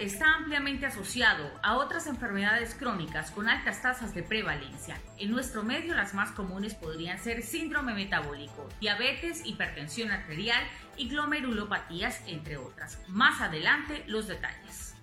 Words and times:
Está 0.00 0.34
ampliamente 0.34 0.86
asociado 0.86 1.50
a 1.62 1.76
otras 1.76 2.06
enfermedades 2.06 2.74
crónicas 2.74 3.30
con 3.30 3.48
altas 3.48 3.82
tasas 3.82 4.14
de 4.14 4.22
prevalencia. 4.22 4.98
En 5.18 5.30
nuestro 5.30 5.62
medio 5.62 5.94
las 5.94 6.14
más 6.14 6.30
comunes 6.30 6.74
podrían 6.74 7.18
ser 7.18 7.42
síndrome 7.42 7.92
metabólico, 7.92 8.66
diabetes, 8.80 9.42
hipertensión 9.44 10.10
arterial 10.10 10.62
y 10.96 11.08
glomerulopatías, 11.08 12.22
entre 12.26 12.56
otras. 12.56 12.98
Más 13.08 13.42
adelante 13.42 14.02
los 14.06 14.26
detalles. 14.26 14.94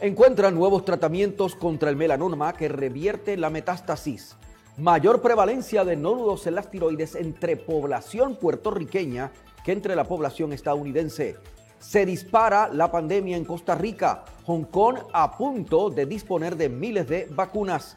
Encuentran 0.00 0.54
nuevos 0.54 0.86
tratamientos 0.86 1.54
contra 1.54 1.90
el 1.90 1.96
melanoma 1.96 2.54
que 2.54 2.68
revierte 2.68 3.36
la 3.36 3.50
metástasis. 3.50 4.36
Mayor 4.78 5.20
prevalencia 5.20 5.84
de 5.84 5.96
nódulos 5.96 6.46
en 6.46 6.54
las 6.54 6.70
tiroides 6.70 7.14
entre 7.14 7.58
población 7.58 8.36
puertorriqueña 8.36 9.30
que 9.62 9.72
entre 9.72 9.94
la 9.94 10.04
población 10.04 10.54
estadounidense. 10.54 11.36
Se 11.80 12.04
dispara 12.04 12.68
la 12.68 12.92
pandemia 12.92 13.38
en 13.38 13.44
Costa 13.46 13.74
Rica. 13.74 14.24
Hong 14.44 14.64
Kong 14.64 14.98
a 15.14 15.36
punto 15.36 15.88
de 15.88 16.04
disponer 16.04 16.56
de 16.56 16.68
miles 16.68 17.08
de 17.08 17.26
vacunas. 17.30 17.96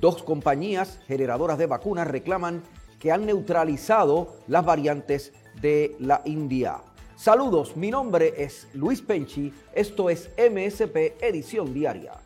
Dos 0.00 0.22
compañías 0.22 1.00
generadoras 1.08 1.58
de 1.58 1.66
vacunas 1.66 2.06
reclaman 2.06 2.62
que 3.00 3.10
han 3.10 3.26
neutralizado 3.26 4.36
las 4.46 4.64
variantes 4.64 5.32
de 5.60 5.96
la 5.98 6.22
India. 6.24 6.78
Saludos, 7.16 7.76
mi 7.76 7.90
nombre 7.90 8.32
es 8.36 8.68
Luis 8.74 9.02
Penchi, 9.02 9.52
esto 9.74 10.08
es 10.08 10.30
MSP 10.38 11.20
Edición 11.20 11.74
Diaria. 11.74 12.25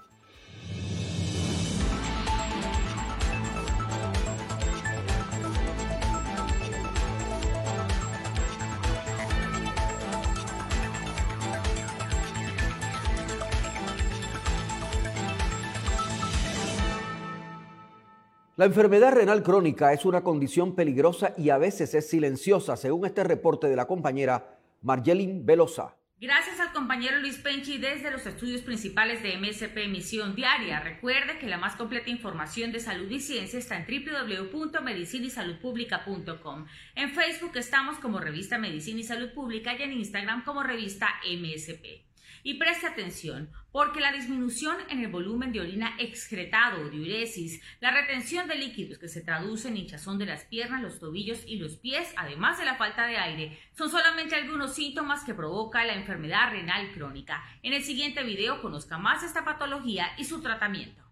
La 18.61 18.67
enfermedad 18.67 19.15
renal 19.15 19.43
crónica 19.43 19.95
es 19.95 20.05
una 20.05 20.21
condición 20.21 20.75
peligrosa 20.75 21.33
y 21.39 21.49
a 21.49 21.57
veces 21.57 21.95
es 21.95 22.11
silenciosa, 22.11 22.77
según 22.77 23.07
este 23.07 23.25
reporte 23.25 23.69
de 23.69 23.77
la 23.77 23.87
compañera 23.87 24.59
Margelin 24.83 25.47
Velosa. 25.47 25.97
Gracias 26.21 26.61
al 26.61 26.75
compañero 26.75 27.21
Luis 27.21 27.39
Penchi 27.39 27.79
desde 27.79 28.11
los 28.11 28.27
estudios 28.27 28.61
principales 28.61 29.23
de 29.23 29.39
MSP 29.39 29.79
Emisión 29.79 30.35
Diaria. 30.35 30.81
Recuerde 30.81 31.39
que 31.39 31.47
la 31.47 31.57
más 31.57 31.77
completa 31.77 32.11
información 32.11 32.71
de 32.71 32.81
salud 32.81 33.11
y 33.11 33.21
ciencia 33.21 33.59
está 33.59 33.79
en 33.79 33.87
www.medicinisaludpublica.com. 33.87 36.67
En 36.97 37.15
Facebook 37.15 37.53
estamos 37.55 37.97
como 37.97 38.21
Revista 38.21 38.59
Medicina 38.59 39.01
y 39.01 39.05
Salud 39.05 39.33
Pública 39.33 39.75
y 39.75 39.85
en 39.85 39.95
Instagram 39.95 40.45
como 40.45 40.63
Revista 40.63 41.09
MSP. 41.25 42.10
Y 42.43 42.55
preste 42.55 42.87
atención, 42.87 43.51
porque 43.73 44.01
la 44.01 44.13
disminución 44.13 44.77
en 44.89 45.01
el 45.01 45.09
volumen 45.09 45.53
de 45.53 45.61
orina 45.61 45.95
excretado 45.99 46.89
diuresis, 46.89 47.61
la 47.81 47.91
retención 47.91 48.49
de 48.49 48.57
líquidos 48.57 48.99
que 48.99 49.09
se 49.09 49.21
traduce 49.21 49.69
en 49.69 49.77
hinchazón 49.77 50.19
de 50.19 50.27
las 50.27 50.45
piernas, 50.45 50.83
los 50.83 50.99
tobillos 50.99 51.43
y 51.47 51.57
los 51.57 51.77
pies, 51.77 52.13
además 52.17 52.59
de 52.59 52.65
la 52.65 52.77
falta 52.77 53.07
de 53.07 53.17
aire, 53.17 53.59
son 53.77 53.91
solamente 53.91 54.35
algunos 54.35 54.75
síntomas 54.75 55.25
que 55.25 55.35
provoca 55.35 55.85
la 55.85 55.95
enfermedad 55.95 56.51
renal 56.51 56.93
crónica. 56.93 57.43
En 57.63 57.73
el 57.73 57.83
siguiente 57.83 58.23
video 58.23 58.63
conozca 58.63 58.99
más 58.99 59.23
esta 59.23 59.45
patología 59.45 60.09
y 60.19 60.25
su 60.25 60.41
tratamiento. 60.41 61.03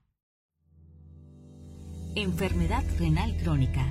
Enfermedad 2.16 2.84
renal 2.98 3.36
crónica. 3.36 3.84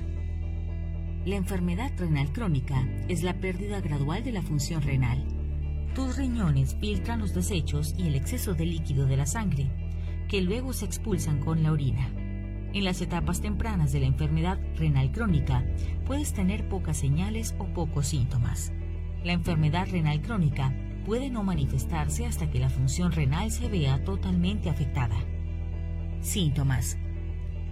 La 1.26 1.36
enfermedad 1.36 1.92
renal 1.98 2.32
crónica 2.34 2.84
es 3.08 3.22
la 3.24 3.34
pérdida 3.34 3.80
gradual 3.82 4.24
de 4.24 4.32
la 4.32 4.42
función 4.42 4.82
renal 4.82 5.37
tus 5.98 6.16
riñones 6.16 6.76
filtran 6.80 7.18
los 7.18 7.34
desechos 7.34 7.96
y 7.98 8.06
el 8.06 8.14
exceso 8.14 8.54
de 8.54 8.68
líquido 8.68 9.08
de 9.08 9.18
la 9.18 9.26
sangre, 9.26 9.66
que 10.28 10.42
luego 10.42 10.72
se 10.72 10.86
expulsan 10.86 11.40
con 11.40 11.64
la 11.64 11.72
orina. 11.72 12.08
En 12.74 12.84
las 12.84 13.02
etapas 13.02 13.42
tempranas 13.42 13.94
de 13.94 14.02
la 14.02 14.06
enfermedad 14.06 14.60
renal 14.76 15.12
crónica 15.12 15.66
puedes 16.06 16.34
tener 16.34 16.70
pocas 16.70 16.98
señales 16.98 17.56
o 17.58 17.66
pocos 17.74 18.06
síntomas. 18.06 18.72
La 19.24 19.34
enfermedad 19.34 19.88
renal 19.90 20.22
crónica 20.22 20.72
puede 21.04 21.32
no 21.32 21.42
manifestarse 21.42 22.28
hasta 22.28 22.48
que 22.52 22.60
la 22.60 22.70
función 22.70 23.12
renal 23.12 23.50
se 23.50 23.68
vea 23.68 24.04
totalmente 24.04 24.70
afectada. 24.70 25.18
Síntomas. 26.22 27.00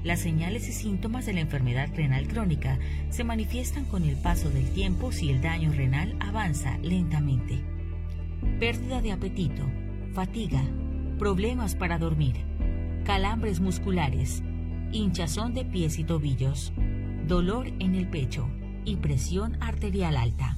Las 0.03 0.21
señales 0.21 0.67
y 0.67 0.71
síntomas 0.71 1.27
de 1.27 1.33
la 1.33 1.41
enfermedad 1.41 1.89
renal 1.95 2.27
crónica 2.27 2.79
se 3.11 3.23
manifiestan 3.23 3.85
con 3.85 4.03
el 4.03 4.15
paso 4.15 4.49
del 4.49 4.67
tiempo 4.71 5.11
si 5.11 5.29
el 5.29 5.43
daño 5.43 5.71
renal 5.71 6.15
avanza 6.19 6.79
lentamente 6.79 7.74
pérdida 8.59 9.01
de 9.01 9.11
apetito, 9.11 9.63
fatiga, 10.13 10.61
problemas 11.19 11.75
para 11.75 11.97
dormir, 11.97 12.35
calambres 13.05 13.59
musculares, 13.59 14.43
hinchazón 14.91 15.53
de 15.53 15.65
pies 15.65 15.99
y 15.99 16.03
tobillos, 16.03 16.73
dolor 17.27 17.67
en 17.79 17.95
el 17.95 18.07
pecho 18.07 18.47
y 18.85 18.97
presión 18.97 19.57
arterial 19.61 20.17
alta. 20.17 20.57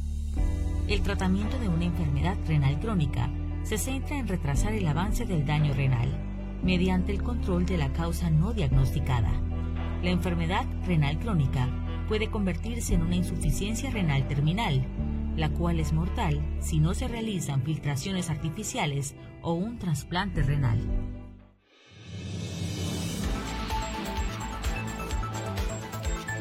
El 0.87 1.01
tratamiento 1.01 1.59
de 1.59 1.69
una 1.69 1.85
enfermedad 1.85 2.37
renal 2.47 2.79
crónica 2.79 3.29
se 3.63 3.77
centra 3.77 4.17
en 4.17 4.27
retrasar 4.27 4.73
el 4.73 4.87
avance 4.87 5.25
del 5.25 5.45
daño 5.45 5.73
renal 5.73 6.09
mediante 6.63 7.11
el 7.11 7.21
control 7.21 7.65
de 7.65 7.77
la 7.77 7.91
causa 7.93 8.29
no 8.29 8.53
diagnosticada. 8.53 9.31
La 10.03 10.09
enfermedad 10.09 10.65
renal 10.85 11.19
crónica 11.19 11.67
puede 12.07 12.29
convertirse 12.29 12.93
en 12.93 13.01
una 13.01 13.15
insuficiencia 13.15 13.91
renal 13.91 14.27
terminal 14.27 14.85
la 15.37 15.49
cual 15.53 15.79
es 15.79 15.93
mortal 15.93 16.41
si 16.59 16.79
no 16.79 16.93
se 16.93 17.07
realizan 17.07 17.61
filtraciones 17.61 18.29
artificiales 18.29 19.15
o 19.41 19.53
un 19.53 19.77
trasplante 19.77 20.41
renal. 20.41 20.79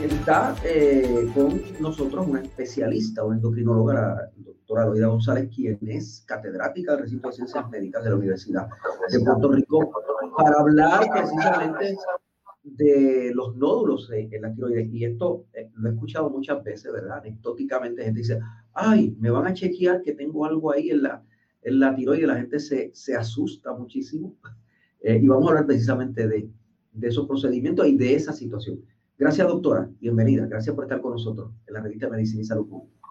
Está 0.00 0.54
eh, 0.64 1.30
con 1.34 1.62
nosotros 1.80 2.26
una 2.26 2.40
especialista, 2.40 3.24
una 3.24 3.36
endocrinóloga, 3.36 3.94
la 3.94 4.30
doctora 4.44 4.86
Loida 4.86 5.06
González, 5.06 5.48
quien 5.54 5.78
es 5.88 6.22
catedrática 6.26 6.92
del 6.92 7.02
recinto 7.02 7.28
de 7.28 7.34
ciencias 7.34 7.68
médicas 7.70 8.04
de 8.04 8.10
la 8.10 8.16
Universidad 8.16 8.68
de 9.10 9.20
Puerto 9.20 9.52
Rico, 9.52 9.90
para 10.36 10.60
hablar 10.60 11.08
precisamente 11.10 11.96
de 12.66 13.30
los 13.32 13.56
nódulos 13.56 14.10
en 14.12 14.42
la 14.42 14.52
tiroides. 14.52 14.88
Y 14.92 15.04
esto 15.04 15.46
eh, 15.54 15.70
lo 15.74 15.88
he 15.88 15.92
escuchado 15.92 16.28
muchas 16.30 16.62
veces, 16.64 16.92
¿verdad? 16.92 17.18
Anecdóticamente, 17.18 18.04
gente 18.04 18.18
dice, 18.18 18.40
ay, 18.74 19.14
me 19.20 19.30
van 19.30 19.46
a 19.46 19.54
chequear 19.54 20.02
que 20.02 20.12
tengo 20.12 20.44
algo 20.44 20.72
ahí 20.72 20.90
en 20.90 21.04
la, 21.04 21.22
en 21.62 21.78
la 21.78 21.94
tiroides. 21.94 22.26
La 22.26 22.36
gente 22.36 22.58
se, 22.58 22.90
se 22.92 23.14
asusta 23.14 23.72
muchísimo. 23.72 24.36
Eh, 25.02 25.20
y 25.22 25.28
vamos 25.28 25.46
a 25.46 25.50
hablar 25.50 25.66
precisamente 25.66 26.26
de, 26.26 26.50
de 26.90 27.08
esos 27.08 27.28
procedimientos 27.28 27.86
y 27.86 27.96
de 27.96 28.14
esa 28.14 28.32
situación. 28.32 28.82
Gracias, 29.16 29.46
doctora. 29.46 29.88
Bienvenida. 30.00 30.46
Gracias 30.46 30.74
por 30.74 30.84
estar 30.84 31.00
con 31.00 31.12
nosotros 31.12 31.52
en 31.66 31.74
la 31.74 31.80
revista 31.80 32.08
Medicina 32.08 32.40
y 32.40 32.44
Salud 32.44 32.68
Pública. 32.68 33.10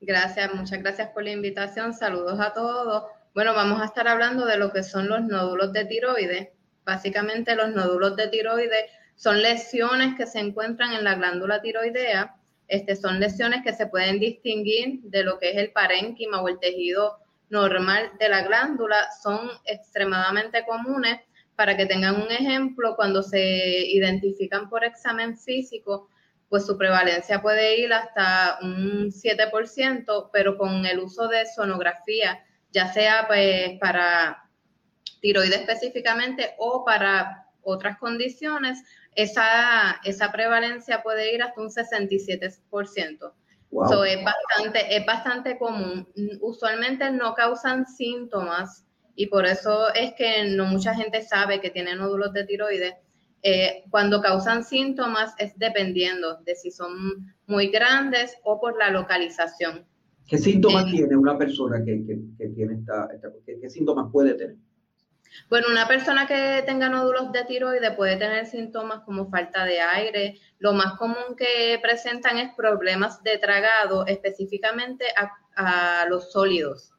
Gracias, 0.00 0.54
muchas 0.54 0.80
gracias 0.80 1.08
por 1.08 1.24
la 1.24 1.32
invitación. 1.32 1.94
Saludos 1.94 2.38
a 2.38 2.52
todos. 2.52 3.04
Bueno, 3.34 3.54
vamos 3.54 3.80
a 3.80 3.86
estar 3.86 4.06
hablando 4.06 4.46
de 4.46 4.58
lo 4.58 4.70
que 4.70 4.84
son 4.84 5.08
los 5.08 5.24
nódulos 5.24 5.72
de 5.72 5.86
tiroides 5.86 6.48
Básicamente 6.88 7.54
los 7.54 7.74
nódulos 7.74 8.16
de 8.16 8.28
tiroides 8.28 8.90
son 9.14 9.42
lesiones 9.42 10.14
que 10.16 10.24
se 10.26 10.38
encuentran 10.38 10.94
en 10.94 11.04
la 11.04 11.16
glándula 11.16 11.60
tiroidea. 11.60 12.34
Este, 12.66 12.96
son 12.96 13.20
lesiones 13.20 13.62
que 13.62 13.74
se 13.74 13.88
pueden 13.88 14.18
distinguir 14.18 15.00
de 15.02 15.22
lo 15.22 15.38
que 15.38 15.50
es 15.50 15.58
el 15.58 15.70
parénquima 15.70 16.40
o 16.40 16.48
el 16.48 16.58
tejido 16.58 17.18
normal 17.50 18.12
de 18.18 18.30
la 18.30 18.40
glándula. 18.40 19.06
Son 19.22 19.50
extremadamente 19.66 20.64
comunes. 20.64 21.20
Para 21.56 21.76
que 21.76 21.84
tengan 21.84 22.22
un 22.22 22.30
ejemplo, 22.30 22.96
cuando 22.96 23.22
se 23.22 23.86
identifican 23.88 24.70
por 24.70 24.82
examen 24.82 25.36
físico, 25.36 26.08
pues 26.48 26.64
su 26.64 26.78
prevalencia 26.78 27.42
puede 27.42 27.78
ir 27.80 27.92
hasta 27.92 28.60
un 28.62 29.12
7%, 29.12 30.30
pero 30.32 30.56
con 30.56 30.86
el 30.86 31.00
uso 31.00 31.28
de 31.28 31.44
sonografía, 31.44 32.42
ya 32.72 32.90
sea 32.90 33.26
pues 33.28 33.78
para 33.78 34.47
tiroides 35.20 35.60
específicamente 35.60 36.54
o 36.58 36.84
para 36.84 37.48
otras 37.62 37.98
condiciones, 37.98 38.82
esa, 39.14 40.00
esa 40.04 40.32
prevalencia 40.32 41.02
puede 41.02 41.34
ir 41.34 41.42
hasta 41.42 41.60
un 41.60 41.68
67%. 41.68 43.32
es, 44.04 44.24
bastante, 44.24 44.96
es 44.96 45.06
bastante 45.06 45.58
común. 45.58 46.08
Usualmente 46.40 47.10
no 47.10 47.34
causan 47.34 47.86
síntomas 47.86 48.84
y 49.14 49.26
por 49.26 49.46
eso 49.46 49.92
es 49.94 50.14
que 50.14 50.44
no 50.50 50.66
mucha 50.66 50.94
gente 50.94 51.22
sabe 51.22 51.60
que 51.60 51.70
tiene 51.70 51.94
nódulos 51.94 52.32
de 52.32 52.44
tiroides. 52.44 52.94
Eh, 53.42 53.84
cuando 53.90 54.20
causan 54.20 54.64
síntomas 54.64 55.32
es 55.38 55.56
dependiendo 55.58 56.38
de 56.44 56.56
si 56.56 56.72
son 56.72 57.34
muy 57.46 57.68
grandes 57.68 58.36
o 58.42 58.60
por 58.60 58.76
la 58.76 58.90
localización. 58.90 59.86
¿Qué 60.26 60.38
síntomas 60.38 60.86
eh, 60.88 60.90
tiene 60.90 61.16
una 61.16 61.38
persona 61.38 61.82
que, 61.84 62.04
tiene 62.54 62.74
esta, 62.74 63.08
qué 63.46 63.70
síntomas 63.70 64.10
puede 64.12 64.34
tener? 64.34 64.56
Bueno, 65.48 65.68
una 65.70 65.86
persona 65.86 66.26
que 66.26 66.62
tenga 66.66 66.88
nódulos 66.88 67.32
de 67.32 67.44
tiroides 67.44 67.94
puede 67.94 68.16
tener 68.16 68.46
síntomas 68.46 69.00
como 69.04 69.30
falta 69.30 69.64
de 69.64 69.80
aire. 69.80 70.38
Lo 70.58 70.72
más 70.72 70.94
común 70.98 71.36
que 71.36 71.78
presentan 71.82 72.38
es 72.38 72.54
problemas 72.54 73.22
de 73.22 73.38
tragado, 73.38 74.06
específicamente 74.06 75.06
a, 75.16 76.06
los 76.08 76.30
sólidos. 76.32 76.92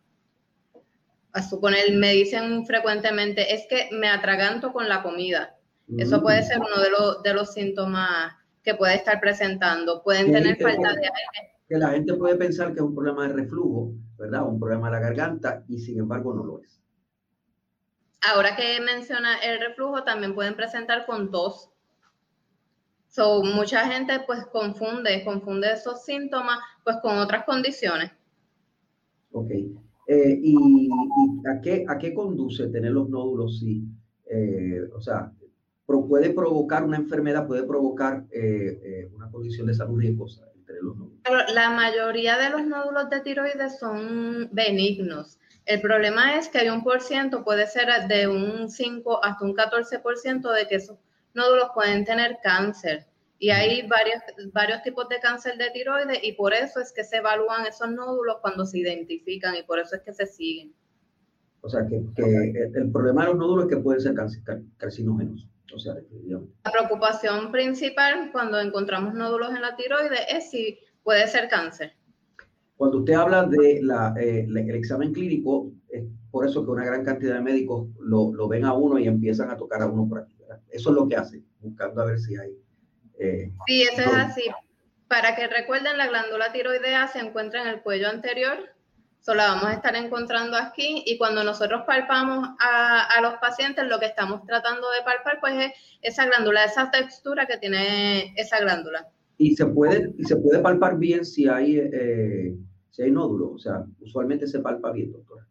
A 1.32 1.42
suponer, 1.42 1.94
me 1.94 2.12
dicen 2.12 2.66
frecuentemente, 2.66 3.54
es 3.54 3.66
que 3.70 3.90
me 3.92 4.10
atraganto 4.10 4.74
con 4.74 4.90
la 4.90 5.02
comida. 5.04 5.56
Eso 5.98 6.22
puede 6.22 6.44
ser 6.44 6.60
uno 6.60 6.82
de 6.82 6.90
los, 6.90 7.24
de 7.24 7.34
los 7.34 7.54
síntomas 7.54 8.34
que 8.64 8.76
puede 8.76 8.96
estar 8.96 9.20
presentando. 9.20 10.04
Pueden 10.04 10.32
tener 10.32 10.58
falta 10.58 10.90
de 10.94 11.06
aire. 11.06 11.54
Que 11.68 11.78
la 11.78 11.90
gente 11.90 12.14
puede 12.16 12.36
pensar 12.36 12.70
que 12.70 12.76
es 12.76 12.82
un 12.82 12.94
problema 12.96 13.28
de 13.28 13.34
reflujo, 13.34 13.94
¿verdad? 14.18 14.48
Un 14.48 14.60
problema 14.60 14.90
de 14.90 14.94
la 14.94 15.00
garganta 15.00 15.64
y 15.68 15.78
sin 15.80 16.00
embargo 16.00 16.34
no 16.34 16.44
lo 16.44 16.62
es. 16.62 16.80
Ahora 18.22 18.56
que 18.56 18.80
menciona 18.82 19.38
el 19.38 19.60
reflujo, 19.60 20.04
también 20.04 20.36
pueden 20.36 20.56
presentar 20.56 21.06
con 21.06 21.32
tos. 21.32 21.70
So, 23.08 23.44
mucha 23.44 23.88
gente 23.88 24.20
pues 24.28 24.46
confunde, 24.48 25.24
confunde 25.24 25.74
esos 25.74 26.04
síntomas 26.04 26.60
pues 26.84 26.98
con 27.02 27.18
otras 27.18 27.44
condiciones. 27.46 28.12
Ok. 29.32 29.52
Eh, 30.08 30.40
¿Y, 30.42 30.90
a, 31.48 31.62
qué, 31.62 31.86
a 31.88 31.98
qué 31.98 32.14
conduce 32.14 32.68
tener 32.68 32.92
los 32.92 33.10
nódulos? 33.10 33.60
Sí. 33.60 33.84
Eh, 34.26 34.82
o 34.94 35.02
sea, 35.02 35.32
puede 35.86 36.32
provocar 36.32 36.84
una 36.84 36.98
enfermedad, 36.98 37.48
puede 37.48 37.64
provocar 37.64 38.26
eh, 38.32 39.10
una 39.16 39.30
condición 39.32 39.68
de 39.68 39.74
salud 39.74 40.00
riesgosa 40.00 40.48
entre 40.56 40.82
los 40.82 40.96
nódulos. 40.98 41.54
La 41.54 41.72
mayoría 41.72 42.38
de 42.38 42.50
los 42.50 42.66
nódulos 42.66 43.10
de 43.10 43.22
tiroides 43.22 43.80
son 43.80 44.50
benignos. 44.52 45.40
El 45.70 45.82
problema 45.82 46.36
es 46.36 46.50
que 46.50 46.58
hay 46.58 46.70
un 46.70 46.84
por 46.84 47.00
ciento, 47.00 47.44
puede 47.44 47.68
ser 47.68 47.90
de 48.08 48.28
un 48.28 48.72
5 48.72 49.24
hasta 49.24 49.46
un 49.46 49.56
14% 49.56 50.52
de 50.52 50.68
que 50.68 50.78
esos 50.78 50.98
nódulos 51.36 51.70
pueden 51.76 52.06
tener 52.06 52.40
cáncer. 52.42 53.06
Y 53.38 53.52
hay 53.52 53.88
varios, 53.88 54.18
varios 54.52 54.82
tipos 54.82 55.08
de 55.10 55.20
cáncer 55.20 55.58
de 55.60 55.70
tiroides 55.70 56.22
y 56.24 56.32
por 56.32 56.56
eso 56.56 56.80
es 56.80 56.92
que 56.92 57.04
se 57.04 57.18
evalúan 57.18 57.68
esos 57.68 57.88
nódulos 57.92 58.38
cuando 58.42 58.66
se 58.66 58.80
identifican 58.80 59.56
y 59.58 59.62
por 59.62 59.78
eso 59.78 59.96
es 59.96 60.02
que 60.02 60.12
se 60.12 60.26
siguen. 60.26 60.74
O 61.62 61.70
sea, 61.70 61.86
que, 61.86 61.98
el 61.98 62.92
problema 62.92 63.26
de 63.26 63.28
los 63.28 63.38
nódulos 63.38 63.66
es 63.66 63.76
que 63.76 63.84
pueden 63.84 64.02
ser 64.02 64.16
carcinógenos. 64.78 65.48
O 65.72 65.78
sea, 65.78 65.94
la 65.94 66.72
preocupación 66.72 67.52
principal 67.52 68.32
cuando 68.32 68.60
encontramos 68.60 69.14
nódulos 69.14 69.54
en 69.54 69.62
la 69.62 69.76
tiroides 69.76 70.22
es 70.30 70.50
si 70.50 70.80
puede 71.04 71.28
ser 71.28 71.48
cáncer. 71.48 71.94
Cuando 72.80 73.00
usted 73.00 73.16
habla 73.16 73.44
de 73.44 73.82
eh, 74.22 74.48
el 74.48 74.70
examen 74.74 75.12
clínico, 75.12 75.70
es 75.90 76.06
por 76.32 76.48
eso 76.48 76.64
que 76.64 76.72
una 76.72 76.86
gran 76.86 77.04
cantidad 77.04 77.34
de 77.34 77.42
médicos 77.42 77.90
lo, 78.00 78.48
ven 78.48 78.64
a 78.64 78.72
uno 78.72 78.98
y 78.98 79.06
empiezan 79.06 79.50
a 79.52 79.58
tocar 79.58 79.82
a 79.82 79.88
uno 79.88 80.08
por 80.08 80.20
aquí. 80.20 80.38
Eso 80.70 80.92
es 80.92 80.96
lo 80.96 81.06
que 81.06 81.18
hacen, 81.18 81.46
buscando 81.60 82.02
a 82.02 82.06
ver 82.06 82.20
si 82.20 82.38
hay. 82.38 82.52
Eh, 83.20 83.52
sí, 83.68 83.82
eso 83.82 84.00
es 84.00 84.16
así. 84.16 84.44
Para 85.10 85.36
que 85.36 85.48
recuerden, 85.48 85.98
la 85.98 86.08
glándula 86.08 86.54
tiroidea 86.54 87.10
se 87.10 87.20
encuentra 87.20 87.64
en 87.64 87.68
el 87.68 87.82
cuello 87.82 88.08
anterior, 88.08 88.56
solo 89.20 89.40
la 89.40 89.50
vamos 89.50 89.66
a 89.66 89.74
estar 89.74 89.98
encontrando 89.98 90.56
aquí 90.56 91.04
y 91.06 91.18
cuando 91.18 91.44
nosotros 91.44 91.82
palpamos 91.86 92.48
a, 92.62 93.04
a, 93.14 93.22
los 93.22 93.34
pacientes, 93.42 93.88
lo 93.90 94.00
que 94.00 94.06
estamos 94.06 94.46
tratando 94.46 94.90
de 94.92 95.04
palpar 95.04 95.42
pues 95.42 95.54
es 95.66 95.72
esa 96.02 96.28
glándula, 96.28 96.64
esa 96.64 96.90
textura 96.92 97.46
que 97.46 97.58
tiene 97.58 98.34
esa 98.38 98.62
glándula. 98.62 99.06
Y 99.38 99.54
se 99.58 99.66
puede, 99.66 100.14
y 100.18 100.24
se 100.24 100.38
puede 100.38 100.60
palpar 100.60 100.98
bien 100.98 101.26
si 101.26 101.50
hay 101.50 101.78
eh, 101.78 102.56
si 103.00 103.06
hay 103.06 103.12
nódulos, 103.12 103.52
o 103.54 103.58
sea, 103.58 103.86
usualmente 104.02 104.46
se 104.46 104.60
palpa 104.60 104.92
bien, 104.92 105.14
doctora. 105.14 105.48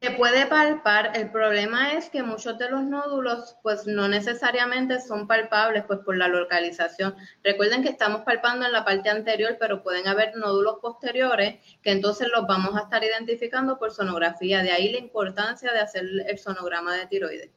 Se 0.00 0.10
puede 0.12 0.46
palpar, 0.46 1.12
el 1.14 1.30
problema 1.30 1.92
es 1.92 2.08
que 2.08 2.22
muchos 2.22 2.56
de 2.56 2.70
los 2.70 2.82
nódulos 2.82 3.56
pues 3.62 3.86
no 3.86 4.08
necesariamente 4.08 4.98
son 4.98 5.28
palpables 5.28 5.84
pues 5.86 6.00
por 6.00 6.16
la 6.16 6.28
localización. 6.28 7.14
Recuerden 7.44 7.82
que 7.82 7.90
estamos 7.90 8.22
palpando 8.22 8.64
en 8.64 8.72
la 8.72 8.86
parte 8.86 9.10
anterior, 9.10 9.58
pero 9.60 9.82
pueden 9.82 10.08
haber 10.08 10.34
nódulos 10.34 10.78
posteriores 10.80 11.60
que 11.82 11.92
entonces 11.92 12.28
los 12.34 12.46
vamos 12.48 12.74
a 12.74 12.84
estar 12.84 13.04
identificando 13.04 13.78
por 13.78 13.90
sonografía. 13.90 14.62
De 14.62 14.70
ahí 14.70 14.90
la 14.90 14.98
importancia 14.98 15.72
de 15.74 15.78
hacer 15.78 16.04
el 16.26 16.38
sonograma 16.38 16.96
de 16.96 17.06
tiroides. 17.06 17.50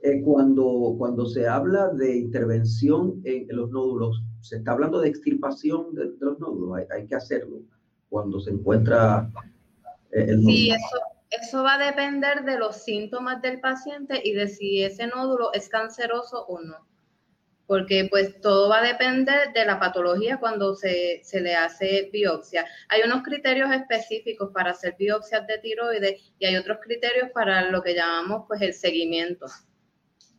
Eh, 0.00 0.22
cuando, 0.24 0.94
cuando 0.96 1.26
se 1.26 1.46
habla 1.46 1.90
de 1.90 2.16
intervención 2.16 3.20
en, 3.24 3.46
los 3.50 3.70
nódulos, 3.70 4.22
se 4.40 4.56
está 4.56 4.72
hablando 4.72 5.00
de 5.00 5.10
extirpación 5.10 5.94
de, 5.94 6.12
los 6.18 6.40
nódulos, 6.40 6.78
hay, 6.78 6.86
hay 6.90 7.06
que 7.06 7.14
hacerlo 7.14 7.60
cuando 8.08 8.40
se 8.40 8.50
encuentra 8.50 9.30
eh, 10.12 10.26
el 10.28 10.42
nódulo. 10.42 10.50
Sí, 10.50 10.70
eso, 10.70 10.98
eso 11.30 11.62
va 11.62 11.74
a 11.74 11.86
depender 11.86 12.44
de 12.44 12.58
los 12.58 12.76
síntomas 12.82 13.42
del 13.42 13.60
paciente 13.60 14.20
y 14.24 14.32
de 14.32 14.48
si 14.48 14.82
ese 14.82 15.06
nódulo 15.06 15.52
es 15.52 15.68
canceroso 15.68 16.44
o 16.46 16.60
no. 16.60 16.86
Porque 17.66 18.08
pues 18.10 18.40
todo 18.40 18.70
va 18.70 18.78
a 18.78 18.82
depender 18.82 19.52
de 19.52 19.66
la 19.66 19.78
patología 19.78 20.38
cuando 20.38 20.74
se, 20.74 21.20
se 21.22 21.40
le 21.42 21.54
hace 21.54 22.08
biopsia. 22.10 22.64
Hay 22.88 23.02
unos 23.04 23.22
criterios 23.22 23.70
específicos 23.70 24.50
para 24.54 24.70
hacer 24.70 24.96
biopsias 24.98 25.46
de 25.46 25.58
tiroides 25.58 26.32
y 26.38 26.46
hay 26.46 26.56
otros 26.56 26.78
criterios 26.82 27.28
para 27.34 27.70
lo 27.70 27.82
que 27.82 27.94
llamamos 27.94 28.44
pues 28.48 28.62
el 28.62 28.72
seguimiento. 28.72 29.46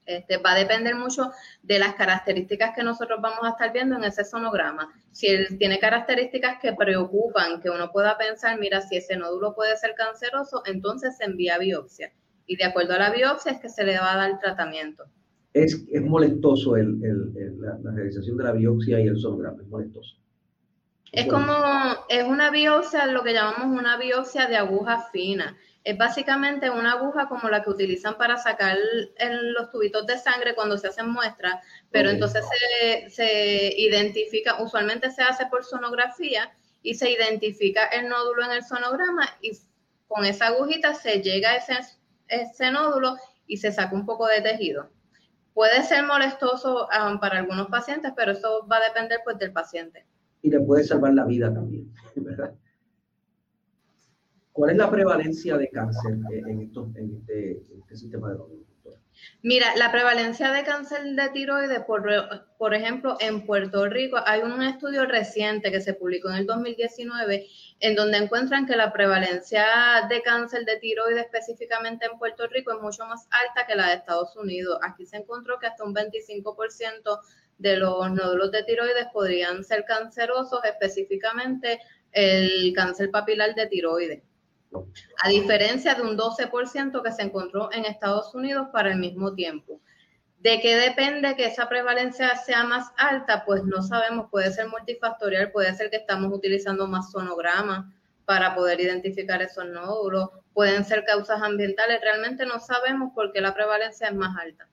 Este, 0.10 0.38
va 0.38 0.54
a 0.54 0.58
depender 0.58 0.96
mucho 0.96 1.32
de 1.62 1.78
las 1.78 1.94
características 1.94 2.76
que 2.76 2.82
nosotros 2.82 3.20
vamos 3.22 3.42
a 3.44 3.50
estar 3.50 3.72
viendo 3.72 3.96
en 3.96 4.04
ese 4.04 4.26
sonograma. 4.26 4.92
Si 5.12 5.28
él 5.28 5.60
tiene 5.60 5.78
características 5.78 6.58
que 6.60 6.74
preocupan, 6.74 7.62
que 7.62 7.70
uno 7.70 7.92
pueda 7.92 8.18
pensar, 8.18 8.60
mira, 8.60 8.82
si 8.82 8.98
ese 8.98 9.18
nódulo 9.18 9.54
puede 9.54 9.78
ser 9.78 9.94
canceroso, 9.94 10.64
entonces 10.66 11.16
se 11.18 11.26
envía 11.26 11.60
biopsia. 11.60 12.12
Y 12.48 12.56
de 12.56 12.64
acuerdo 12.64 12.96
a 12.96 12.98
la 12.98 13.12
biopsia 13.12 13.52
es 13.52 13.60
que 13.60 13.70
se 13.70 13.84
le 13.84 14.00
va 14.00 14.14
a 14.14 14.18
dar 14.18 14.40
tratamiento. 14.40 15.04
Es, 15.54 15.80
es 15.92 16.02
molestoso 16.02 16.76
el, 16.76 17.00
la, 17.60 17.92
realización 17.92 18.36
de 18.38 18.44
la 18.46 18.54
biopsia 18.54 19.00
y 19.00 19.08
el 19.08 19.20
sonograma, 19.20 19.62
es 19.62 19.68
molestoso. 19.68 20.16
Es 21.12 21.28
como, 21.28 21.54
es 22.10 22.24
una 22.24 22.50
biopsia, 22.50 23.06
lo 23.06 23.22
que 23.22 23.34
llamamos 23.34 23.80
una 23.80 23.98
biopsia 23.98 24.48
de 24.48 24.58
aguja 24.58 25.08
fina. 25.12 25.56
Es 25.90 25.98
básicamente 25.98 26.70
una 26.70 26.92
aguja 26.92 27.28
como 27.28 27.50
la 27.50 27.64
que 27.64 27.72
utilizan 27.72 28.16
para 28.16 28.38
sacar 28.38 28.78
los 29.56 29.72
tubitos 29.72 30.06
de 30.06 30.20
sangre 30.20 30.54
cuando 30.54 30.78
se 30.78 30.88
hacen 30.88 31.10
muestras, 31.10 31.64
pero 31.90 32.12
entonces 32.12 32.46
se, 33.08 33.74
identifica, 33.76 34.62
usualmente 34.62 35.10
se 35.10 35.24
hace 35.24 35.48
por 35.48 35.66
sonografía 35.66 36.52
y 36.84 36.94
se 36.94 37.10
identifica 37.10 37.86
el 37.88 38.08
nódulo 38.08 38.46
en 38.46 38.52
el 38.52 38.64
sonograma 38.64 39.28
y 39.42 39.58
con 40.08 40.26
esa 40.26 40.50
agujita 40.50 40.94
se 40.94 41.24
llega 41.24 41.50
a 41.50 41.56
ese, 41.56 41.80
ese 42.28 42.70
nódulo 42.70 43.18
y 43.48 43.58
se 43.58 43.72
saca 43.72 43.96
un 43.96 44.06
poco 44.06 44.28
de 44.28 44.42
tejido. 44.42 44.92
Puede 45.56 45.82
ser 45.82 46.06
molestoso 46.06 46.88
um, 46.88 47.20
para 47.20 47.40
algunos 47.40 47.66
pacientes, 47.66 48.14
pero 48.16 48.34
eso 48.34 48.68
va 48.72 48.78
a 48.78 48.90
depender 48.90 49.22
pues 49.24 49.40
del 49.40 49.54
paciente. 49.54 50.06
Y 50.44 50.52
le 50.52 50.60
puede 50.60 50.84
salvar 50.84 51.16
la 51.16 51.26
vida 51.26 51.52
también, 51.52 51.92
¿verdad? 52.16 52.54
¿Cuál 54.60 54.72
es 54.72 54.78
la 54.78 54.92
prevalencia 54.92 55.58
de 55.58 55.70
cáncer 55.70 56.18
en, 56.32 56.60
este, 56.64 57.62
este, 57.78 57.96
sistema 57.96 58.28
de 58.28 58.36
nódulos? 58.36 58.68
Mira, 59.42 59.74
la 59.78 59.90
prevalencia 59.90 60.52
de 60.52 60.66
cáncer 60.66 61.02
de 61.16 61.30
tiroides, 61.30 61.80
por, 61.86 62.06
por 62.58 62.74
ejemplo, 62.74 63.16
en 63.22 63.46
Puerto 63.46 63.88
Rico 63.88 64.18
hay 64.26 64.42
un 64.42 64.62
estudio 64.62 65.06
reciente 65.06 65.72
que 65.72 65.80
se 65.80 65.94
publicó 65.94 66.30
en 66.30 66.36
el 66.36 66.46
2019 66.46 67.48
en 67.80 67.96
donde 67.96 68.18
encuentran 68.18 68.66
que 68.66 68.76
la 68.76 68.92
prevalencia 68.92 69.64
de 70.10 70.22
cáncer 70.24 70.66
de 70.66 70.76
tiroides 70.76 71.24
específicamente 71.24 72.08
en 72.08 72.20
Puerto 72.20 72.46
Rico 72.48 72.74
es 72.74 72.82
mucho 72.82 73.06
más 73.06 73.30
alta 73.32 73.66
que 73.66 73.78
la 73.78 73.88
de 73.88 73.94
Estados 73.94 74.36
Unidos. 74.36 74.78
Aquí 74.84 75.06
se 75.06 75.16
encontró 75.16 75.58
que 75.58 75.68
hasta 75.68 75.86
un 75.86 75.96
25% 75.96 77.22
de 77.60 77.78
los 77.78 78.12
nódulos 78.12 78.52
de 78.52 78.64
tiroides 78.64 79.08
podrían 79.14 79.64
ser 79.64 79.86
cancerosos, 79.86 80.60
específicamente 80.66 81.80
el 82.12 82.74
cáncer 82.76 83.10
papilar 83.10 83.56
de 83.56 83.68
tiroides 83.68 84.24
a 85.24 85.30
diferencia 85.30 85.96
de 85.96 86.02
un 86.04 86.18
12% 86.18 87.04
que 87.04 87.12
se 87.12 87.24
encontró 87.24 87.70
en 87.72 87.86
Estados 87.86 88.34
Unidos 88.36 88.68
para 88.72 88.92
el 88.92 89.00
mismo 89.00 89.34
tiempo. 89.34 89.82
¿De 90.40 90.62
qué 90.62 90.78
depende 90.78 91.36
que 91.36 91.46
esa 91.46 91.68
prevalencia 91.68 92.36
sea 92.38 92.64
más 92.64 92.92
alta? 92.98 93.44
Pues 93.46 93.64
no 93.66 93.82
sabemos, 93.82 94.30
puede 94.32 94.52
ser 94.52 94.70
multifactorial, 94.70 95.52
puede 95.52 95.74
ser 95.74 95.90
que 95.90 95.98
estamos 95.98 96.32
utilizando 96.32 96.88
más 96.88 97.12
sonogramas 97.12 97.86
para 98.24 98.56
poder 98.56 98.80
identificar 98.80 99.42
esos 99.42 99.68
nódulos, 99.68 100.30
pueden 100.54 100.86
ser 100.86 101.04
causas 101.04 101.42
ambientales, 101.42 102.00
realmente 102.02 102.46
no 102.46 102.60
sabemos 102.60 103.12
por 103.14 103.34
qué 103.34 103.42
la 103.42 103.54
prevalencia 103.54 104.08
es 104.08 104.16
más 104.16 104.38
alta. 104.38 104.70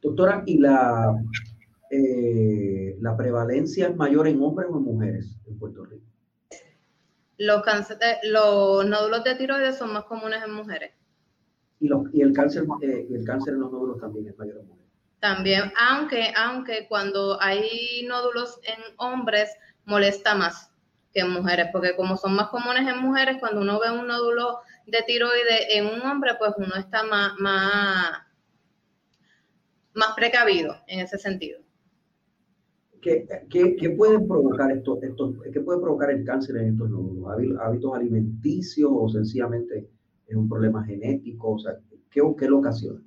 Doctora, 0.00 0.42
¿y 0.46 0.58
la, 0.58 1.14
eh, 1.90 2.96
la 3.00 3.16
prevalencia 3.16 3.88
es 3.88 3.96
mayor 3.96 4.28
en 4.28 4.40
hombres 4.40 4.68
o 4.70 4.78
en 4.78 4.84
mujeres 4.84 5.36
en 5.46 5.58
Puerto 5.58 5.84
Rico? 5.84 6.05
Los, 7.38 7.62
los 8.24 8.86
nódulos 8.86 9.24
de 9.24 9.34
tiroides 9.34 9.76
son 9.78 9.92
más 9.92 10.04
comunes 10.04 10.42
en 10.42 10.52
mujeres. 10.52 10.92
Y, 11.80 11.90
y 12.12 12.22
el, 12.22 12.32
cáncer, 12.32 12.64
eh, 12.82 13.06
el 13.10 13.24
cáncer 13.24 13.54
en 13.54 13.60
los 13.60 13.70
nódulos 13.70 14.00
también 14.00 14.28
es 14.28 14.38
mayor 14.38 14.58
en 14.58 14.68
mujeres. 14.68 14.86
También, 15.20 15.72
aunque, 15.78 16.32
aunque 16.36 16.86
cuando 16.88 17.40
hay 17.40 18.06
nódulos 18.06 18.58
en 18.64 18.82
hombres 18.98 19.50
molesta 19.84 20.34
más 20.34 20.70
que 21.12 21.20
en 21.20 21.30
mujeres, 21.30 21.68
porque 21.72 21.96
como 21.96 22.16
son 22.16 22.34
más 22.34 22.48
comunes 22.48 22.86
en 22.86 22.98
mujeres, 22.98 23.38
cuando 23.40 23.60
uno 23.60 23.80
ve 23.80 23.90
un 23.90 24.06
nódulo 24.06 24.60
de 24.86 25.02
tiroides 25.06 25.66
en 25.70 25.86
un 25.86 26.02
hombre, 26.02 26.34
pues 26.38 26.52
uno 26.58 26.76
está 26.76 27.02
más, 27.04 27.32
más, 27.38 28.22
más 29.94 30.14
precavido 30.14 30.76
en 30.86 31.00
ese 31.00 31.18
sentido. 31.18 31.65
¿Qué, 33.50 33.90
pueden 33.96 34.26
provocar 34.26 34.72
esto, 34.72 34.98
puede 34.98 35.80
provocar 35.80 36.10
el 36.10 36.24
cáncer 36.24 36.56
en 36.56 36.72
estos 36.72 36.90
nódulos? 36.90 37.30
¿Hábitos 37.60 37.94
alimenticios 37.94 38.90
o 38.92 39.08
sencillamente 39.08 39.88
es 40.26 40.36
un 40.36 40.48
problema 40.48 40.84
genético? 40.84 41.52
O 41.52 41.58
sea, 41.58 41.78
¿qué, 42.10 42.20
qué 42.36 42.48
lo 42.48 42.58
ocasiona? 42.58 43.00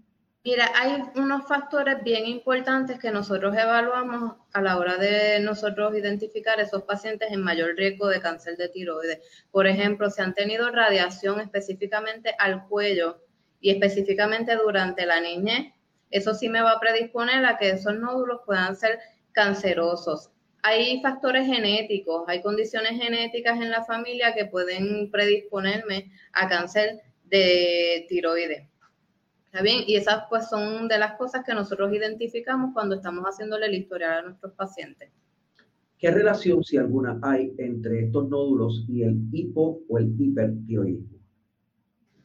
Mira, 0.46 0.70
hay 0.74 1.04
unos 1.18 1.46
factores 1.48 2.02
bien 2.02 2.26
importantes 2.26 2.98
que 2.98 3.12
nosotros 3.12 3.54
evaluamos 3.58 4.36
a 4.54 4.62
la 4.62 4.78
hora 4.78 4.98
de 4.98 5.42
nosotros 5.42 5.94
identificar 5.94 6.62
esos 6.62 6.84
pacientes 6.84 7.30
en 7.32 7.42
mayor 7.42 7.76
riesgo 7.76 8.08
de 8.08 8.22
cáncer 8.22 8.56
de 8.56 8.70
tiroides. 8.70 9.20
Por 9.52 9.68
ejemplo, 9.68 10.10
si 10.10 10.22
han 10.22 10.34
tenido 10.34 10.72
radiación 10.72 11.42
específicamente 11.42 12.34
al 12.40 12.66
cuello 12.70 13.18
y 13.60 13.72
específicamente 13.72 14.56
durante 14.56 15.06
la 15.06 15.20
niñez, 15.20 15.74
eso 16.10 16.34
sí 16.34 16.48
me 16.48 16.62
va 16.62 16.72
a 16.72 16.80
predisponer 16.80 17.46
a 17.46 17.58
que 17.58 17.72
esos 17.72 18.00
nódulos 18.00 18.40
puedan 18.46 18.78
ser 18.78 18.98
cancerosos. 19.32 20.30
Hay 20.62 21.02
factores 21.02 21.48
genéticos, 21.48 22.24
hay 22.28 22.42
condiciones 22.42 23.00
genéticas 23.02 23.62
en 23.62 23.70
la 23.72 23.86
familia 23.86 24.34
que 24.34 24.46
pueden 24.46 25.10
predisponerme 25.10 26.12
a 26.34 26.50
cáncer 26.50 27.02
de 27.26 28.06
tiroides. 28.10 28.68
¿Está 29.46 29.64
bien? 29.64 29.84
Y 29.88 29.96
esas 29.96 30.24
pues 30.30 30.48
son 30.48 30.88
de 30.88 31.00
las 31.00 31.14
cosas 31.14 31.44
que 31.46 31.54
nosotros 31.54 31.92
identificamos 31.94 32.72
cuando 32.74 32.96
estamos 32.96 33.24
haciéndole 33.24 33.66
el 33.66 33.76
historial 33.76 34.20
a 34.20 34.22
nuestros 34.22 34.54
pacientes. 34.54 35.10
¿Qué 35.98 36.12
relación, 36.12 36.64
si 36.64 36.78
alguna, 36.78 37.20
hay 37.22 37.54
entre 37.58 38.06
estos 38.06 38.30
nódulos 38.30 38.86
y 38.88 39.04
el 39.04 39.18
hipo 39.34 39.82
o 39.90 39.98
el 39.98 40.14
hipertiroidismo? 40.18 41.19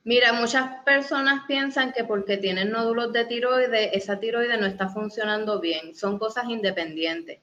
Mira, 0.04 0.34
muchas 0.34 0.84
personas 0.84 1.44
piensan 1.48 1.92
que 1.92 2.04
porque 2.04 2.36
tienen 2.36 2.70
nódulos 2.70 3.10
de 3.12 3.24
tiroides, 3.24 3.90
esa 3.94 4.20
tiroide 4.20 4.58
no 4.58 4.66
está 4.66 4.90
funcionando 4.90 5.60
bien. 5.60 5.94
Son 5.94 6.18
cosas 6.18 6.44
independientes. 6.50 7.40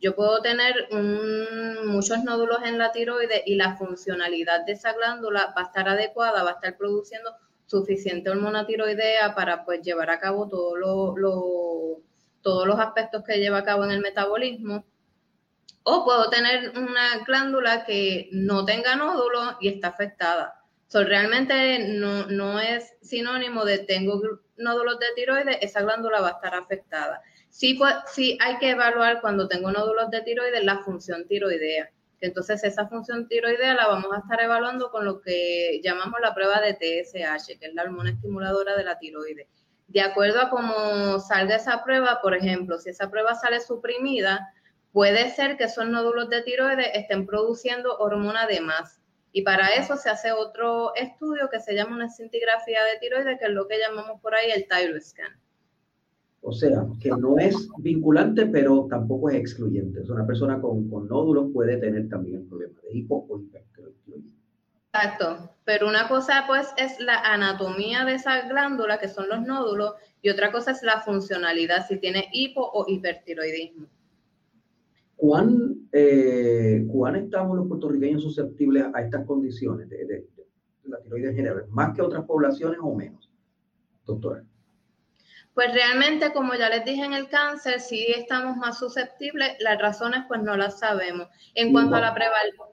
Yo 0.00 0.14
puedo 0.14 0.40
tener 0.40 0.88
muchos 1.84 2.22
nódulos 2.22 2.58
en 2.64 2.78
la 2.78 2.92
tiroide 2.92 3.42
y 3.44 3.56
la 3.56 3.76
funcionalidad 3.76 4.64
de 4.64 4.72
esa 4.72 4.92
glándula 4.92 5.52
va 5.56 5.62
a 5.62 5.64
estar 5.64 5.88
adecuada, 5.88 6.44
va 6.44 6.50
a 6.50 6.54
estar 6.54 6.76
produciendo 6.76 7.34
suficiente 7.66 8.30
hormona 8.30 8.64
tiroidea 8.64 9.34
para 9.34 9.64
pues 9.64 9.82
llevar 9.82 10.10
a 10.10 10.20
cabo 10.20 10.46
todos 10.48 10.78
los 12.66 12.78
aspectos 12.78 13.24
que 13.24 13.38
lleva 13.38 13.58
a 13.58 13.64
cabo 13.64 13.84
en 13.84 13.90
el 13.90 14.00
metabolismo. 14.00 14.84
O 15.82 16.04
puedo 16.04 16.30
tener 16.30 16.78
una 16.78 17.24
glándula 17.26 17.84
que 17.84 18.28
no 18.30 18.64
tenga 18.64 18.94
nódulos 18.94 19.56
y 19.60 19.68
está 19.68 19.88
afectada. 19.88 20.63
So, 20.94 21.02
realmente 21.02 21.88
no, 21.88 22.26
no, 22.26 22.60
es 22.60 22.94
sinónimo 23.02 23.64
de 23.64 23.80
tengo 23.80 24.22
nódulos 24.56 25.00
de 25.00 25.06
tiroides, 25.16 25.58
esa 25.60 25.82
glándula 25.82 26.20
va 26.20 26.28
a 26.28 26.32
estar 26.34 26.54
afectada. 26.54 27.20
Sí, 27.50 27.74
pues, 27.74 27.96
sí 28.06 28.38
hay 28.40 28.58
que 28.58 28.70
evaluar 28.70 29.20
cuando 29.20 29.48
tengo 29.48 29.72
nódulos 29.72 30.08
de 30.10 30.22
tiroides 30.22 30.62
la 30.62 30.84
función 30.84 31.26
tiroidea. 31.26 31.90
Entonces, 32.20 32.62
esa 32.62 32.86
función 32.86 33.26
tiroidea 33.26 33.74
la 33.74 33.88
vamos 33.88 34.12
a 34.14 34.18
estar 34.18 34.40
evaluando 34.40 34.92
con 34.92 35.04
lo 35.04 35.20
que 35.20 35.80
llamamos 35.82 36.20
la 36.20 36.32
prueba 36.32 36.60
de 36.60 36.74
TSH, 36.74 37.58
que 37.58 37.66
es 37.66 37.74
la 37.74 37.82
hormona 37.82 38.12
estimuladora 38.12 38.76
de 38.76 38.84
la 38.84 38.96
tiroides. 38.96 39.48
De 39.88 40.00
acuerdo 40.00 40.42
a 40.42 40.48
cómo 40.48 41.18
salga 41.18 41.56
esa 41.56 41.82
prueba, 41.82 42.20
por 42.22 42.36
ejemplo, 42.36 42.78
si 42.78 42.90
esa 42.90 43.10
prueba 43.10 43.34
sale 43.34 43.58
suprimida, 43.58 44.48
puede 44.92 45.28
ser 45.30 45.56
que 45.56 45.64
esos 45.64 45.88
nódulos 45.88 46.30
de 46.30 46.42
tiroides 46.42 46.90
estén 46.94 47.26
produciendo 47.26 47.98
hormona 47.98 48.46
de 48.46 48.60
más. 48.60 49.00
Y 49.36 49.42
para 49.42 49.68
eso 49.68 49.96
se 49.96 50.08
hace 50.08 50.32
otro 50.32 50.94
estudio 50.94 51.50
que 51.50 51.60
se 51.60 51.74
llama 51.74 51.96
una 51.96 52.08
cintigrafía 52.08 52.82
de 52.84 52.98
tiroides, 53.00 53.38
que 53.38 53.46
es 53.46 53.50
lo 53.50 53.68
que 53.68 53.78
llamamos 53.78 54.20
por 54.22 54.34
ahí 54.34 54.50
el 54.50 54.66
thyroid 54.66 55.02
o 56.46 56.52
sea, 56.52 56.84
que 57.00 57.08
no 57.08 57.38
es 57.38 57.68
vinculante, 57.78 58.44
pero 58.44 58.86
tampoco 58.90 59.30
es 59.30 59.36
excluyente. 59.36 60.00
Una 60.02 60.26
persona 60.26 60.60
con, 60.60 60.88
nódulos 60.90 61.50
puede 61.54 61.78
tener 61.78 62.10
también 62.10 62.42
el 62.42 62.46
problema 62.46 62.74
de 62.82 62.98
hipo 62.98 63.26
o 63.30 63.40
hipertiroidismo. 63.40 64.30
Exacto, 64.92 65.50
pero 65.64 65.88
una 65.88 66.06
cosa 66.06 66.44
pues 66.46 66.68
es 66.76 67.00
la 67.00 67.18
anatomía 67.20 68.04
de 68.04 68.14
esa 68.14 68.46
glándula, 68.46 68.98
que 68.98 69.08
son 69.08 69.28
los 69.30 69.40
nódulos, 69.40 69.94
y 70.20 70.28
otra 70.28 70.52
cosa 70.52 70.72
es 70.72 70.82
la 70.82 71.00
funcionalidad, 71.00 71.88
si 71.88 71.96
tiene 71.96 72.28
hipo 72.30 72.60
o 72.60 72.84
hipertiroidismo. 72.86 73.86
¿Cuán, 75.24 75.88
eh, 75.90 76.84
¿Cuán 76.86 77.16
estamos 77.16 77.56
los 77.56 77.66
puertorriqueños 77.66 78.22
susceptibles 78.22 78.84
a 78.92 79.00
estas 79.00 79.24
condiciones 79.24 79.88
de, 79.88 80.04
de 80.04 80.26
la 80.84 81.00
tiroides 81.00 81.34
general? 81.34 81.64
¿Más 81.70 81.96
que 81.96 82.02
otras 82.02 82.26
poblaciones 82.26 82.78
o 82.82 82.94
menos, 82.94 83.30
doctora? 84.04 84.44
Pues 85.54 85.72
realmente, 85.72 86.30
como 86.34 86.52
ya 86.56 86.68
les 86.68 86.84
dije 86.84 87.02
en 87.02 87.14
el 87.14 87.30
cáncer, 87.30 87.80
sí 87.80 88.04
estamos 88.14 88.58
más 88.58 88.78
susceptibles, 88.78 89.52
las 89.60 89.80
razones 89.80 90.24
pues 90.28 90.42
no 90.42 90.58
las 90.58 90.78
sabemos. 90.78 91.28
En 91.54 91.72
cuanto 91.72 91.94
a 91.94 92.02
la 92.02 92.14
prevalencia... 92.14 92.64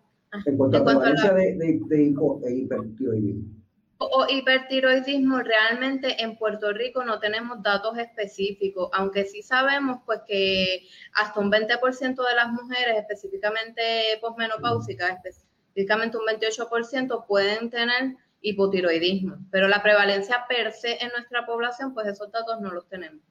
En 0.46 0.58
cuanto 0.58 0.78
a 0.80 0.84
prevalencia 0.84 1.32
de, 1.32 1.80
de, 1.88 2.54
hipertiroidismo. 2.54 3.61
O 4.04 4.26
hipertiroidismo, 4.28 5.44
realmente 5.44 6.24
en 6.24 6.36
Puerto 6.36 6.74
Rico 6.74 7.06
no 7.06 7.20
tenemos 7.20 7.62
datos 7.62 7.96
específicos, 8.00 8.90
aunque 8.94 9.26
sí 9.26 9.44
sabemos 9.44 10.00
pues 10.08 10.22
que 10.28 10.88
hasta 11.14 11.40
un 11.40 11.52
20% 11.52 12.16
de 12.16 12.36
las 12.36 12.52
mujeres, 12.52 12.98
específicamente 12.98 13.82
posmenopáusicas, 14.20 15.20
específicamente 15.24 16.18
un 16.18 16.26
28%, 16.26 17.28
pueden 17.28 17.70
tener 17.70 18.16
hipotiroidismo, 18.42 19.38
pero 19.52 19.68
la 19.68 19.84
prevalencia 19.84 20.46
per 20.50 20.72
se 20.72 20.98
en 21.04 21.12
nuestra 21.16 21.46
población, 21.46 21.94
pues 21.94 22.08
esos 22.08 22.32
datos 22.32 22.60
no 22.60 22.72
los 22.72 22.88
tenemos. 22.88 23.22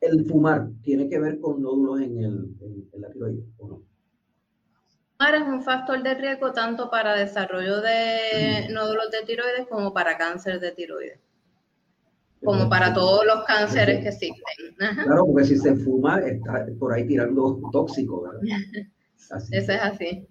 ¿El 0.00 0.24
fumar 0.24 0.68
tiene 0.82 1.10
que 1.10 1.18
ver 1.18 1.40
con 1.40 1.60
nódulos 1.60 2.00
en, 2.00 2.24
el, 2.24 2.56
en, 2.90 3.00
la 3.02 3.10
tiroides 3.10 3.44
o 3.58 3.68
no? 3.68 3.82
Fumar 5.18 5.34
es 5.34 5.42
un 5.42 5.62
factor 5.62 6.02
de 6.02 6.14
riesgo 6.14 6.52
tanto 6.52 6.90
para 6.90 7.14
desarrollo 7.14 7.80
de 7.80 8.68
nódulos 8.72 9.10
de 9.10 9.24
tiroides 9.26 9.66
como 9.68 9.92
para 9.92 10.16
cáncer 10.16 10.60
de 10.60 10.72
tiroides. 10.72 11.20
Como 12.44 12.68
para 12.68 12.92
todos 12.92 13.24
los 13.24 13.44
cánceres 13.44 14.00
que 14.02 14.08
existen. 14.08 14.74
Claro, 14.76 15.24
porque 15.24 15.44
si 15.44 15.56
se 15.56 15.74
fuma, 15.76 16.18
está 16.20 16.66
por 16.78 16.92
ahí 16.92 17.06
tirando 17.06 17.58
tóxico, 17.72 18.22
¿verdad? 18.22 18.40
Eso 19.50 19.72
es 19.72 19.80
así 19.80 20.28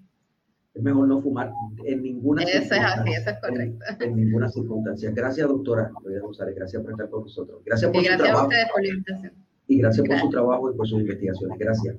es 0.73 0.81
mejor 0.81 1.07
no 1.07 1.21
fumar 1.21 1.51
en 1.85 2.01
ninguna 2.01 2.43
eso 2.43 2.73
es 2.73 2.81
así, 2.81 3.11
eso 3.11 3.29
es 3.29 3.39
correcto. 3.39 3.85
En, 3.99 4.15
ninguna 4.15 4.49
circunstancia. 4.49 5.11
Gracias, 5.11 5.47
doctora 5.47 5.91
González, 6.21 6.55
gracias 6.55 6.81
por 6.81 6.91
estar 6.91 7.09
con 7.09 7.23
nosotros. 7.23 7.61
Gracias 7.63 7.91
por 7.91 8.01
y 8.01 8.05
su 8.05 8.17
trabajo. 8.17 8.39
A 8.39 8.47
ustedes 8.47 8.71
por 8.71 8.81
la 8.81 8.89
invitación. 8.89 9.33
Y 9.67 9.77
gracias, 9.77 10.07
por 10.07 10.19
su 10.19 10.29
trabajo 10.29 10.71
y 10.71 10.75
por 10.75 10.87
sus 10.87 10.99
investigaciones. 10.99 11.57
Gracias. 11.57 11.95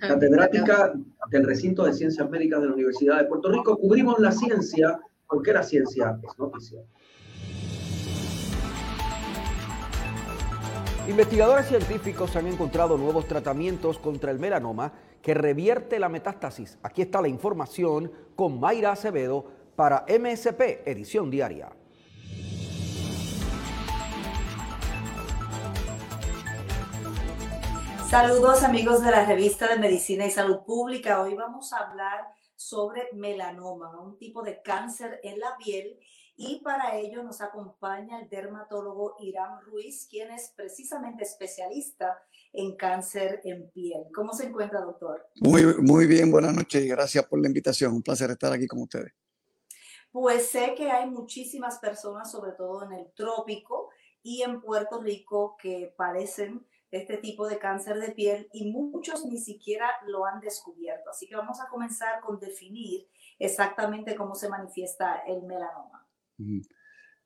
Catedrática 0.00 0.92
del 1.30 1.44
recinto 1.44 1.84
de 1.84 1.92
Ciencias 1.92 2.28
Médicas 2.28 2.60
de 2.60 2.68
la 2.68 2.74
Universidad 2.74 3.18
de 3.18 3.24
Puerto 3.24 3.50
Rico, 3.50 3.76
cubrimos 3.78 4.18
la 4.18 4.32
ciencia 4.32 4.98
porque 5.28 5.52
la 5.52 5.62
ciencia 5.62 6.18
es 6.22 6.38
noticia. 6.38 6.80
Investigadores 11.08 11.66
científicos 11.66 12.34
han 12.34 12.48
encontrado 12.48 12.98
nuevos 12.98 13.28
tratamientos 13.28 13.98
contra 13.98 14.32
el 14.32 14.40
melanoma 14.40 14.92
que 15.22 15.34
revierte 15.34 16.00
la 16.00 16.08
metástasis. 16.08 16.78
Aquí 16.82 17.02
está 17.02 17.20
la 17.20 17.28
información 17.28 18.10
con 18.34 18.58
Mayra 18.58 18.92
Acevedo 18.92 19.44
para 19.76 20.04
MSP 20.08 20.82
Edición 20.84 21.30
Diaria. 21.30 21.70
Saludos 28.10 28.62
amigos 28.62 29.02
de 29.02 29.10
la 29.10 29.26
revista 29.26 29.68
de 29.68 29.80
Medicina 29.80 30.24
y 30.24 30.30
Salud 30.30 30.60
Pública. 30.64 31.20
Hoy 31.20 31.34
vamos 31.34 31.72
a 31.72 31.78
hablar 31.78 32.28
sobre 32.54 33.08
melanoma, 33.12 34.00
un 34.00 34.16
tipo 34.16 34.42
de 34.42 34.62
cáncer 34.62 35.18
en 35.24 35.40
la 35.40 35.56
piel 35.56 35.98
y 36.36 36.60
para 36.62 36.96
ello 36.96 37.24
nos 37.24 37.40
acompaña 37.40 38.20
el 38.20 38.28
dermatólogo 38.28 39.16
Irán 39.18 39.60
Ruiz, 39.62 40.06
quien 40.08 40.30
es 40.30 40.52
precisamente 40.54 41.24
especialista 41.24 42.16
en 42.52 42.76
cáncer 42.76 43.40
en 43.42 43.70
piel. 43.72 44.04
¿Cómo 44.14 44.32
se 44.34 44.46
encuentra, 44.46 44.82
doctor? 44.82 45.26
Muy, 45.40 45.64
muy 45.78 46.06
bien, 46.06 46.30
buenas 46.30 46.54
noches 46.54 46.84
y 46.84 46.88
gracias 46.88 47.26
por 47.26 47.40
la 47.40 47.48
invitación. 47.48 47.92
Un 47.92 48.02
placer 48.02 48.30
estar 48.30 48.52
aquí 48.52 48.68
con 48.68 48.82
ustedes. 48.82 49.12
Pues 50.12 50.48
sé 50.48 50.74
que 50.76 50.92
hay 50.92 51.10
muchísimas 51.10 51.80
personas, 51.80 52.30
sobre 52.30 52.52
todo 52.52 52.84
en 52.84 52.92
el 52.92 53.12
trópico 53.14 53.90
y 54.22 54.42
en 54.42 54.60
Puerto 54.60 55.00
Rico, 55.00 55.56
que 55.60 55.92
padecen 55.96 56.64
este 56.90 57.18
tipo 57.18 57.48
de 57.48 57.58
cáncer 57.58 57.98
de 57.98 58.12
piel 58.12 58.48
y 58.52 58.70
muchos 58.70 59.24
ni 59.26 59.38
siquiera 59.38 59.90
lo 60.06 60.24
han 60.24 60.40
descubierto. 60.40 61.10
Así 61.10 61.26
que 61.26 61.36
vamos 61.36 61.60
a 61.60 61.68
comenzar 61.68 62.20
con 62.20 62.38
definir 62.38 63.08
exactamente 63.38 64.14
cómo 64.14 64.34
se 64.34 64.48
manifiesta 64.48 65.22
el 65.26 65.42
melanoma. 65.42 66.08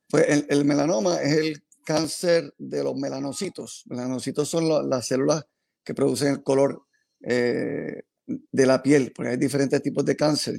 Pues 0.09 0.47
el, 0.49 0.65
melanoma 0.65 1.21
es 1.21 1.37
el 1.37 1.63
cáncer 1.85 2.55
de 2.59 2.83
los 2.83 2.97
melanocitos. 2.97 3.85
Melanocitos 3.87 4.49
son 4.49 4.89
las 4.89 5.07
células 5.07 5.47
que 5.85 5.95
producen 5.95 6.33
el 6.33 6.43
color 6.43 6.87
eh, 7.23 8.03
de 8.27 8.67
la 8.67 8.83
piel, 8.83 9.13
porque 9.15 9.33
hay 9.33 9.37
diferentes 9.37 9.83
tipos 9.83 10.05
de 10.05 10.17
cáncer, 10.17 10.57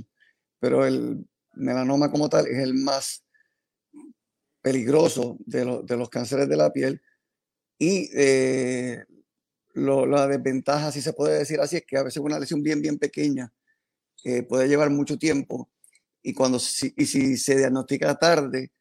pero 0.60 0.86
el 0.86 1.26
melanoma 1.54 2.12
como 2.12 2.30
tal 2.30 2.48
es 2.48 2.60
el 2.60 2.74
más 2.76 3.26
peligroso 4.62 5.38
de, 5.40 5.82
de 5.84 5.98
los 5.98 6.10
cánceres 6.10 6.48
de 6.48 6.58
la 6.58 6.72
piel 6.72 7.02
y 7.82 8.12
eh, 8.14 9.04
la 9.74 10.28
desventaja, 10.28 10.92
si 10.92 11.02
se 11.02 11.14
puede 11.14 11.40
decir 11.40 11.60
así, 11.60 11.78
es 11.78 11.84
que 11.84 11.98
a 11.98 12.04
veces 12.04 12.22
una 12.22 12.38
lesión 12.38 12.62
bien, 12.62 12.80
bien 12.80 13.00
pequeña 13.00 13.52
eh, 14.24 14.44
puede 14.44 14.68
llevar 14.68 14.92
mucho 14.92 15.18
tiempo 15.18 15.68
y, 16.22 16.32
cuando, 16.36 16.60
si, 16.60 16.94
y 16.96 17.08
si 17.08 17.38
se 17.38 17.58
diagnostica 17.58 18.14
tarde, 18.14 18.72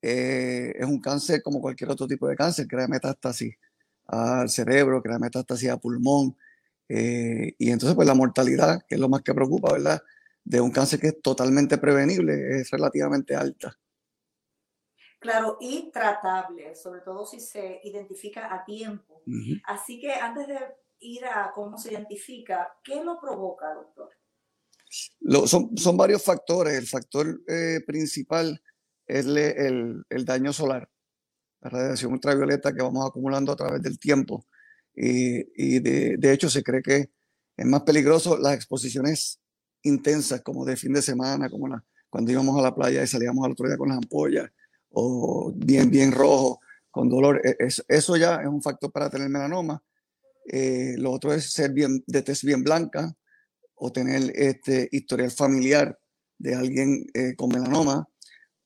eh, 0.00 0.72
es 0.78 0.86
un 0.86 0.98
cáncer 0.98 1.42
como 1.42 1.60
cualquier 1.60 1.90
otro 1.90 2.06
tipo 2.06 2.26
de 2.26 2.36
cáncer, 2.36 2.66
crea 2.66 2.88
metástasis 2.88 3.54
al 4.06 4.48
cerebro, 4.48 5.02
crea 5.02 5.18
metástasis 5.18 5.68
a 5.68 5.76
pulmón. 5.76 6.34
y 6.88 7.70
entonces, 7.70 7.94
pues 7.94 8.08
la 8.08 8.14
mortalidad, 8.14 8.80
que 8.88 8.94
es 8.94 9.00
lo 9.00 9.10
más 9.10 9.20
que 9.20 9.34
preocupa, 9.34 9.74
¿verdad? 9.74 10.00
De 10.42 10.62
un 10.62 10.70
cáncer 10.70 11.00
que 11.00 11.08
es 11.08 11.20
totalmente 11.20 11.76
prevenible, 11.76 12.60
es 12.60 12.70
relativamente 12.70 13.36
alta. 13.36 13.78
Claro, 15.18 15.56
y 15.60 15.90
tratable, 15.90 16.76
sobre 16.76 17.00
todo 17.00 17.26
si 17.26 17.40
se 17.40 17.80
identifica 17.82 18.54
a 18.54 18.64
tiempo. 18.64 19.22
Así 19.64 20.00
que 20.00 20.12
antes 20.12 20.46
de 20.46 20.58
ir 21.00 21.24
a 21.24 21.50
cómo 21.54 21.76
se 21.76 21.92
identifica, 21.92 22.72
¿qué 22.84 23.02
lo 23.02 23.20
provoca, 23.20 23.74
doctor? 23.74 24.10
son, 25.46 25.76
son, 25.76 25.96
varios 25.96 26.24
factores. 26.24 26.74
El 26.74 26.86
factor 26.86 27.42
eh, 27.48 27.80
principal 27.86 28.62
es 29.06 29.26
el, 29.26 30.04
el, 30.08 30.24
daño 30.24 30.52
solar, 30.52 30.88
la 31.60 31.70
radiación 31.70 32.12
ultravioleta 32.12 32.72
que 32.72 32.82
vamos 32.82 33.06
acumulando 33.06 33.52
a 33.52 33.56
través 33.56 33.82
del 33.82 33.98
tiempo. 33.98 34.46
Y, 34.94 35.40
y 35.54 35.80
de, 35.80 36.16
de, 36.16 36.32
hecho 36.32 36.48
se 36.48 36.62
cree 36.62 36.82
que 36.82 37.10
es 37.56 37.66
más 37.66 37.82
peligroso 37.82 38.38
las 38.38 38.54
exposiciones 38.54 39.40
intensas, 39.82 40.42
como 40.42 40.64
de 40.64 40.76
fin 40.76 40.92
de 40.92 41.02
semana, 41.02 41.48
como 41.50 41.68
la, 41.68 41.84
cuando 42.10 42.32
íbamos 42.32 42.58
a 42.58 42.62
la 42.62 42.74
playa 42.74 43.02
y 43.02 43.06
salíamos 43.06 43.44
al 43.44 43.52
otro 43.52 43.66
día 43.66 43.76
con 43.76 43.88
las 43.88 43.98
ampollas, 43.98 44.50
o 44.90 45.52
bien, 45.54 45.90
bien 45.90 46.12
rojo, 46.12 46.60
con 46.90 47.08
dolor. 47.08 47.40
E, 47.44 47.56
eso 47.88 48.16
ya 48.16 48.36
es 48.36 48.48
un 48.48 48.62
factor 48.62 48.90
para 48.90 49.10
tener 49.10 49.28
melanoma. 49.28 49.82
Eh, 50.50 50.94
lo 50.98 51.12
otro 51.12 51.32
es 51.32 51.52
ser 51.52 51.72
bien, 51.72 52.02
de 52.06 52.22
tez 52.22 52.42
bien 52.42 52.64
blanca 52.64 53.14
o 53.74 53.92
tener 53.92 54.32
este 54.34 54.88
historial 54.90 55.30
familiar 55.30 55.98
de 56.38 56.54
alguien 56.54 57.06
eh, 57.14 57.34
con 57.36 57.50
melanoma. 57.50 58.08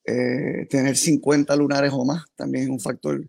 Eh, 0.05 0.67
tener 0.69 0.97
50 0.97 1.55
lunares 1.57 1.93
o 1.93 2.05
más 2.05 2.25
también 2.35 2.65
es 2.65 2.71
un 2.71 2.81
factor 2.81 3.29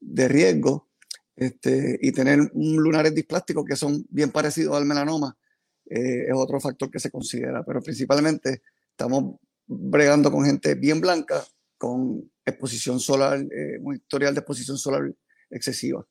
de 0.00 0.28
riesgo. 0.28 0.88
Este, 1.34 1.98
y 2.02 2.12
tener 2.12 2.40
un 2.52 2.76
lunares 2.76 3.14
displásticos 3.14 3.64
que 3.64 3.74
son 3.74 4.04
bien 4.10 4.30
parecidos 4.30 4.76
al 4.76 4.84
melanoma 4.84 5.36
es 5.84 6.32
otro 6.34 6.58
factor 6.60 6.90
que 6.90 7.00
se 7.00 7.10
considera. 7.10 7.62
Pero 7.64 7.82
principalmente 7.82 8.62
estamos 8.90 9.36
bregando 9.66 10.30
con 10.30 10.44
gente 10.44 10.74
bien 10.74 11.00
blanca 11.00 11.44
con 11.82 12.30
exposición 12.44 13.00
solar, 13.00 13.40
eh, 13.40 13.76
un 13.80 13.96
historial 13.96 14.32
de 14.32 14.38
exposición 14.38 14.78
solar 14.78 15.12
excesiva. 15.50 16.06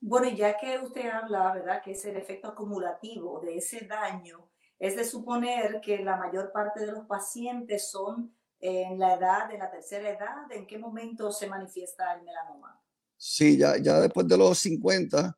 Bueno, 0.00 0.28
ya 0.30 0.56
que 0.56 0.78
usted 0.78 1.10
habla, 1.10 1.52
¿verdad?, 1.54 1.82
que 1.82 1.90
es 1.90 2.04
el 2.04 2.16
efecto 2.16 2.46
acumulativo 2.46 3.40
de 3.40 3.56
ese 3.56 3.84
daño, 3.86 4.48
es 4.78 4.94
de 4.94 5.04
suponer 5.04 5.80
que 5.80 6.04
la 6.04 6.16
mayor 6.16 6.52
parte 6.52 6.86
de 6.86 6.92
los 6.92 7.04
pacientes 7.06 7.90
son 7.90 8.32
en 8.60 8.96
la 8.96 9.14
edad 9.14 9.48
de 9.48 9.58
la 9.58 9.72
tercera 9.72 10.08
edad. 10.08 10.52
¿En 10.52 10.68
qué 10.68 10.78
momento 10.78 11.32
se 11.32 11.48
manifiesta 11.48 12.14
el 12.14 12.22
melanoma? 12.22 12.80
Sí, 13.16 13.58
ya, 13.58 13.76
ya 13.76 13.98
después 13.98 14.28
de 14.28 14.38
los 14.38 14.56
50 14.56 15.36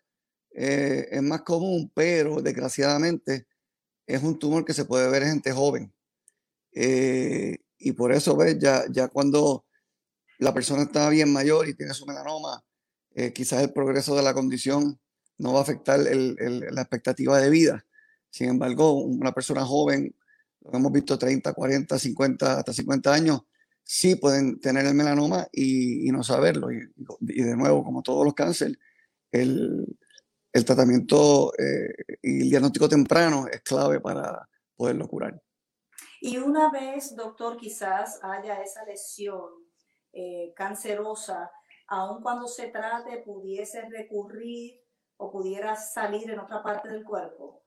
eh, 0.50 1.08
es 1.10 1.22
más 1.22 1.40
común, 1.40 1.90
pero 1.94 2.42
desgraciadamente 2.42 3.46
es 4.06 4.22
un 4.22 4.38
tumor 4.38 4.62
que 4.66 4.74
se 4.74 4.84
puede 4.84 5.10
ver 5.10 5.22
en 5.22 5.30
gente 5.30 5.52
joven. 5.52 5.90
Eh, 6.74 7.61
y 7.82 7.92
por 7.92 8.12
eso, 8.12 8.36
ves, 8.36 8.58
ya, 8.58 8.84
ya 8.90 9.08
cuando 9.08 9.64
la 10.38 10.52
persona 10.54 10.82
está 10.82 11.08
bien 11.08 11.32
mayor 11.32 11.68
y 11.68 11.74
tiene 11.74 11.94
su 11.94 12.06
melanoma, 12.06 12.64
eh, 13.14 13.32
quizás 13.32 13.62
el 13.62 13.72
progreso 13.72 14.16
de 14.16 14.22
la 14.22 14.34
condición 14.34 15.00
no 15.38 15.52
va 15.52 15.60
a 15.60 15.62
afectar 15.62 16.00
el, 16.06 16.36
la 16.70 16.82
expectativa 16.82 17.38
de 17.38 17.50
vida. 17.50 17.84
Sin 18.30 18.48
embargo, 18.48 18.92
una 18.92 19.32
persona 19.32 19.64
joven, 19.64 20.14
lo 20.60 20.78
hemos 20.78 20.92
visto 20.92 21.18
30, 21.18 21.52
40, 21.52 21.98
50, 21.98 22.58
hasta 22.58 22.72
50 22.72 23.12
años, 23.12 23.42
sí 23.82 24.14
pueden 24.16 24.60
tener 24.60 24.86
el 24.86 24.94
melanoma 24.94 25.46
y, 25.52 26.10
no 26.12 26.22
saberlo. 26.22 26.72
Y, 26.72 26.78
y, 27.20 27.42
de 27.42 27.56
nuevo, 27.56 27.84
como 27.84 28.02
todos 28.02 28.24
los 28.24 28.34
cánceres, 28.34 28.78
el, 29.30 29.86
el 30.52 30.64
tratamiento 30.64 31.52
eh, 31.58 31.94
y 32.22 32.42
el 32.42 32.50
diagnóstico 32.50 32.88
temprano 32.88 33.46
es 33.50 33.62
clave 33.62 34.00
para 34.00 34.48
poderlo 34.76 35.08
curar. 35.08 35.40
Y 36.20 36.38
una 36.38 36.70
vez, 36.70 37.16
doctor, 37.16 37.56
quizás 37.56 38.18
haya 38.22 38.62
esa 38.62 38.84
lesión 38.84 39.50
eh, 40.12 40.52
cancerosa, 40.54 41.50
aun 41.88 42.22
cuando 42.22 42.46
se 42.46 42.68
trate, 42.68 43.18
pudiese 43.18 43.82
recurrir 43.88 44.80
o 45.16 45.30
pudiera 45.30 45.76
salir 45.76 46.30
en 46.30 46.38
otra 46.38 46.62
parte 46.62 46.88
del 46.88 47.04
cuerpo. 47.04 47.64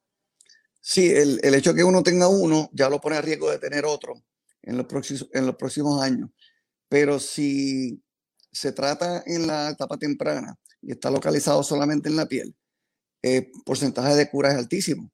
Sí, 0.82 1.12
el, 1.12 1.40
el 1.44 1.56
hecho 1.56 1.72
de 1.72 1.78
que 1.78 1.84
uno 1.84 2.04
tenga 2.04 2.28
uno 2.28 2.70
ya 2.72 2.90
lo 2.90 3.02
pone 3.02 3.18
a 3.18 3.22
riesgo 3.22 3.50
de 3.50 3.60
tener 3.60 3.86
otro 3.86 4.14
en 4.62 4.78
los 4.78 5.28
en 5.34 5.46
los 5.46 5.56
próximos 5.56 6.02
años. 6.02 6.30
Pero 6.88 7.20
si 7.20 8.04
se 8.52 8.72
trata 8.72 9.24
en 9.26 9.48
la 9.48 9.70
etapa 9.70 9.98
temprana 9.98 10.56
y 10.82 10.92
está 10.92 11.10
localizado 11.10 11.64
solamente 11.64 12.10
en 12.10 12.16
la 12.16 12.28
piel, 12.28 12.56
el 13.22 13.52
porcentaje 13.66 14.16
de 14.16 14.30
cura 14.30 14.52
es 14.52 14.58
altísimo. 14.58 15.12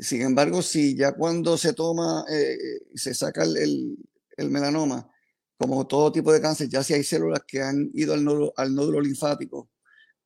Sin 0.00 0.22
embargo, 0.22 0.62
si 0.62 0.96
ya 0.96 1.12
cuando 1.12 1.58
se 1.58 1.74
toma, 1.74 2.24
eh, 2.30 2.56
se 2.94 3.12
saca 3.14 3.44
el, 3.44 3.98
el, 4.36 4.50
melanoma, 4.50 5.10
como 5.58 5.86
todo 5.86 6.10
tipo 6.10 6.32
de 6.32 6.40
cáncer, 6.40 6.68
ya 6.70 6.82
si 6.82 6.94
hay 6.94 7.04
células 7.04 7.42
que 7.46 7.62
han 7.62 7.90
ido 7.92 8.14
al 8.14 8.24
nódulo, 8.24 8.52
al 8.56 8.74
nódulo 8.74 9.00
linfático, 9.00 9.68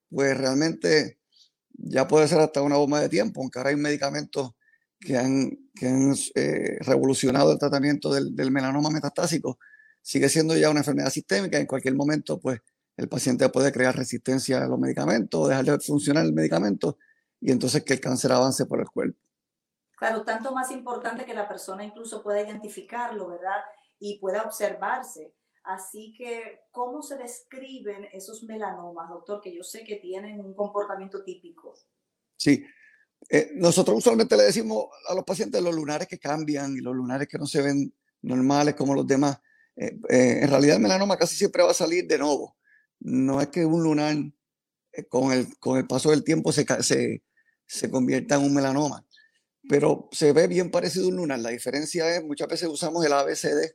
pues 0.09 0.37
realmente 0.39 1.19
ya 1.73 2.07
puede 2.07 2.29
ser 2.29 2.39
hasta 2.39 2.63
una 2.63 2.77
bomba 2.77 3.01
de 3.01 3.09
tiempo, 3.09 3.41
aunque 3.41 3.59
ahora 3.59 3.71
hay 3.71 3.77
medicamentos 3.77 4.53
que 5.01 5.17
han, 5.19 5.51
que 5.75 6.15
eh, 6.37 6.79
revolucionado 6.81 7.53
el 7.53 7.59
tratamiento 7.59 8.13
del, 8.15 8.35
del, 8.37 8.53
melanoma 8.53 8.91
metastásico, 8.91 9.59
sigue 10.03 10.29
siendo 10.29 10.57
ya 10.57 10.71
una 10.71 10.81
enfermedad 10.81 11.11
sistémica. 11.11 11.59
En 11.59 11.67
cualquier 11.67 11.95
momento, 11.97 12.39
pues 12.39 12.61
el 12.97 13.09
paciente 13.09 13.49
puede 13.49 13.73
crear 13.73 13.97
resistencia 13.97 14.65
a 14.65 14.69
los 14.69 14.79
medicamentos, 14.79 15.49
dejar 15.49 15.65
de 15.65 15.81
funcionar 15.81 16.25
el 16.25 16.33
medicamento 16.33 16.99
y 17.41 17.51
entonces 17.51 17.83
que 17.83 17.95
el 17.95 18.01
cáncer 18.01 18.33
avance 18.33 18.67
por 18.67 18.81
el 18.81 18.87
cuerpo. 18.87 19.24
Claro, 20.05 20.23
tanto 20.23 20.53
más 20.53 20.71
importante 20.71 21.25
que 21.25 21.33
la 21.33 21.49
persona 21.49 21.83
incluso 21.83 22.23
pueda 22.23 22.43
identificarlo, 22.43 23.27
¿verdad? 23.27 23.57
Y 23.99 24.19
pueda 24.19 24.43
observarse. 24.43 25.33
Así 25.63 26.13
que, 26.13 26.61
¿cómo 26.71 27.01
se 27.01 27.17
describen 27.17 28.07
esos 28.13 28.43
melanomas, 28.43 29.09
doctor? 29.09 29.41
Que 29.41 29.57
yo 29.57 29.63
sé 29.63 29.83
que 29.83 29.97
tienen 29.97 30.41
un 30.41 30.55
comportamiento 30.55 31.25
típico. 31.25 31.73
Sí, 32.37 32.63
eh, 33.31 33.53
nosotros 33.55 33.97
usualmente 33.97 34.37
le 34.37 34.43
decimos 34.43 34.89
a 35.09 35.15
los 35.15 35.25
pacientes 35.25 35.63
los 35.63 35.75
lunares 35.75 36.07
que 36.07 36.19
cambian 36.19 36.77
y 36.77 36.83
los 36.83 36.95
lunares 36.95 37.27
que 37.27 37.39
no 37.39 37.47
se 37.47 37.63
ven 37.63 37.91
normales 38.21 38.75
como 38.75 38.95
los 38.95 39.07
demás. 39.07 39.41
Eh, 39.75 39.99
eh, 40.11 40.41
en 40.43 40.51
realidad 40.51 40.77
el 40.77 40.83
melanoma 40.83 41.17
casi 41.17 41.35
siempre 41.35 41.63
va 41.63 41.71
a 41.71 41.75
salir 41.75 42.07
de 42.07 42.19
nuevo. 42.19 42.59
No 43.01 43.41
es 43.41 43.49
que 43.49 43.65
un 43.65 43.83
lunar 43.83 44.15
con, 45.09 45.33
el, 45.33 45.59
con 45.59 45.79
el 45.79 45.87
paso 45.87 46.11
del 46.11 46.25
tiempo 46.25 46.53
se, 46.53 46.67
se, 46.83 47.23
se 47.65 47.91
convierta 47.91 48.35
en 48.35 48.43
un 48.43 48.53
melanoma 48.53 49.03
pero 49.69 50.09
se 50.13 50.33
ve 50.33 50.47
bien 50.47 50.71
parecido 50.71 51.09
un 51.09 51.17
lunar. 51.17 51.39
La 51.39 51.51
diferencia 51.51 52.15
es, 52.15 52.25
muchas 52.25 52.49
veces 52.49 52.69
usamos 52.69 53.05
el 53.05 53.13
ABCD 53.13 53.75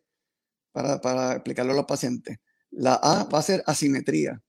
para, 0.71 1.01
para 1.01 1.33
explicarlo 1.33 1.73
a 1.73 1.75
los 1.75 1.85
pacientes. 1.85 2.37
La 2.71 2.93
A 2.95 3.23
va 3.25 3.39
a 3.39 3.43
ser 3.43 3.63
asimetría. 3.65 4.41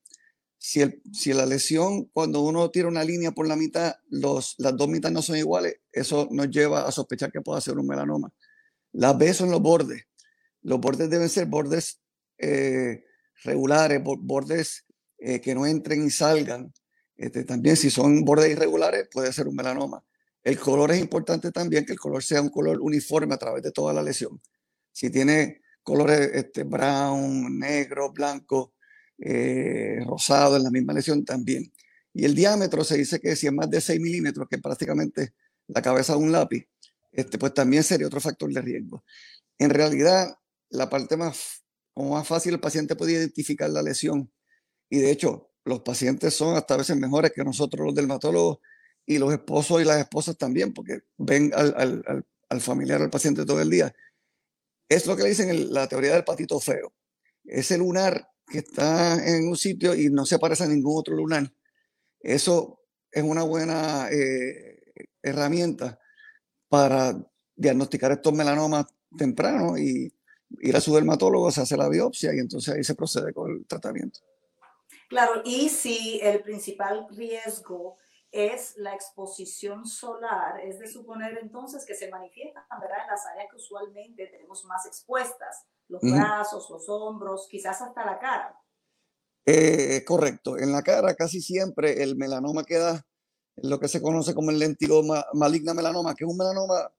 Si 0.59 1.33
la 1.33 1.47
lesión, 1.47 2.05
cuando 2.13 2.43
uno 2.43 2.71
tira 2.71 2.87
una 2.87 3.03
línea 3.03 3.33
por 3.33 3.49
la 3.49 3.57
mitad, 3.57 3.95
los, 4.11 4.57
las 4.59 4.77
dos 4.77 4.89
mitades 4.89 5.15
no 5.15 5.23
son 5.23 5.39
iguales, 5.39 5.77
eso 5.91 6.29
nos 6.31 6.51
lleva 6.51 6.87
a 6.87 6.93
sospechar 6.93 7.33
que 7.33 7.41
puede 7.41 7.63
ser 7.63 7.79
un 7.79 7.87
melanoma. 7.87 8.31
La 8.93 9.15
B 9.15 9.33
son 9.33 9.51
los 9.51 9.63
bordes. 9.63 10.05
Los 10.61 10.79
bordes 10.79 11.09
deben 11.09 11.31
ser 11.31 11.47
bordes 11.47 12.03
eh, 12.37 13.05
regulares, 13.43 14.03
bordes 14.03 14.85
eh, 15.19 15.41
que 15.41 15.55
no 15.55 15.65
entren 15.65 16.05
y 16.05 16.11
salgan. 16.11 16.75
Este, 17.17 17.45
también 17.45 17.77
si 17.77 17.89
son 17.89 18.23
bordes 18.25 18.51
irregulares, 18.51 19.09
puede 19.11 19.33
ser 19.33 19.49
un 19.49 19.57
melanoma. 19.57 20.05
El 20.43 20.59
color 20.59 20.93
es 20.93 21.01
importante 21.01 21.53
también, 21.53 21.85
que 21.85 21.93
el 21.93 21.99
color 21.99 22.23
sea 22.23 22.41
un 22.41 22.49
color 22.49 22.81
uniforme 22.81 23.35
a 23.35 23.39
través 23.39 23.63
de 23.63 23.73
toda 23.73 23.93
la 23.93 24.03
lesión. 24.03 24.41
Si 24.93 25.11
tiene 25.11 25.61
colores 25.83 26.31
este, 26.35 26.65
brown, 26.65 27.59
negro, 27.59 28.13
blanco, 28.13 28.75
eh, 29.19 29.99
rosado 30.07 30.57
en 30.57 30.65
la 30.65 30.71
misma 30.71 30.95
lesión 30.95 31.25
también. 31.25 31.71
Y 32.13 32.25
el 32.25 32.35
diámetro 32.35 32.85
se 32.85 32.97
dice 32.97 33.21
que 33.21 33.37
si 33.37 33.47
es 33.47 33.53
más 33.53 33.71
de 33.71 33.81
6 33.81 34.01
milímetros, 34.01 34.49
que 34.49 34.59
prácticamente 34.59 35.35
la 35.69 35.83
cabeza 35.83 36.15
de 36.15 36.21
un 36.21 36.33
lápiz, 36.33 36.67
este, 37.13 37.39
pues 37.39 37.55
también 37.55 37.83
sería 37.83 38.07
otro 38.07 38.21
factor 38.21 38.53
de 38.53 38.61
riesgo. 38.61 39.05
En 39.59 39.71
realidad, 39.71 40.37
la 40.71 40.89
parte 40.89 41.17
más, 41.17 41.65
como 41.93 42.13
más 42.13 42.27
fácil, 42.27 42.55
el 42.55 42.61
paciente 42.61 42.97
puede 42.97 43.13
identificar 43.13 43.71
la 43.71 43.83
lesión. 43.83 44.33
Y 44.89 44.99
de 44.99 45.11
hecho, 45.11 45.51
los 45.65 45.81
pacientes 45.81 46.35
son 46.35 46.57
hasta 46.57 46.77
veces 46.77 46.97
mejores 46.97 47.33
que 47.33 47.45
nosotros 47.45 47.87
los 47.87 47.95
dermatólogos 47.95 48.59
y 49.11 49.19
los 49.19 49.33
esposos 49.33 49.83
y 49.83 49.85
las 49.85 49.99
esposas 49.99 50.39
también, 50.39 50.73
porque 50.73 51.01
ven 51.19 51.51
al, 51.53 51.75
al, 51.77 52.25
al 52.49 52.61
familiar, 52.61 53.03
al 53.03 53.11
paciente 53.11 53.45
todo 53.45 53.61
el 53.61 53.69
día. 53.69 53.93
Es 54.89 55.05
lo 55.05 55.17
que 55.17 55.25
le 55.25 55.31
dicen 55.31 55.51
en 55.51 55.75
la 55.75 55.89
teoría 55.89 56.15
del 56.15 56.23
patito 56.23 56.61
feo. 56.61 56.93
Ese 57.43 57.77
lunar 57.77 58.31
que 58.47 58.59
está 58.59 59.15
en 59.27 59.49
un 59.49 59.57
sitio 59.57 59.97
y 59.97 60.11
no 60.11 60.25
se 60.25 60.39
parece 60.39 60.63
a 60.63 60.69
ningún 60.69 60.97
otro 60.97 61.17
lunar. 61.17 61.53
Eso 62.21 62.85
es 63.11 63.25
una 63.25 63.43
buena 63.43 64.09
eh, 64.13 64.81
herramienta 65.21 65.99
para 66.69 67.13
diagnosticar 67.57 68.13
estos 68.13 68.33
melanomas 68.33 68.87
temprano 69.19 69.77
y 69.77 70.15
ir 70.61 70.77
a 70.77 70.81
su 70.81 70.95
dermatólogo, 70.95 71.51
se 71.51 71.63
hace 71.63 71.77
la 71.77 71.89
biopsia 71.89 72.33
y 72.33 72.39
entonces 72.39 72.75
ahí 72.75 72.85
se 72.85 72.95
procede 72.95 73.33
con 73.33 73.51
el 73.51 73.67
tratamiento. 73.67 74.21
Claro, 75.09 75.43
y 75.45 75.69
si 75.69 76.21
el 76.23 76.43
principal 76.43 77.09
riesgo 77.11 77.97
es 78.33 78.77
la 78.77 78.95
exposición 78.95 79.87
solar, 79.87 80.61
es 80.61 80.79
de 80.79 80.87
suponer 80.87 81.39
entonces 81.39 81.85
que 81.85 81.95
se 81.95 82.09
manifiesta 82.11 82.65
¿verdad? 82.81 82.99
en 83.03 83.07
las 83.09 83.27
áreas 83.27 83.49
que 83.51 83.57
usualmente 83.57 84.27
tenemos 84.27 84.65
más 84.65 84.87
expuestas, 84.87 85.65
los 85.89 86.01
brazos, 86.03 86.71
los 86.71 86.89
hombros, 86.89 87.49
quizás 87.51 87.83
hasta 87.83 88.05
la 88.05 88.19
cara. 88.19 88.57
Eh, 89.45 90.05
correcto, 90.05 90.59
en 90.59 90.71
la 90.71 90.83
cara 90.83 91.15
casi 91.15 91.41
siempre 91.41 92.03
el 92.03 92.17
melanoma 92.17 92.65
queda 92.65 93.05
en 93.57 93.71
lo 93.71 93.81
que 93.81 93.89
se 93.89 94.01
conoce 94.01 94.35
como 94.35 94.51
el 94.51 94.59
lentiloma 94.59 95.25
maligna 95.35 95.75
melanoma, 95.75 96.15
que 96.15 96.25
es 96.25 96.31
un 96.31 96.37
melanoma 96.37 96.93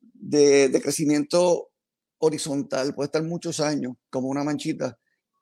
de, 0.00 0.68
de 0.68 0.80
crecimiento 0.80 1.70
horizontal, 2.18 2.94
puede 2.94 3.06
estar 3.06 3.22
muchos 3.24 3.58
años 3.58 3.94
como 4.08 4.28
una 4.28 4.44
manchita 4.44 4.96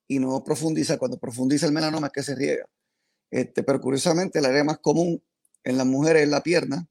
y 0.08 0.18
no 0.18 0.42
profundiza. 0.42 0.98
Cuando 0.98 1.18
profundiza 1.18 1.66
el 1.66 1.72
melanoma 1.72 2.06
es 2.06 2.12
que 2.12 2.22
se 2.22 2.34
riega. 2.34 2.64
Este, 3.30 3.62
pero 3.62 3.80
curiosamente 3.80 4.38
el 4.38 4.46
área 4.46 4.64
más 4.64 4.78
común 4.78 5.22
en 5.64 5.76
las 5.76 5.86
mujeres 5.86 6.24
es 6.24 6.28
la 6.28 6.42
pierna 6.42 6.88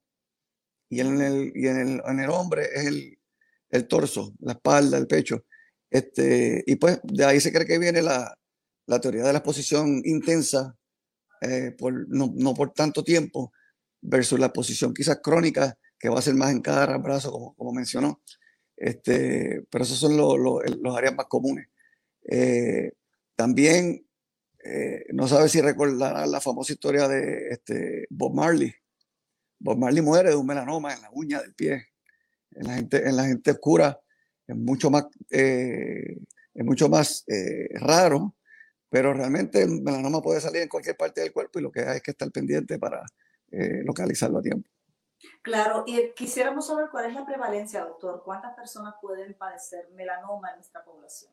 y 0.90 1.02
en 1.02 1.22
el, 1.22 1.52
y 1.56 1.68
en 1.68 1.78
el, 1.78 2.02
en 2.06 2.20
el 2.20 2.30
hombre 2.30 2.68
es 2.74 2.86
el, 2.86 3.20
el, 3.70 3.88
torso, 3.88 4.34
la 4.40 4.54
espalda, 4.54 4.98
el 4.98 5.08
pecho. 5.08 5.46
Este, 5.90 6.64
y 6.66 6.76
pues 6.76 7.00
de 7.04 7.26
ahí 7.26 7.40
se 7.40 7.52
cree 7.52 7.66
que 7.66 7.78
viene 7.78 8.02
la, 8.02 8.38
la 8.86 9.00
teoría 9.00 9.24
de 9.24 9.34
la 9.34 9.40
exposición 9.40 10.02
intensa 10.06 10.76
eh, 11.42 11.72
por, 11.78 12.08
no, 12.10 12.32
no, 12.36 12.54
por 12.54 12.74
tanto 12.74 13.04
tiempo 13.04 13.54
versus 14.02 14.40
la 14.40 14.48
exposición 14.48 14.94
quizás 14.94 15.20
crónica 15.22 15.78
que 15.98 16.10
va 16.10 16.20
a 16.20 16.22
ser 16.22 16.36
más 16.36 16.52
en 16.52 16.62
cara, 16.62 16.98
brazo, 16.98 17.32
como, 17.32 17.54
como 17.56 17.74
mencionó. 17.74 18.22
Este, 18.78 19.66
pero 19.70 19.84
esos 19.84 20.00
son 20.00 20.16
los, 20.16 20.40
los, 20.40 20.62
los 20.80 20.98
áreas 20.98 21.16
más 21.16 21.26
comunes. 21.28 21.68
Eh, 22.24 22.94
también 23.36 24.06
eh, 24.64 25.06
no 25.14 25.28
sabe 25.28 25.50
si 25.50 25.62
recordarán 25.62 26.32
la 26.32 26.42
famosa 26.42 26.74
historia 26.74 27.08
de 27.08 27.50
este, 27.50 28.08
Bob 28.10 28.34
Marley. 28.34 28.74
Bob 29.60 29.78
Marley 29.78 30.02
muere 30.02 30.30
de 30.30 30.36
un 30.36 30.46
melanoma 30.46 30.94
en 30.94 31.02
la 31.02 31.10
uña 31.12 31.42
del 31.42 31.54
pie. 31.54 31.88
En 32.52 32.68
la 32.68 32.76
gente, 32.76 33.08
en 33.08 33.16
la 33.16 33.26
gente 33.26 33.52
oscura 33.52 34.00
es 34.48 34.56
mucho 34.56 34.90
más, 34.90 35.06
eh, 35.30 36.18
es 36.54 36.66
mucho 36.66 36.90
más 36.90 37.24
eh, 37.28 37.70
raro, 37.80 38.36
pero 38.90 39.14
realmente 39.14 39.62
el 39.62 39.82
melanoma 39.82 40.22
puede 40.22 40.42
salir 40.42 40.64
en 40.64 40.70
cualquier 40.70 40.98
parte 40.98 41.22
del 41.22 41.32
cuerpo 41.32 41.60
y 41.60 41.62
lo 41.62 41.72
que 41.72 41.82
hay 41.82 41.98
es 41.98 42.02
que 42.02 42.12
estar 42.12 42.32
pendiente 42.32 42.80
para 42.80 43.04
localizarlo 43.52 44.38
a 44.38 44.42
tiempo. 44.44 44.70
Claro, 45.42 45.84
y 45.86 46.12
quisiéramos 46.16 46.68
saber 46.68 46.88
cuál 46.92 47.06
es 47.06 47.14
la 47.14 47.26
prevalencia, 47.26 47.82
doctor. 47.82 48.22
¿Cuántas 48.24 48.56
personas 48.56 48.96
pueden 49.02 49.34
padecer 49.34 49.90
melanoma 49.96 50.50
en 50.52 50.56
nuestra 50.58 50.84
población? 50.84 51.32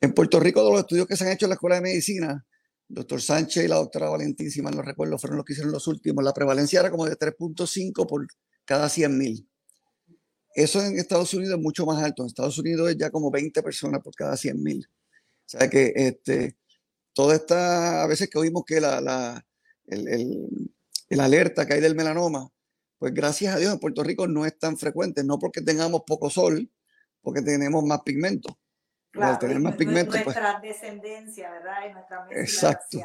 En 0.00 0.14
Puerto 0.14 0.40
Rico, 0.40 0.64
de 0.64 0.70
los 0.70 0.80
estudios 0.80 1.06
que 1.06 1.16
se 1.16 1.24
han 1.24 1.32
hecho 1.32 1.46
en 1.46 1.50
la 1.50 1.54
Escuela 1.54 1.76
de 1.76 1.82
Medicina, 1.82 2.44
doctor 2.88 3.20
Sánchez 3.20 3.64
y 3.64 3.68
la 3.68 3.76
doctora 3.76 4.08
Valentín, 4.08 4.50
si 4.50 4.62
no 4.62 4.82
recuerdo, 4.82 5.18
fueron 5.18 5.36
los 5.36 5.44
que 5.44 5.52
hicieron 5.52 5.72
los 5.72 5.86
últimos. 5.86 6.24
La 6.24 6.32
prevalencia 6.32 6.80
era 6.80 6.90
como 6.90 7.06
de 7.06 7.16
3.5 7.16 8.06
por 8.06 8.26
cada 8.64 8.88
100 8.88 9.18
mil. 9.18 9.48
Eso 10.54 10.80
en 10.80 10.98
Estados 10.98 11.34
Unidos 11.34 11.56
es 11.56 11.62
mucho 11.62 11.84
más 11.84 12.02
alto. 12.02 12.22
En 12.22 12.28
Estados 12.28 12.58
Unidos 12.58 12.90
es 12.90 12.96
ya 12.96 13.10
como 13.10 13.30
20 13.30 13.62
personas 13.62 14.00
por 14.02 14.14
cada 14.14 14.36
100 14.36 14.62
mil. 14.62 14.86
O 14.86 15.48
sea 15.48 15.68
que 15.68 15.92
este, 15.94 16.56
toda 17.12 17.34
esta, 17.34 18.02
a 18.02 18.06
veces 18.06 18.30
que 18.30 18.38
oímos 18.38 18.64
que 18.64 18.80
la, 18.80 19.00
la 19.00 19.44
el, 19.86 20.08
el, 21.08 21.20
alerta 21.20 21.66
que 21.66 21.74
hay 21.74 21.80
del 21.80 21.94
melanoma, 21.94 22.50
pues 23.04 23.12
gracias 23.12 23.54
a 23.54 23.58
Dios 23.58 23.70
en 23.70 23.78
Puerto 23.78 24.02
Rico 24.02 24.26
no 24.26 24.46
es 24.46 24.58
tan 24.58 24.78
frecuente, 24.78 25.22
no 25.22 25.38
porque 25.38 25.60
tengamos 25.60 26.04
poco 26.06 26.30
sol, 26.30 26.70
porque 27.20 27.42
tenemos 27.42 27.84
más 27.84 28.00
pigmento. 28.00 28.58
Claro, 29.10 29.38
tener 29.38 29.60
más 29.60 29.76
pigmento. 29.76 30.12
Pues 30.12 30.24
nuestra 30.24 30.58
descendencia, 30.62 31.50
¿verdad? 31.50 31.74
Y 31.86 31.92
nuestra 31.92 32.26
Exacto. 32.30 33.02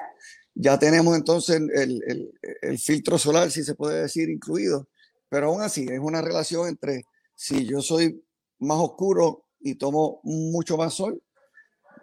Ya 0.56 0.80
tenemos 0.80 1.18
entonces 1.18 1.58
el, 1.58 2.02
el, 2.08 2.32
el, 2.62 2.80
filtro 2.80 3.18
solar, 3.18 3.52
si 3.52 3.62
se 3.62 3.76
puede 3.76 4.04
decir, 4.04 4.30
incluido. 4.30 4.88
Pero 5.28 5.48
aún 5.48 5.62
así, 5.62 5.86
es 5.92 6.00
una 6.00 6.22
relación 6.22 6.70
entre 6.70 7.04
si 7.36 7.66
yo 7.66 7.82
soy 7.82 8.24
más 8.60 8.78
oscuro 8.78 9.48
y 9.60 9.76
tomo 9.76 10.22
mucho 10.24 10.78
más 10.78 10.94
sol, 10.94 11.22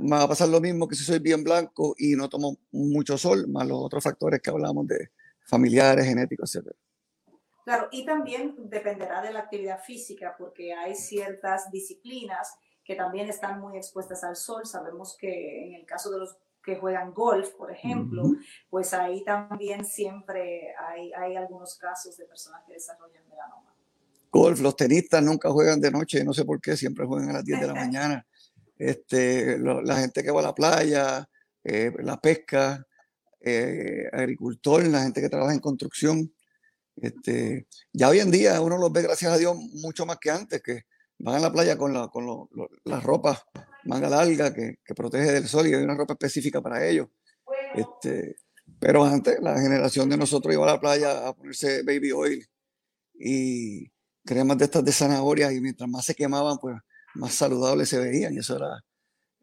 me 0.01 0.17
va 0.17 0.25
a 0.25 0.29
pasar 0.29 0.51
lo 0.51 0.61
mismo 0.61 0.87
que 0.87 0.97
si 0.97 1.03
soy 1.03 1.21
bien 1.21 1.43
blanco 1.43 1.95
y 1.97 2.15
no 2.15 2.29
tomo 2.29 2.59
mucho 2.73 3.17
sol, 3.17 3.49
más 3.49 3.67
los 3.67 3.79
otros 3.81 4.05
factores 4.05 4.43
que 4.43 4.51
hablamos 4.51 4.87
de 4.87 5.13
familiares, 5.47 6.05
genéticos, 6.05 6.55
etc. 6.55 6.77
Claro, 7.67 7.89
y 7.91 8.07
también 8.07 8.55
dependerá 8.71 9.21
de 9.21 9.33
la 9.33 9.41
actividad 9.41 9.83
física, 9.83 10.37
porque 10.39 10.73
hay 10.73 10.95
ciertas 10.95 11.69
disciplinas 11.73 12.55
que 12.85 12.95
también 12.95 13.29
están 13.29 13.61
muy 13.61 13.77
expuestas 13.77 14.23
al 14.23 14.37
sol. 14.37 14.65
Sabemos 14.65 15.17
que 15.19 15.67
en 15.67 15.75
el 15.75 15.85
caso 15.85 16.13
de 16.13 16.21
los 16.21 16.37
que 16.63 16.77
juegan 16.77 17.13
golf, 17.13 17.49
por 17.55 17.73
ejemplo, 17.73 18.23
pues 18.71 18.95
ahí 18.95 19.25
también 19.25 19.85
siempre 19.85 20.77
hay, 20.79 21.13
hay 21.13 21.35
algunos 21.35 21.77
casos 21.77 22.17
de 22.17 22.27
personas 22.27 22.63
que 22.69 22.75
desarrollan 22.75 23.29
melanoma. 23.29 23.75
Golf, 24.31 24.61
los 24.61 24.77
tenistas 24.77 25.25
nunca 25.25 25.51
juegan 25.51 25.81
de 25.81 25.91
noche, 25.91 26.23
no 26.23 26.33
sé 26.33 26.45
por 26.45 26.61
qué, 26.61 26.77
siempre 26.77 27.05
juegan 27.05 27.31
a 27.31 27.33
las 27.33 27.45
10 27.45 27.63
de 27.63 27.67
la 27.67 27.75
mañana. 27.85 28.27
Este, 28.79 29.59
la 29.59 29.97
gente 29.97 30.23
que 30.23 30.31
va 30.31 30.39
a 30.39 30.45
la 30.45 30.55
playa, 30.55 31.29
eh, 31.65 31.93
la 31.99 32.21
pesca, 32.21 32.87
eh, 33.41 34.09
agricultor, 34.13 34.87
la 34.87 35.03
gente 35.03 35.21
que 35.21 35.29
trabaja 35.29 35.53
en 35.53 35.59
construcción. 35.59 36.33
Este, 36.97 37.67
ya 37.93 38.09
hoy 38.09 38.21
en 38.21 38.31
día 38.31 38.61
uno 38.61 38.79
los 38.79 38.91
ve, 38.91 39.03
gracias 39.03 39.33
a 39.33 39.39
Dios, 39.39 39.55
mucho 39.57 40.07
más 40.07 40.19
que 40.19 40.31
antes, 40.31 40.63
que 40.63 40.83
van 41.19 41.37
a 41.37 41.41
la 41.41 41.53
playa 41.53 41.77
con 41.77 41.93
la, 41.93 42.09
con 42.09 42.27
lo, 42.27 42.49
la 42.85 43.01
ropa 43.01 43.43
manga 43.85 44.09
larga 44.09 44.53
que, 44.53 44.79
que, 44.85 44.95
protege 44.95 45.33
del 45.33 45.47
sol 45.47 45.67
y 45.67 45.75
hay 45.75 45.83
una 45.83 45.95
ropa 45.95 46.15
específica 46.15 46.61
para 46.61 46.87
ellos. 46.87 47.09
Este, 47.75 48.37
pero 48.81 49.05
antes 49.05 49.39
la 49.41 49.61
generación 49.61 50.09
de 50.09 50.17
nosotros 50.17 50.53
iba 50.53 50.65
a 50.65 50.73
la 50.73 50.81
playa 50.81 51.29
a 51.29 51.35
ponerse 51.35 51.83
baby 51.83 52.13
oil 52.13 52.47
y 53.15 53.89
cremas 54.25 54.59
de 54.59 54.65
estas 54.65 54.85
de 54.85 54.93
zanahoria 54.93 55.53
y 55.53 55.61
mientras 55.61 55.89
más 55.89 56.05
se 56.05 56.15
quemaban, 56.15 56.59
pues 56.59 56.77
más 57.15 57.35
saludables 57.35 57.89
se 57.89 57.99
veían. 57.99 58.35
Y 58.35 58.39
eso 58.39 58.57
era, 58.57 58.85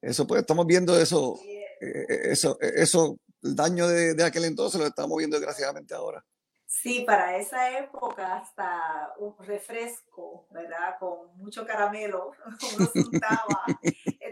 eso 0.01 0.27
pues 0.27 0.41
estamos 0.41 0.65
viendo 0.67 0.99
eso, 0.99 1.39
eh, 1.81 2.05
eh, 2.09 2.19
eso, 2.31 2.57
eh, 2.61 2.73
eso, 2.75 3.17
el 3.41 3.55
daño 3.55 3.87
de, 3.87 4.13
de 4.13 4.23
aquel 4.23 4.45
entonces 4.45 4.79
lo 4.79 4.87
estamos 4.87 5.17
viendo 5.17 5.37
desgraciadamente 5.37 5.93
ahora. 5.93 6.23
Sí, 6.65 7.03
para 7.05 7.37
esa 7.37 7.77
época 7.77 8.37
hasta 8.37 9.13
un 9.19 9.35
refresco, 9.39 10.47
¿verdad? 10.49 10.97
Con 10.99 11.37
mucho 11.37 11.65
caramelo, 11.65 12.31
uno 12.77 12.91
untaba 12.95 13.65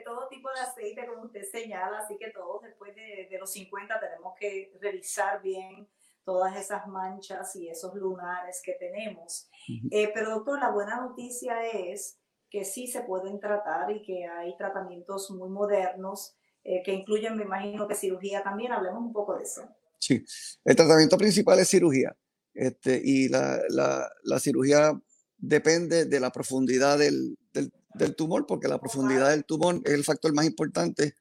todo 0.03 0.27
tipo 0.27 0.49
de 0.53 0.59
aceite 0.59 1.05
como 1.07 1.23
usted 1.23 1.43
señala, 1.49 1.99
así 1.99 2.17
que 2.17 2.31
todos 2.31 2.61
después 2.63 2.93
de, 2.95 3.27
de, 3.29 3.37
los 3.37 3.51
50 3.51 3.99
tenemos 3.99 4.33
que 4.37 4.73
revisar 4.81 5.41
bien 5.41 5.87
todas 6.23 6.55
esas 6.55 6.87
manchas 6.87 7.55
y 7.55 7.69
esos 7.69 7.93
lunares 7.95 8.61
que 8.63 8.73
tenemos. 8.73 9.49
eh, 9.89 10.11
pero 10.13 10.31
doctor, 10.31 10.59
la 10.59 10.71
buena 10.71 10.97
noticia 10.97 11.65
es 11.65 12.19
que 12.49 12.65
sí 12.65 12.87
se 12.87 13.01
pueden 13.01 13.39
tratar 13.39 13.91
y 13.91 14.01
que 14.01 14.25
hay 14.25 14.55
tratamientos 14.57 15.31
muy 15.31 15.49
modernos 15.49 16.35
eh, 16.63 16.83
que 16.83 16.93
incluyen, 16.93 17.37
me 17.37 17.43
imagino 17.43 17.87
que 17.87 17.95
cirugía 17.95 18.43
también, 18.43 18.71
hablemos 18.71 19.01
un 19.01 19.13
poco 19.13 19.35
de 19.35 19.43
eso. 19.43 19.67
Sí, 19.97 20.23
el 20.65 20.75
tratamiento 20.75 21.17
principal 21.17 21.59
es 21.59 21.69
cirugía. 21.69 22.15
Este, 22.53 23.01
y 23.03 23.29
la, 23.29 23.61
la, 23.69 24.09
la, 24.23 24.39
cirugía 24.39 24.99
depende 25.37 26.05
de 26.05 26.19
la 26.19 26.31
profundidad 26.31 26.97
del, 26.97 27.37
del, 27.53 28.15
tumor, 28.15 28.45
porque 28.45 28.67
la 28.67 28.79
profundidad 28.79 29.29
del 29.29 29.45
tumor 29.45 29.81
es 29.85 29.93
el 29.93 30.03
factor 30.03 30.33
más 30.33 30.45
importante 30.45 31.15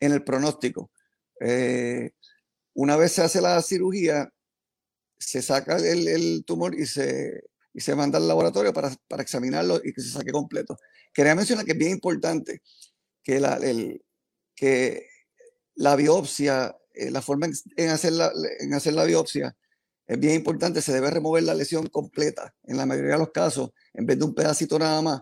en 0.00 0.12
el 0.12 0.22
pronóstico. 0.22 0.90
Eh, 1.40 2.12
una 2.74 2.96
vez 2.96 3.12
se 3.12 3.22
hace 3.22 3.40
la 3.40 3.60
cirugía, 3.62 4.32
se 5.18 5.42
saca 5.42 5.76
el, 5.76 6.06
el 6.06 6.44
tumor 6.44 6.78
y 6.78 6.86
se, 6.86 7.42
y 7.74 7.80
se 7.80 7.96
manda 7.96 8.18
al 8.18 8.28
laboratorio 8.28 8.72
para, 8.72 8.94
para, 9.08 9.22
examinarlo 9.22 9.80
y 9.82 9.92
que 9.92 10.00
se 10.00 10.10
saque 10.10 10.30
completo. 10.30 10.78
Quería 11.12 11.34
mencionar 11.34 11.64
que 11.64 11.72
es 11.72 11.78
bien 11.78 11.92
importante 11.92 12.62
que 13.22 13.40
la, 13.40 13.54
el, 13.56 14.04
que 14.54 15.08
la 15.74 15.96
biopsia 15.96 16.76
eh, 16.98 17.12
la 17.12 17.22
forma 17.22 17.46
en, 17.76 17.90
hacer 17.90 18.12
la, 18.12 18.32
en 18.58 18.74
hacer 18.74 18.92
la 18.92 19.04
biopsia 19.04 19.56
es 20.08 20.18
bien 20.18 20.34
importante, 20.34 20.80
se 20.80 20.92
debe 20.92 21.10
remover 21.10 21.42
la 21.42 21.54
lesión 21.54 21.86
completa 21.88 22.54
en 22.64 22.78
la 22.78 22.86
mayoría 22.86 23.12
de 23.12 23.18
los 23.18 23.30
casos, 23.30 23.70
en 23.92 24.06
vez 24.06 24.18
de 24.18 24.24
un 24.24 24.34
pedacito 24.34 24.78
nada 24.78 25.02
más. 25.02 25.20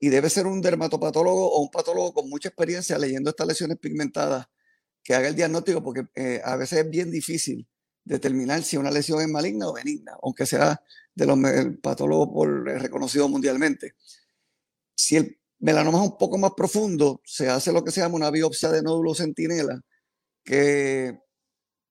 Y 0.00 0.08
debe 0.08 0.30
ser 0.30 0.46
un 0.46 0.62
dermatopatólogo 0.62 1.52
o 1.52 1.60
un 1.60 1.70
patólogo 1.70 2.14
con 2.14 2.30
mucha 2.30 2.48
experiencia 2.48 2.98
leyendo 2.98 3.28
estas 3.28 3.46
lesiones 3.46 3.78
pigmentadas 3.78 4.46
que 5.04 5.14
haga 5.14 5.28
el 5.28 5.36
diagnóstico, 5.36 5.82
porque 5.82 6.06
eh, 6.14 6.40
a 6.42 6.56
veces 6.56 6.78
es 6.78 6.90
bien 6.90 7.10
difícil 7.10 7.68
determinar 8.04 8.62
si 8.62 8.78
una 8.78 8.90
lesión 8.90 9.20
es 9.20 9.28
maligna 9.28 9.68
o 9.68 9.74
benigna, 9.74 10.16
aunque 10.22 10.46
sea 10.46 10.82
de 11.14 11.26
los 11.26 11.38
patólogos 11.82 12.48
eh, 12.68 12.78
reconocidos 12.78 13.28
mundialmente. 13.28 13.96
Si 14.94 15.16
el 15.16 15.38
melanoma 15.58 15.98
es 15.98 16.10
un 16.10 16.16
poco 16.16 16.38
más 16.38 16.52
profundo, 16.56 17.20
se 17.26 17.50
hace 17.50 17.70
lo 17.70 17.84
que 17.84 17.90
se 17.90 18.00
llama 18.00 18.16
una 18.16 18.30
biopsia 18.30 18.70
de 18.70 18.82
nódulo 18.82 19.14
centinela, 19.14 19.82
que 20.42 21.20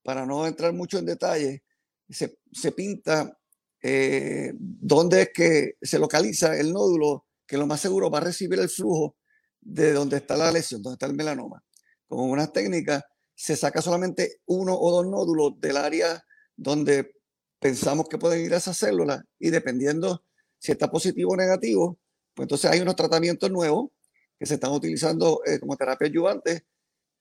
para 0.01 0.25
no 0.25 0.47
entrar 0.47 0.73
mucho 0.73 0.97
en 0.97 1.05
detalle, 1.05 1.63
se, 2.11 2.37
se 2.51 2.71
pinta 2.71 3.37
eh, 3.81 4.53
dónde 4.55 5.23
es 5.23 5.29
que 5.33 5.73
se 5.81 5.99
localiza 5.99 6.57
el 6.57 6.71
nódulo, 6.71 7.25
que 7.47 7.57
lo 7.57 7.67
más 7.67 7.81
seguro 7.81 8.09
va 8.09 8.19
a 8.19 8.25
recibir 8.25 8.59
el 8.59 8.69
flujo 8.69 9.17
de 9.59 9.93
donde 9.93 10.17
está 10.17 10.37
la 10.37 10.51
lesión, 10.51 10.81
donde 10.81 10.95
está 10.95 11.07
el 11.07 11.15
melanoma. 11.15 11.63
Con 12.07 12.29
unas 12.29 12.51
técnicas 12.53 13.03
se 13.33 13.55
saca 13.55 13.81
solamente 13.81 14.41
uno 14.45 14.77
o 14.77 14.91
dos 14.91 15.07
nódulos 15.07 15.59
del 15.59 15.77
área 15.77 16.23
donde 16.55 17.15
pensamos 17.59 18.07
que 18.07 18.17
pueden 18.17 18.45
ir 18.45 18.53
a 18.53 18.57
esas 18.57 18.77
células 18.77 19.23
y 19.39 19.49
dependiendo 19.49 20.23
si 20.59 20.71
está 20.71 20.91
positivo 20.91 21.31
o 21.31 21.37
negativo, 21.37 21.99
pues 22.35 22.45
entonces 22.45 22.69
hay 22.69 22.81
unos 22.81 22.95
tratamientos 22.95 23.49
nuevos 23.49 23.89
que 24.37 24.45
se 24.45 24.55
están 24.55 24.71
utilizando 24.71 25.41
eh, 25.45 25.59
como 25.59 25.75
terapia 25.75 26.07
ayudante 26.07 26.65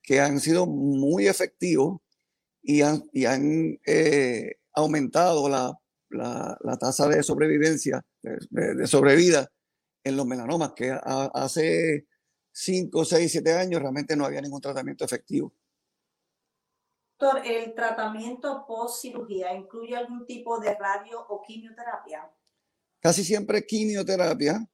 que 0.03 0.21
han 0.21 0.41
sido 0.41 0.67
muy 0.67 1.27
efectivos 1.27 2.01
y 2.63 2.83
han, 2.83 3.03
y 3.13 3.25
han 3.25 3.79
eh, 3.87 4.60
aumentado 4.81 5.49
la, 5.49 5.73
la, 6.11 6.57
la, 6.61 6.77
tasa 6.77 7.09
de 7.09 7.23
sobrevivencia, 7.23 8.03
de, 8.23 8.75
de, 8.75 8.87
sobrevida 8.87 9.49
en 10.05 10.17
los 10.17 10.27
melanomas, 10.27 10.73
que 10.73 10.91
hace 11.03 12.07
5, 12.53 13.05
6, 13.05 13.33
7 13.33 13.53
años 13.53 13.81
realmente 13.81 14.17
no 14.17 14.25
había 14.25 14.41
ningún 14.41 14.61
tratamiento 14.61 15.05
efectivo. 15.05 15.53
Doctor, 17.19 17.47
¿el 17.47 17.75
tratamiento 17.75 18.65
post 18.67 19.03
cirugía 19.03 19.55
incluye 19.55 19.95
algún 19.95 20.25
tipo 20.27 20.59
de 20.59 20.75
radio 20.75 21.21
o 21.29 21.43
quimioterapia? 21.43 22.31
Casi 22.99 23.25
siempre 23.25 23.67
quimioterapia, 23.67 24.67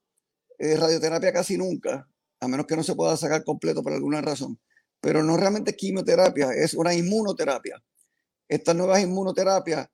eh, 0.58 0.76
radioterapia 0.76 1.32
casi 1.32 1.58
nunca, 1.58 2.08
a 2.40 2.48
menos 2.48 2.66
que 2.66 2.76
no 2.76 2.84
se 2.84 2.94
pueda 2.94 3.16
sacar 3.16 3.42
completo 3.42 3.82
por 3.82 3.92
alguna 3.92 4.20
razón. 4.20 4.60
Pero 5.00 5.22
no 5.24 5.36
realmente 5.36 5.74
quimioterapia, 5.74 6.52
es 6.52 6.74
una 6.74 6.94
inmunoterapia. 6.94 7.82
Estas 8.48 8.76
nuevas 8.76 9.02
inmunoterapias 9.02 9.88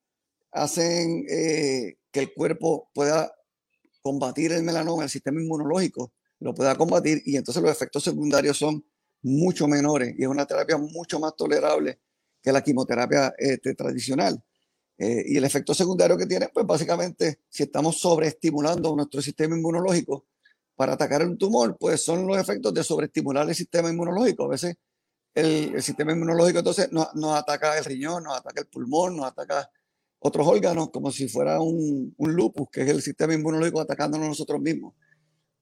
hacen 0.53 1.25
eh, 1.29 1.97
que 2.11 2.21
el 2.21 2.35
cuerpo 2.35 2.91
pueda 2.95 3.35
combatir 4.03 4.53
el 4.53 4.62
melanoma, 4.62 5.05
el 5.05 5.11
sistema 5.11 5.41
inmunológico 5.41 6.12
lo 6.41 6.55
pueda 6.55 6.77
combatir 6.77 7.23
y 7.25 7.37
entonces 7.37 7.62
los 7.62 7.71
efectos 7.71 8.03
secundarios 8.03 8.59
son 8.59 8.85
mucho 9.23 9.69
menores 9.69 10.15
y 10.19 10.23
es 10.23 10.29
una 10.29 10.45
terapia 10.45 10.77
mucho 10.77 11.21
más 11.21 11.37
tolerable 11.37 12.01
que 12.43 12.53
la 12.53 12.62
quimioterapia 12.62 13.33
este, 13.38 13.75
tradicional. 13.75 14.43
Eh, 14.99 15.25
y 15.27 15.37
el 15.37 15.45
efecto 15.45 15.73
secundario 15.73 16.17
que 16.17 16.27
tiene, 16.27 16.49
pues 16.53 16.67
básicamente, 16.67 17.41
si 17.49 17.62
estamos 17.62 17.99
sobreestimulando 17.99 18.95
nuestro 18.95 19.23
sistema 19.23 19.57
inmunológico 19.57 20.27
para 20.75 20.95
atacar 20.95 21.25
un 21.25 21.38
tumor, 21.38 21.77
pues 21.79 22.03
son 22.03 22.27
los 22.27 22.37
efectos 22.38 22.75
de 22.75 22.83
sobreestimular 22.83 23.49
el 23.49 23.55
sistema 23.55 23.88
inmunológico. 23.88 24.45
A 24.45 24.49
veces 24.49 24.77
el, 25.35 25.81
sistema 25.83 26.12
inmunológico 26.12 26.59
entonces 26.59 26.91
nos, 26.93 27.09
ataca 27.37 27.79
el 27.79 27.85
riñón, 27.85 28.25
nos 28.25 28.37
ataca 28.37 28.61
el 28.61 28.67
pulmón, 28.67 29.17
nos 29.17 29.27
ataca 29.27 29.71
otros 30.22 30.46
órganos 30.46 30.90
como 30.90 31.11
si 31.11 31.28
fuera 31.28 31.61
un, 31.61 32.14
un 32.16 32.32
lupus, 32.32 32.68
que 32.70 32.82
es 32.82 32.88
el 32.88 33.02
sistema 33.02 33.35
inmunológico 33.35 33.80
atacándonos 33.80 34.28
nosotros 34.28 34.61
mismos. 34.61 34.94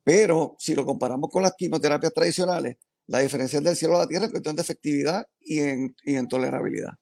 Pero 0.04 0.56
si 0.58 0.74
lo 0.74 0.84
comparamos 0.84 1.30
con 1.30 1.42
las 1.42 1.54
quimioterapias 1.54 2.12
tradicionales, 2.12 2.76
la 3.06 3.20
diferencia 3.20 3.58
es 3.58 3.64
del 3.64 3.76
cielo 3.76 3.96
a 3.96 4.00
la 4.00 4.06
tierra 4.06 4.26
en 4.26 4.30
cuestión 4.30 4.56
de 4.56 4.62
efectividad 4.62 5.26
y 5.40 5.60
en, 5.60 5.96
y 6.04 6.14
en 6.14 6.28
tolerabilidad. 6.28 6.92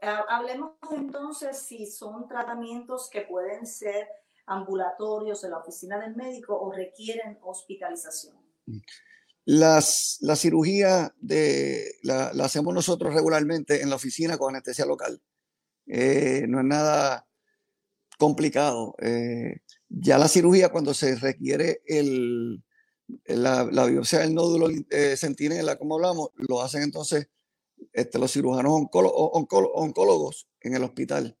Hablemos 0.00 0.72
entonces 0.92 1.58
si 1.58 1.86
son 1.86 2.26
tratamientos 2.28 3.10
que 3.10 3.22
pueden 3.22 3.66
ser 3.66 4.08
ambulatorios 4.46 5.44
en 5.44 5.50
la 5.50 5.58
oficina 5.58 5.98
del 5.98 6.16
médico 6.16 6.58
o 6.58 6.72
requieren 6.72 7.38
hospitalización. 7.42 8.36
Las, 9.44 10.18
la 10.20 10.36
cirugía 10.36 11.14
de, 11.18 11.92
la, 12.02 12.32
la, 12.32 12.44
hacemos 12.44 12.72
nosotros 12.72 13.14
regularmente 13.14 13.82
en 13.82 13.90
la 13.90 13.96
oficina 13.96 14.38
con 14.38 14.54
anestesia 14.54 14.86
local. 14.86 15.20
Eh, 15.92 16.46
no 16.48 16.60
es 16.60 16.66
nada 16.66 17.26
complicado. 18.16 18.94
Eh, 19.00 19.56
ya 19.88 20.18
la 20.18 20.28
cirugía, 20.28 20.68
cuando 20.68 20.94
se 20.94 21.16
requiere 21.16 21.82
el, 21.86 22.62
la, 23.26 23.64
la, 23.64 23.86
biopsia 23.86 24.20
del 24.20 24.34
nódulo 24.34 24.68
eh, 24.90 25.16
centinela, 25.16 25.76
como 25.76 25.96
hablamos, 25.96 26.30
lo 26.36 26.62
hacen 26.62 26.82
entonces 26.82 27.28
este, 27.92 28.18
los 28.20 28.32
cirujanos 28.32 28.72
oncólogos 28.92 30.46
en 30.60 30.76
el 30.76 30.84
hospital. 30.84 31.36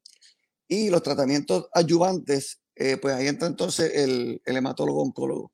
Y 0.66 0.90
los 0.90 1.02
tratamientos 1.02 1.68
ayudantes, 1.72 2.60
eh, 2.74 2.96
pues 2.96 3.14
ahí 3.14 3.28
entra 3.28 3.46
entonces 3.46 3.92
el, 3.94 4.42
el, 4.44 4.56
hematólogo 4.56 5.02
oncólogo. 5.02 5.52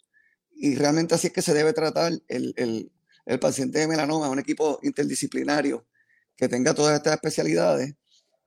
Y 0.53 0.75
realmente 0.77 1.15
así 1.15 1.27
es 1.27 1.33
que 1.35 1.43
se 1.43 1.53
debe 1.53 1.75
tratar 1.75 2.13
el, 2.29 2.55
el, 2.57 2.93
el 3.27 3.39
paciente 3.41 3.79
de 3.79 3.89
melanoma, 3.89 4.31
un 4.31 4.39
equipo 4.39 4.79
interdisciplinario 4.83 5.87
que 6.35 6.49
tenga 6.49 6.75
todas 6.75 6.97
estas 6.97 7.15
especialidades 7.15 7.95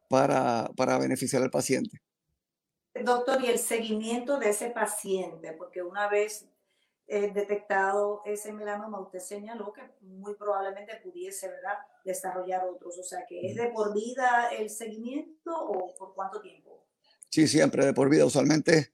para, 0.10 0.70
para 0.76 0.98
beneficiar 0.98 1.42
al 1.42 1.52
paciente. 1.52 2.02
Doctor, 3.04 3.42
y 3.42 3.48
el 3.48 3.60
seguimiento 3.60 4.40
de 4.40 4.50
ese 4.50 4.72
paciente, 4.72 5.54
porque 5.54 5.82
una 5.82 6.10
vez 6.10 6.46
eh, 7.08 7.32
detectado 7.34 8.22
ese 8.26 8.52
melanoma, 8.52 9.00
usted 9.00 9.20
señaló 9.20 9.72
que 9.72 9.82
muy 10.02 10.36
probablemente 10.36 11.00
pudiese 11.04 11.48
¿verdad? 11.48 11.78
desarrollar 12.04 12.66
otros. 12.66 12.98
O 13.00 13.04
sea, 13.04 13.26
que 13.28 13.48
es 13.48 13.56
de 13.56 13.68
por 13.70 13.94
vida 13.94 14.50
el 14.50 14.70
seguimiento 14.70 15.52
o 15.56 15.96
por 15.96 16.14
cuánto 16.14 16.42
tiempo? 16.42 16.86
Sí, 17.30 17.48
siempre 17.48 17.86
de 17.86 17.94
por 17.94 18.10
vida. 18.10 18.26
Usualmente, 18.26 18.94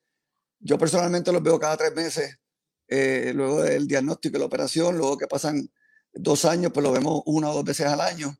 yo 0.59 0.77
personalmente 0.77 1.31
los 1.31 1.41
veo 1.41 1.59
cada 1.59 1.77
tres 1.77 1.93
meses, 1.95 2.39
eh, 2.87 3.31
luego 3.33 3.63
del 3.63 3.87
diagnóstico 3.87 4.37
y 4.37 4.39
la 4.39 4.45
operación, 4.45 4.97
luego 4.97 5.17
que 5.17 5.27
pasan 5.27 5.69
dos 6.13 6.45
años, 6.45 6.71
pues 6.73 6.85
lo 6.85 6.91
vemos 6.91 7.21
una 7.25 7.49
o 7.49 7.53
dos 7.53 7.63
veces 7.65 7.87
al 7.87 8.01
año, 8.01 8.33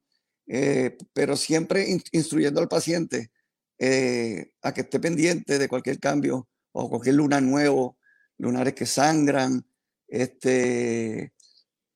eh, 0.48 0.98
pero 1.14 1.36
siempre 1.36 1.90
in 1.90 2.02
instruyendo 2.12 2.62
al 2.62 2.68
paciente 2.68 3.32
eh, 3.80 4.52
a 4.62 4.74
que 4.74 4.82
esté 4.82 5.00
pendiente 5.00 5.58
de 5.60 5.68
cualquier 5.68 6.00
cambio 6.00 6.48
o 6.72 6.90
cualquier 6.90 7.16
luna 7.16 7.42
nuevo, 7.42 7.98
lunares 8.38 8.74
que 8.74 8.86
sangran, 8.86 9.66
este, 10.08 11.34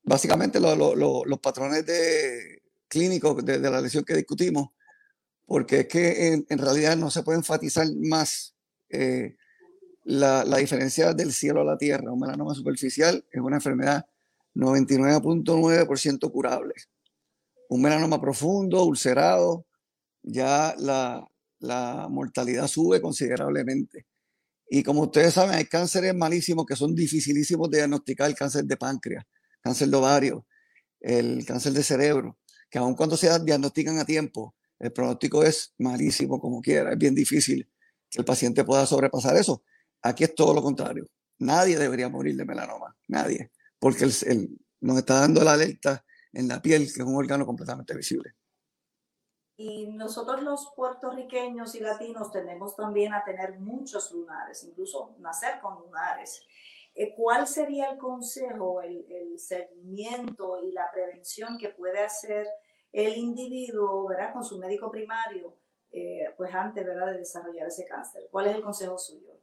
básicamente 0.03 0.59
lo, 0.59 0.75
lo, 0.75 0.95
lo, 0.95 1.25
los 1.25 1.39
patrones 1.39 1.85
de, 1.85 2.61
clínicos 2.87 3.45
de, 3.45 3.59
de, 3.59 3.69
la 3.69 3.81
lesión 3.81 4.03
que 4.03 4.15
discutimos, 4.15 4.69
porque 5.45 5.81
es 5.81 5.87
que 5.87 6.33
en, 6.33 6.45
en 6.49 6.57
realidad 6.57 6.97
no 6.97 7.09
se 7.11 7.23
puede 7.23 7.37
enfatizar 7.37 7.87
más 7.95 8.55
eh, 8.89 9.35
la, 10.03 10.43
la, 10.43 10.57
diferencia 10.57 11.13
del 11.13 11.33
cielo 11.33 11.61
a 11.61 11.65
la 11.65 11.77
tierra. 11.77 12.11
Un 12.11 12.19
melanoma 12.19 12.53
superficial 12.55 13.23
es 13.31 13.41
una 13.41 13.57
enfermedad 13.57 14.05
99.9% 14.55 16.31
curable. 16.31 16.73
Un 17.69 17.81
melanoma 17.81 18.19
profundo, 18.19 18.83
ulcerado, 18.83 19.65
ya 20.23 20.75
la, 20.77 21.27
mortalidad 22.09 22.67
sube 22.67 23.01
considerablemente. 23.01 24.05
Y 24.69 24.83
como 24.83 25.01
ustedes 25.01 25.33
saben, 25.33 25.55
hay 25.55 25.65
cánceres 25.65 26.15
malísimos 26.15 26.65
que 26.65 26.75
son 26.75 26.95
dificilísimos 26.95 27.69
de 27.69 27.77
diagnosticar, 27.77 28.29
el 28.29 28.35
cáncer 28.35 28.65
de 28.65 28.77
páncreas, 28.77 29.25
cáncer 29.61 29.89
de 29.89 29.97
ovario, 29.97 30.45
el 30.99 31.45
cáncer 31.45 31.73
de 31.73 31.83
cerebro, 31.83 32.39
que 32.69 32.79
aun 32.79 32.95
cuando 32.95 33.17
se 33.17 33.27
diagnostican 33.39 33.97
a 33.99 34.05
tiempo, 34.05 34.55
el 34.79 34.91
pronóstico 34.91 35.43
es 35.43 35.73
malísimo 35.77 36.39
como 36.39 36.61
quiera, 36.61 36.91
es 36.91 36.97
bien 36.97 37.15
difícil 37.15 37.69
que 38.09 38.19
el 38.19 38.25
paciente 38.25 38.63
pueda 38.63 38.85
sobrepasar 38.85 39.35
eso. 39.37 39.63
Aquí 40.01 40.23
es 40.23 40.33
todo 40.33 40.53
lo 40.53 40.61
contrario. 40.61 41.05
Nadie 41.39 41.77
debería 41.77 42.09
morir 42.09 42.35
de 42.35 42.45
melanoma, 42.45 42.95
nadie, 43.07 43.51
porque 43.79 44.05
el, 44.05 44.57
nos 44.81 44.97
está 44.97 45.21
dando 45.21 45.43
la 45.43 45.53
alerta 45.53 46.05
en 46.33 46.47
la 46.47 46.61
piel, 46.61 46.81
que 46.83 47.01
es 47.01 47.07
un 47.07 47.15
órgano 47.15 47.45
completamente 47.45 47.95
visible. 47.95 48.33
Y 49.57 49.87
nosotros 49.87 50.41
los 50.41 50.71
puertorriqueños 50.75 51.75
y 51.75 51.81
latinos 51.81 52.31
tendemos 52.31 52.75
también 52.77 53.13
a 53.13 53.23
tener 53.25 53.59
muchos 53.59 54.11
lunares, 54.13 54.63
incluso 54.63 55.15
nacer 55.19 55.59
con 55.59 55.81
lunares. 55.81 56.41
Eh, 56.95 57.13
¿Cuál 57.15 57.45
sería 57.45 57.91
el 57.91 57.97
consejo, 57.97 58.81
el, 58.81 59.05
el, 59.09 59.37
seguimiento 59.37 60.63
y 60.63 60.71
la 60.71 60.89
prevención 60.93 61.57
que 61.57 61.69
puede 61.69 61.99
hacer 61.99 62.47
el 62.91 63.17
individuo, 63.17 64.07
¿verdad? 64.07 64.33
Con 64.33 64.43
su 64.43 64.57
médico 64.57 64.89
primario, 64.89 65.57
eh, 65.91 66.33
pues 66.37 66.53
antes, 66.53 66.85
¿verdad? 66.85 67.11
De 67.11 67.19
desarrollar 67.19 67.67
ese 67.67 67.85
cáncer. 67.85 68.29
¿Cuál 68.31 68.47
es 68.47 68.55
el 68.55 68.63
consejo 68.63 68.97
suyo? 68.97 69.41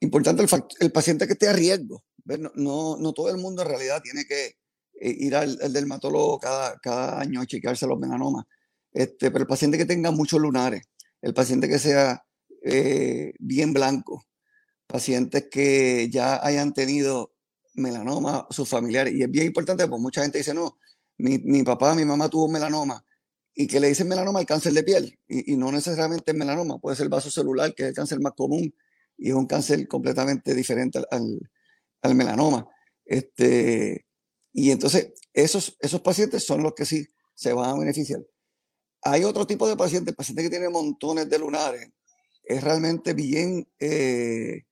Importante 0.00 0.42
el, 0.42 0.48
el 0.80 0.92
paciente 0.92 1.26
que 1.26 1.34
esté 1.34 1.48
a 1.48 1.52
riesgo. 1.52 2.04
No, 2.24 2.50
no, 2.54 2.96
no, 2.98 3.12
todo 3.12 3.30
el 3.30 3.36
mundo 3.36 3.62
en 3.62 3.68
realidad 3.68 4.00
tiene 4.02 4.24
que 4.26 4.58
ir 5.00 5.36
al, 5.36 5.56
dermatólogo 5.72 6.38
cada, 6.38 6.78
cada 6.78 7.20
año 7.20 7.40
a 7.40 7.46
chequearse 7.46 7.86
los 7.86 7.98
melanomas 7.98 8.44
Este, 8.92 9.30
pero 9.30 9.42
el 9.42 9.48
paciente 9.48 9.78
que 9.78 9.86
tenga 9.86 10.10
muchos 10.10 10.40
lunares, 10.40 10.82
el 11.22 11.34
paciente 11.34 11.68
que 11.68 11.78
sea 11.78 12.24
eh, 12.62 13.32
bien 13.38 13.72
blanco, 13.72 14.24
pacientes 14.86 15.48
que 15.50 16.08
ya 16.10 16.44
hayan 16.44 16.72
tenido 16.74 17.32
melanoma, 17.74 18.46
sus 18.50 18.68
familiares, 18.68 19.14
y 19.14 19.22
es 19.22 19.30
bien 19.30 19.46
importante, 19.46 19.86
porque 19.86 20.02
mucha 20.02 20.22
gente 20.22 20.38
dice, 20.38 20.54
no, 20.54 20.78
mi, 21.18 21.38
mi 21.38 21.62
papá, 21.62 21.94
mi 21.94 22.04
mamá 22.04 22.28
tuvo 22.28 22.48
melanoma, 22.48 23.04
y 23.54 23.66
que 23.66 23.80
le 23.80 23.88
dicen 23.88 24.08
melanoma 24.08 24.40
al 24.40 24.46
cáncer 24.46 24.72
de 24.72 24.82
piel, 24.82 25.18
y, 25.28 25.56
no 25.56 25.70
necesariamente 25.72 26.32
melanoma, 26.32 26.78
puede 26.78 26.96
ser 26.96 27.08
vaso 27.08 27.30
celular, 27.30 27.74
que 27.74 27.84
es 27.84 27.88
el 27.90 27.94
cáncer 27.94 28.20
más 28.20 28.32
común, 28.36 28.74
y 29.16 29.30
es 29.30 29.34
un 29.34 29.46
cáncer 29.46 29.86
completamente 29.88 30.54
diferente 30.54 30.98
al, 31.10 31.40
al, 32.02 32.14
melanoma. 32.14 32.68
Este, 33.04 34.06
y 34.52 34.70
entonces, 34.70 35.12
esos, 35.32 35.76
esos 35.80 36.00
pacientes 36.00 36.44
son 36.44 36.62
los 36.62 36.74
que 36.74 36.84
sí 36.84 37.06
se 37.34 37.52
van 37.52 37.70
a 37.70 37.78
beneficiar. 37.78 38.20
Hay 39.02 39.24
otro 39.24 39.46
tipo 39.46 39.68
de 39.68 39.76
pacientes, 39.76 40.14
pacientes 40.14 40.44
que 40.44 40.50
tienen 40.50 40.72
montones 40.72 41.28
de 41.28 41.38
lunares. 41.38 41.88
Es 42.42 42.62
realmente 42.64 43.14
bien 43.14 43.68
eh, 43.78 44.64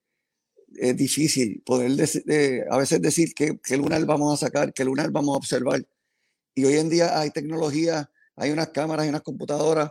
es 0.75 0.97
difícil 0.97 1.63
poder 1.65 1.93
eh, 2.29 2.65
a 2.71 2.79
veces 2.79 3.01
decir 3.01 3.35
qué, 3.35 3.59
qué 3.63 3.77
lunar 3.77 4.05
vamos 4.05 4.35
a 4.35 4.47
sacar, 4.47 4.73
qué 4.73 4.85
lunar 4.85 5.11
vamos 5.11 5.35
a 5.35 5.39
observar. 5.39 5.87
Y 6.55 6.65
hoy 6.65 6.77
en 6.77 6.89
día 6.89 7.19
hay 7.19 7.31
tecnología, 7.31 8.11
hay 8.35 8.51
unas 8.51 8.69
cámaras 8.69 9.07
y 9.07 9.11
unas 9.11 9.23
computadoras 9.23 9.91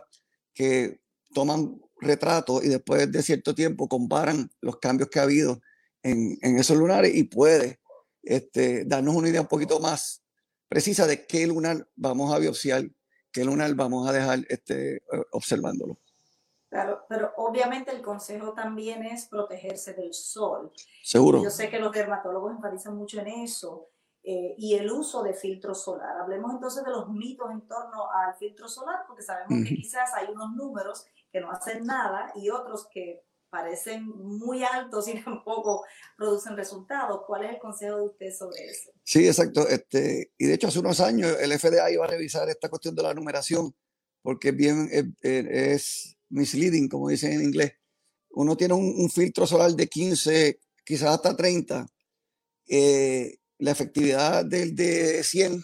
que 0.52 1.00
toman 1.32 1.80
retratos 2.00 2.64
y 2.64 2.68
después 2.68 3.10
de 3.10 3.22
cierto 3.22 3.54
tiempo 3.54 3.88
comparan 3.88 4.50
los 4.60 4.78
cambios 4.78 5.08
que 5.08 5.18
ha 5.18 5.22
habido 5.22 5.60
en, 6.02 6.38
en 6.42 6.58
esos 6.58 6.76
lunares 6.76 7.14
y 7.14 7.24
puede 7.24 7.80
este, 8.26 8.84
darnos 8.84 9.14
una 9.14 9.28
idea 9.28 9.40
un 9.40 9.46
poquito 9.46 9.80
más 9.80 10.22
precisa 10.68 11.06
de 11.06 11.26
qué 11.26 11.46
lunar 11.46 11.88
vamos 11.94 12.34
a 12.34 12.38
biopsiar, 12.38 12.84
qué 13.32 13.44
lunar 13.44 13.74
vamos 13.74 14.08
a 14.08 14.12
dejar 14.12 14.40
este, 14.48 15.02
observándolo. 15.30 15.98
Claro, 16.68 17.06
pero 17.08 17.32
obviamente 17.36 17.92
el 17.92 18.02
consejo 18.02 18.52
también 18.52 19.04
es 19.04 19.26
protegerse 19.26 19.94
del 19.94 20.12
sol. 20.12 20.72
Seguro. 21.02 21.42
yo 21.42 21.50
sé 21.50 21.70
que 21.70 21.78
los 21.78 21.92
dermatólogos 21.92 22.52
enfatizan 22.52 22.96
mucho 22.96 23.20
en 23.20 23.28
eso 23.28 23.88
eh, 24.24 24.56
y 24.58 24.74
el 24.74 24.90
uso 24.90 25.22
de 25.22 25.32
filtro 25.32 25.74
solar. 25.74 26.18
Hablemos 26.20 26.52
entonces 26.52 26.84
de 26.84 26.90
los 26.90 27.08
mitos 27.08 27.48
en 27.52 27.60
torno 27.68 28.10
al 28.10 28.34
filtro 28.34 28.68
solar, 28.68 29.04
porque 29.06 29.22
sabemos 29.22 29.66
que 29.66 29.76
quizás 29.76 30.12
hay 30.14 30.26
unos 30.32 30.56
números 30.56 31.06
que 31.30 31.40
no 31.40 31.50
hacen 31.50 31.86
nada 31.86 32.32
y 32.34 32.50
otros 32.50 32.88
que 32.88 33.24
parecen 33.50 34.06
muy 34.06 34.62
altos 34.64 35.08
y 35.08 35.22
tampoco 35.22 35.84
producen 36.16 36.56
resultados. 36.56 37.22
¿Cuál 37.26 37.44
es 37.44 37.50
el 37.52 37.58
consejo 37.58 37.96
de 37.96 38.02
usted 38.02 38.32
sobre 38.36 38.64
eso? 38.66 38.90
Sí, 39.02 39.26
exacto. 39.26 39.66
Este, 39.68 40.32
y 40.38 40.46
de 40.46 40.54
hecho, 40.54 40.68
hace 40.68 40.78
unos 40.78 41.00
años 41.00 41.36
el 41.40 41.52
FDA 41.58 41.90
iba 41.90 42.04
a 42.04 42.08
revisar 42.08 42.48
esta 42.48 42.68
cuestión 42.68 42.94
de 42.94 43.02
la 43.02 43.14
numeración, 43.14 43.74
porque 44.22 44.52
bien 44.52 44.90
es, 45.22 46.16
misleading, 46.28 46.88
como 46.88 47.08
dicen 47.08 47.32
en 47.32 47.42
inglés. 47.42 47.72
Uno 48.30 48.56
tiene 48.56 48.74
un, 48.74 49.08
filtro 49.10 49.46
solar 49.46 49.72
de 49.72 49.86
15, 49.86 50.60
quizás 50.84 51.10
hasta 51.10 51.36
30. 51.36 51.86
Eh, 52.68 53.38
la 53.58 53.70
efectividad 53.70 54.44
del 54.44 54.74
de 54.74 55.22
100, 55.22 55.62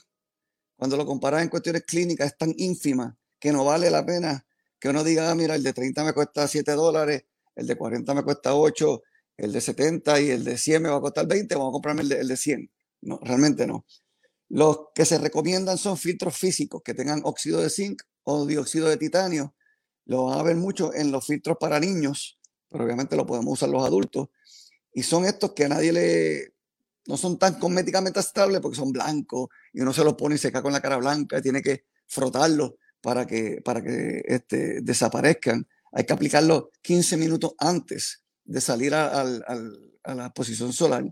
cuando 0.76 0.96
lo 0.96 1.04
comparas 1.04 1.42
en 1.42 1.48
cuestiones 1.48 1.82
clínicas, 1.82 2.28
es 2.28 2.38
tan 2.38 2.54
ínfima 2.56 3.18
que 3.38 3.52
no 3.52 3.64
vale 3.64 3.90
la 3.90 4.06
pena 4.06 4.46
que 4.82 4.88
uno 4.88 5.04
diga, 5.04 5.30
ah, 5.30 5.34
mira, 5.36 5.54
el 5.54 5.62
de 5.62 5.72
30 5.72 6.02
me 6.02 6.12
cuesta 6.12 6.48
7 6.48 6.72
dólares, 6.72 7.24
el 7.54 7.66
de 7.66 7.76
40 7.76 8.14
me 8.14 8.22
cuesta 8.22 8.54
8, 8.54 9.02
el 9.36 9.52
de 9.52 9.60
70 9.60 10.20
y 10.20 10.30
el 10.30 10.44
de 10.44 10.56
100 10.56 10.82
me 10.82 10.88
va 10.88 10.96
a 10.96 11.00
costar 11.00 11.26
20, 11.26 11.54
vamos 11.54 11.70
a 11.70 11.72
comprarme 11.72 12.02
el 12.02 12.08
de, 12.08 12.20
el 12.20 12.28
de 12.28 12.36
100. 12.36 12.70
No, 13.02 13.18
realmente 13.22 13.66
no. 13.66 13.86
Los 14.48 14.88
que 14.94 15.04
se 15.04 15.18
recomiendan 15.18 15.78
son 15.78 15.96
filtros 15.96 16.36
físicos 16.36 16.82
que 16.84 16.94
tengan 16.94 17.22
óxido 17.24 17.60
de 17.60 17.70
zinc 17.70 18.02
o 18.24 18.46
dióxido 18.46 18.88
de 18.88 18.96
titanio. 18.96 19.54
Lo 20.04 20.26
van 20.26 20.38
a 20.38 20.42
ver 20.42 20.56
mucho 20.56 20.92
en 20.94 21.10
los 21.10 21.26
filtros 21.26 21.56
para 21.58 21.80
niños, 21.80 22.38
pero 22.68 22.84
obviamente 22.84 23.16
lo 23.16 23.26
podemos 23.26 23.54
usar 23.54 23.70
los 23.70 23.84
adultos. 23.84 24.28
Y 24.92 25.02
son 25.02 25.24
estos 25.24 25.52
que 25.52 25.64
a 25.64 25.68
nadie 25.68 25.92
le... 25.92 26.54
No 27.06 27.16
son 27.16 27.38
tan 27.38 27.58
cosméticamente 27.58 28.20
estables 28.20 28.60
porque 28.60 28.76
son 28.76 28.92
blancos 28.92 29.48
y 29.72 29.80
uno 29.80 29.92
se 29.92 30.04
los 30.04 30.14
pone 30.14 30.36
y 30.36 30.38
se 30.38 30.52
cae 30.52 30.62
con 30.62 30.72
la 30.72 30.80
cara 30.80 30.98
blanca 30.98 31.38
y 31.38 31.42
tiene 31.42 31.60
que 31.60 31.86
frotarlo 32.06 32.76
para 33.00 33.26
que, 33.26 33.60
para 33.64 33.82
que 33.82 34.22
este, 34.24 34.82
desaparezcan 34.82 35.66
hay 35.92 36.04
que 36.04 36.12
aplicarlo 36.12 36.70
15 36.82 37.16
minutos 37.18 37.54
antes 37.58 38.24
de 38.44 38.60
salir 38.60 38.94
a, 38.94 39.24
la 40.04 40.30
posición 40.34 40.72
solar. 40.72 41.04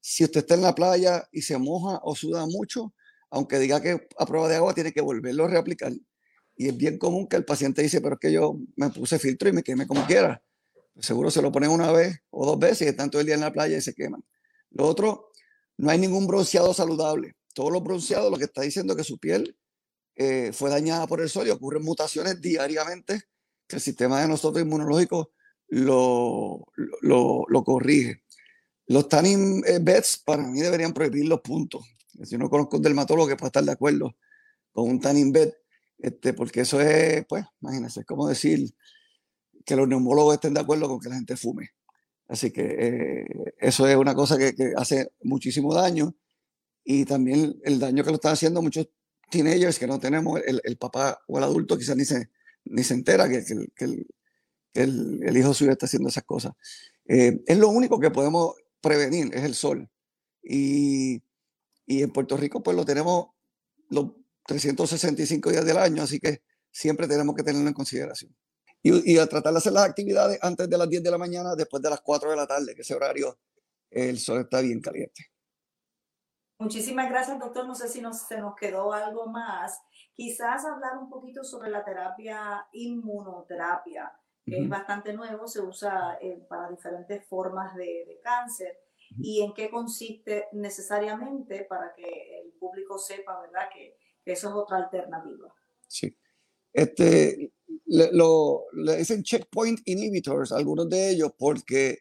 Si 0.00 0.24
usted 0.24 0.40
está 0.40 0.54
en 0.54 0.62
la 0.62 0.74
playa 0.74 1.26
y 1.32 1.42
se 1.42 1.56
moja 1.56 2.00
o 2.02 2.14
suda 2.14 2.46
mucho, 2.46 2.94
aunque 3.30 3.58
diga 3.58 3.80
que 3.80 4.08
a 4.18 4.26
prueba 4.26 4.48
de 4.48 4.56
agua, 4.56 4.74
tiene 4.74 4.92
que 4.92 5.00
volverlo 5.00 5.44
a 5.44 5.48
reaplicar. 5.48 5.92
Y 6.56 6.68
es 6.68 6.76
bien 6.76 6.98
común 6.98 7.28
que 7.28 7.36
el 7.36 7.44
paciente 7.44 7.82
dice, 7.82 8.00
pero 8.00 8.14
es 8.14 8.20
que 8.20 8.32
yo 8.32 8.58
me 8.76 8.90
puse 8.90 9.18
filtro 9.18 9.48
y 9.48 9.52
me 9.52 9.62
quemé 9.62 9.86
como 9.86 10.04
quiera. 10.06 10.42
seguro 10.98 11.30
se 11.30 11.40
lo 11.40 11.52
ponen 11.52 11.70
una 11.70 11.92
vez 11.92 12.18
o 12.30 12.44
dos 12.44 12.58
veces 12.58 12.82
y 12.82 12.90
están 12.90 13.10
todo 13.10 13.20
el 13.20 13.26
día 13.26 13.36
en 13.36 13.40
la 13.40 13.52
playa 13.52 13.76
y 13.76 13.80
se 13.80 13.94
queman. 13.94 14.24
Lo 14.70 14.86
otro, 14.86 15.30
no 15.76 15.90
hay 15.90 15.98
ningún 15.98 16.26
bronceado 16.26 16.74
saludable. 16.74 17.36
Todos 17.54 17.72
los 17.72 17.82
bronceados 17.82 18.30
lo 18.30 18.36
que 18.36 18.44
está 18.44 18.62
diciendo 18.62 18.94
es 18.94 18.96
que 18.96 19.04
su 19.04 19.18
piel 19.18 19.56
eh, 20.16 20.50
fue 20.52 20.70
dañada 20.70 21.06
por 21.06 21.20
el 21.20 21.28
sol 21.28 21.46
y 21.46 21.50
ocurren 21.50 21.84
mutaciones 21.84 22.40
diariamente 22.40 23.22
que 23.68 23.76
el 23.76 23.82
sistema 23.82 24.20
de 24.20 24.28
nosotros 24.28 24.64
inmunológico 24.64 25.32
lo, 25.68 26.66
lo, 27.02 27.64
corrige. 27.64 28.22
Los 28.86 29.08
tanning 29.08 29.62
eh, 29.66 29.78
beds 29.80 30.22
para 30.24 30.42
mí 30.42 30.60
deberían 30.60 30.94
prohibir 30.94 31.26
los 31.26 31.42
puntos. 31.42 31.84
Si 32.24 32.38
no 32.38 32.48
conozco 32.48 32.78
un 32.78 32.82
dermatólogo 32.82 33.28
que 33.28 33.36
pueda 33.36 33.48
estar 33.48 33.64
de 33.64 33.72
acuerdo 33.72 34.16
con 34.72 34.88
un 34.88 35.00
tanning 35.00 35.30
bed, 35.30 35.52
este, 35.98 36.32
porque 36.32 36.62
eso 36.62 36.80
es, 36.80 37.26
pues, 37.26 37.44
imagínense, 37.60 38.00
es 38.00 38.06
como 38.06 38.26
decir 38.26 38.74
que 39.64 39.76
los 39.76 39.86
neumólogos 39.86 40.34
estén 40.34 40.54
de 40.54 40.60
acuerdo 40.60 40.88
con 40.88 41.00
que 41.00 41.10
la 41.10 41.16
gente 41.16 41.36
fume. 41.36 41.70
Así 42.26 42.50
que 42.50 42.62
eh, 42.62 43.26
eso 43.58 43.86
es 43.86 43.96
una 43.96 44.14
cosa 44.14 44.38
que, 44.38 44.54
que, 44.54 44.72
hace 44.76 45.12
muchísimo 45.22 45.74
daño 45.74 46.14
y 46.84 47.04
también 47.04 47.58
el 47.64 47.78
daño 47.78 48.02
que 48.02 48.10
lo 48.10 48.16
están 48.16 48.32
haciendo 48.32 48.62
muchos 48.62 48.88
teenagers 49.30 49.78
que 49.78 49.86
no 49.86 49.98
tenemos, 49.98 50.40
el, 50.46 50.60
el 50.64 50.78
papá 50.78 51.20
o 51.26 51.38
el 51.38 51.44
adulto 51.44 51.76
quizás 51.76 51.96
ni 51.96 52.04
se, 52.04 52.30
ni 52.70 52.84
se 52.84 52.94
entera 52.94 53.28
que, 53.28 53.44
el, 53.78 54.06
el, 54.74 55.36
hijo 55.36 55.54
suyo 55.54 55.72
está 55.72 55.86
haciendo 55.86 56.08
esas 56.08 56.24
cosas. 56.24 56.52
Eh, 57.06 57.40
es 57.46 57.58
lo 57.58 57.68
único 57.68 57.98
que 57.98 58.10
podemos 58.10 58.54
prevenir, 58.80 59.34
es 59.34 59.44
el 59.44 59.54
sol. 59.54 59.88
Y, 60.42 61.22
y, 61.86 62.02
en 62.02 62.10
Puerto 62.10 62.36
Rico 62.36 62.62
pues 62.62 62.76
lo 62.76 62.84
tenemos 62.84 63.28
los 63.90 64.12
365 64.46 65.50
días 65.50 65.64
del 65.64 65.78
año, 65.78 66.02
así 66.02 66.20
que 66.20 66.42
siempre 66.70 67.08
tenemos 67.08 67.34
que 67.34 67.42
tenerlo 67.42 67.68
en 67.68 67.74
consideración. 67.74 68.34
Y, 68.82 69.12
y 69.12 69.18
a 69.18 69.26
tratar 69.26 69.52
de 69.52 69.58
hacer 69.58 69.72
las 69.72 69.84
actividades 69.84 70.38
antes 70.42 70.68
de 70.68 70.78
las 70.78 70.88
10 70.88 71.02
de 71.02 71.10
la 71.10 71.18
mañana, 71.18 71.56
después 71.56 71.82
de 71.82 71.90
las 71.90 72.00
4 72.00 72.30
de 72.30 72.36
la 72.36 72.46
tarde, 72.46 72.74
que 72.74 72.82
ese 72.82 72.94
horario 72.94 73.38
el 73.90 74.18
sol 74.18 74.40
está 74.40 74.60
bien 74.60 74.80
caliente. 74.80 75.30
Muchísimas 76.60 77.08
gracias, 77.08 77.38
doctor. 77.38 77.66
No 77.66 77.74
sé 77.74 77.88
si 77.88 78.00
nos, 78.00 78.22
se 78.22 78.38
nos 78.38 78.56
quedó 78.56 78.92
algo 78.92 79.26
más. 79.26 79.80
Quizás 80.18 80.64
hablar 80.64 80.98
un 80.98 81.08
poquito 81.08 81.44
sobre 81.44 81.70
la 81.70 81.84
terapia 81.84 82.66
inmunoterapia, 82.72 84.12
que 84.44 84.58
es 84.58 84.68
bastante 84.68 85.12
nuevo, 85.12 85.46
se 85.46 85.60
usa 85.60 86.18
eh, 86.20 86.44
para 86.48 86.68
diferentes 86.68 87.24
formas 87.28 87.76
de, 87.76 88.18
cáncer. 88.20 88.80
¿Y 89.20 89.42
en 89.42 89.54
qué 89.54 89.70
consiste 89.70 90.46
necesariamente 90.54 91.66
para 91.66 91.94
que 91.94 92.40
el 92.40 92.50
público 92.54 92.98
sepa, 92.98 93.40
verdad, 93.42 93.68
que, 93.72 93.96
eso 94.24 94.48
es 94.48 94.54
otra 94.56 94.78
alternativa? 94.78 95.54
Sí. 95.86 96.12
Este, 96.72 97.52
le, 97.86 98.10
lo, 98.10 98.64
le 98.72 98.96
dicen 98.96 99.22
checkpoint 99.22 99.82
inhibitors, 99.84 100.50
algunos 100.50 100.88
de 100.88 101.10
ellos, 101.10 101.30
porque 101.38 102.00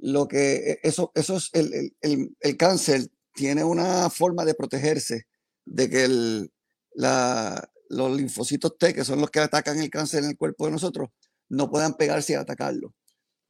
lo 0.00 0.26
que 0.26 0.56
e, 0.56 0.80
eso, 0.82 1.12
eso 1.14 1.36
es 1.36 1.48
el, 1.52 1.94
el, 2.00 2.36
el 2.40 2.56
cáncer 2.56 3.02
tiene 3.32 3.62
una 3.62 4.10
forma 4.10 4.44
de 4.44 4.54
protegerse 4.54 5.28
de 5.64 5.88
que 5.88 6.04
el, 6.06 6.52
la, 6.94 7.70
los 7.88 8.16
linfocitos 8.16 8.76
T, 8.78 8.94
que 8.94 9.04
son 9.04 9.20
los 9.20 9.30
que 9.30 9.40
atacan 9.40 9.78
el 9.78 9.90
cáncer 9.90 10.24
en 10.24 10.30
el 10.30 10.36
cuerpo 10.36 10.66
de 10.66 10.72
nosotros, 10.72 11.10
no 11.48 11.70
puedan 11.70 11.94
pegarse 11.94 12.32
y 12.32 12.36
atacarlo. 12.36 12.94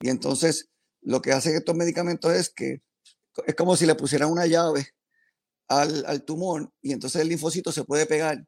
Y 0.01 0.11
entonces 0.11 0.71
lo 1.01 1.23
que 1.23 1.33
hacen 1.33 1.55
estos 1.55 1.77
medicamentos 1.77 2.33
es 2.33 2.51
que 2.51 2.83
es 3.47 3.55
como 3.55 3.77
si 3.77 3.87
le 3.87 3.95
pusieran 3.95 4.31
una 4.31 4.47
llave 4.47 4.89
al, 5.69 6.05
al 6.07 6.25
tumor 6.25 6.73
y 6.83 6.93
entonces 6.93 7.23
el 7.23 7.29
linfocito 7.29 7.73
se 7.73 7.85
puede 7.85 8.07
pegar 8.07 8.45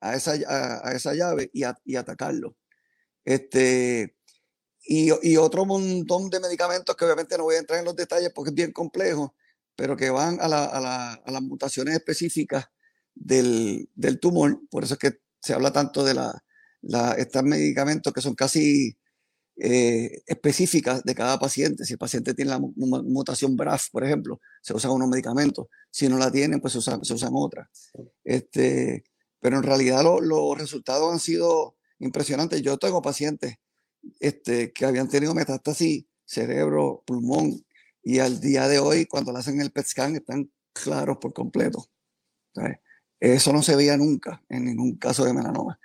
a 0.00 0.14
esa, 0.14 0.32
a, 0.32 0.92
esa 0.92 1.14
llave 1.14 1.50
y, 1.52 1.62
y, 1.84 1.96
atacarlo. 1.96 2.56
Este, 3.24 4.16
y, 4.82 5.10
y, 5.22 5.36
otro 5.36 5.64
montón 5.64 6.28
de 6.28 6.40
medicamentos 6.40 6.94
que 6.94 7.04
obviamente 7.04 7.38
no 7.38 7.44
voy 7.44 7.56
a 7.56 7.60
entrar 7.60 7.78
en 7.78 7.86
los 7.86 7.96
detalles 7.96 8.30
porque 8.34 8.50
es 8.50 8.54
bien 8.54 8.72
complejo, 8.72 9.34
pero 9.74 9.96
que 9.96 10.10
van 10.10 10.38
a, 10.40 10.48
la, 10.48 10.64
a, 10.64 10.80
la, 10.80 11.12
a 11.14 11.30
las 11.30 11.42
mutaciones 11.42 11.94
específicas 11.94 12.66
del, 13.16 13.88
del, 13.94 14.20
tumor. 14.20 14.60
Por 14.70 14.84
eso 14.84 14.94
es 14.94 15.00
que 15.00 15.18
se 15.40 15.54
habla 15.54 15.72
tanto 15.72 16.04
de 16.04 16.14
la, 16.14 16.44
la 16.82 17.14
estos 17.14 17.42
medicamentos 17.42 18.12
que 18.12 18.20
son 18.20 18.34
casi 18.34 18.96
eh, 19.56 20.22
específicas 20.26 21.02
de 21.02 21.14
cada 21.14 21.38
paciente. 21.38 21.84
Si 21.84 21.94
el 21.94 21.98
paciente 21.98 22.34
tiene 22.34 22.50
la 22.50 22.60
mutación 22.60 23.56
BRAF, 23.56 23.90
por 23.90 24.04
ejemplo, 24.04 24.40
se 24.62 24.74
usan 24.74 24.92
unos 24.92 25.08
medicamentos. 25.08 25.66
Si 25.90 26.08
no 26.08 26.18
la 26.18 26.30
tienen, 26.30 26.60
pues 26.60 26.72
se 26.74 26.78
usan, 26.78 27.04
se 27.04 27.14
usan 27.14 27.32
otras. 27.34 27.68
Este, 28.22 29.04
pero 29.40 29.56
en 29.56 29.62
realidad 29.62 30.02
lo, 30.04 30.20
los 30.20 30.58
resultados 30.58 31.12
han 31.12 31.20
sido 31.20 31.76
impresionante. 31.98 32.62
Yo 32.62 32.76
tengo 32.78 33.02
pacientes 33.02 33.56
este, 34.20 34.72
que 34.72 34.84
habían 34.84 35.08
tenido 35.08 35.34
metástasis 35.34 36.04
cerebro, 36.24 37.02
pulmón, 37.06 37.64
y 38.02 38.18
al 38.18 38.40
día 38.40 38.68
de 38.68 38.78
hoy, 38.78 39.06
cuando 39.06 39.32
le 39.32 39.38
hacen 39.38 39.60
el 39.60 39.72
PET 39.72 39.86
scan, 39.86 40.16
están 40.16 40.50
claros 40.72 41.18
por 41.18 41.32
completo. 41.32 41.86
Eso 43.20 43.52
no 43.52 43.62
se 43.62 43.76
veía 43.76 43.96
nunca 43.96 44.42
en 44.48 44.64
ningún 44.64 44.96
caso 44.96 45.24
de 45.24 45.32
melanoma. 45.32 45.78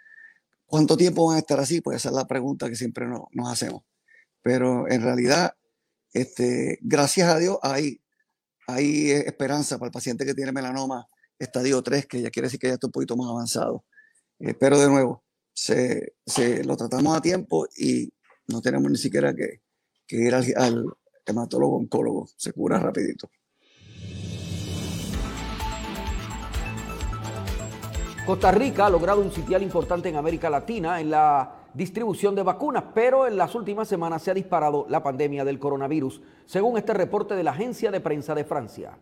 ¿Cuánto 0.66 0.98
tiempo 0.98 1.28
van 1.28 1.36
a 1.36 1.40
estar 1.40 1.60
así? 1.60 1.82
Pues 1.82 1.98
esa 1.98 2.10
es 2.10 2.16
la 2.16 2.28
pregunta 2.28 2.70
que 2.70 2.76
siempre 2.76 3.06
nos, 3.08 3.28
hacemos. 3.50 3.84
Pero 4.42 4.90
en 4.90 5.02
realidad, 5.02 5.56
este, 6.14 6.80
gracias 6.82 7.30
a 7.30 7.38
Dios, 7.38 7.58
hay, 7.62 8.02
hay 8.68 9.12
esperanza 9.12 9.78
para 9.78 9.88
el 9.88 9.92
paciente 9.92 10.26
que 10.26 10.34
tiene 10.34 10.52
melanoma 10.52 11.08
estadio 11.38 11.82
3, 11.82 12.06
que 12.06 12.22
ya 12.22 12.30
quiere 12.30 12.48
decir 12.48 12.60
que 12.60 12.68
ya 12.68 12.76
está 12.76 12.88
un 12.88 12.92
poquito 12.92 13.18
más 13.18 13.30
avanzado. 13.30 13.86
Eh, 14.40 14.54
pero 14.54 14.80
de 14.80 14.88
nuevo, 14.88 15.24
se, 15.54 16.14
se, 16.26 16.64
lo 16.64 16.78
tratamos 16.78 17.18
a 17.18 17.22
tiempo 17.22 17.68
y 17.78 18.12
no 18.48 18.62
tenemos 18.62 18.90
ni 18.90 18.98
siquiera 18.98 19.34
que, 19.36 19.62
que 20.08 20.18
ir 20.18 20.34
al, 20.34 20.46
al 20.56 20.86
hematólogo 21.26 21.78
oncólogo, 21.78 22.28
se 22.38 22.54
cura 22.54 22.80
rapidito. 22.80 23.30
Costa 28.26 28.52
Rica 28.52 28.86
ha 28.86 28.90
logrado 28.90 29.20
un 29.20 29.32
sitial 29.32 29.64
importante 29.64 30.08
en 30.08 30.16
América 30.16 30.50
Latina 30.50 31.02
en 31.02 31.10
la 31.10 31.56
distribución 31.74 32.36
de 32.36 32.44
vacunas, 32.44 32.84
pero 32.94 33.26
en 33.26 33.36
las 33.36 33.56
últimas 33.56 33.88
semanas 33.88 34.22
se 34.22 34.30
ha 34.30 34.36
disparado 34.36 34.86
la 34.90 35.02
pandemia 35.02 35.44
del 35.44 35.58
coronavirus, 35.58 36.22
según 36.46 36.78
este 36.78 36.94
reporte 36.94 37.34
de 37.34 37.44
la 37.44 37.52
agencia 37.52 37.90
de 37.90 38.00
prensa 38.00 38.36
de 38.36 38.44
Francia. 38.44 38.98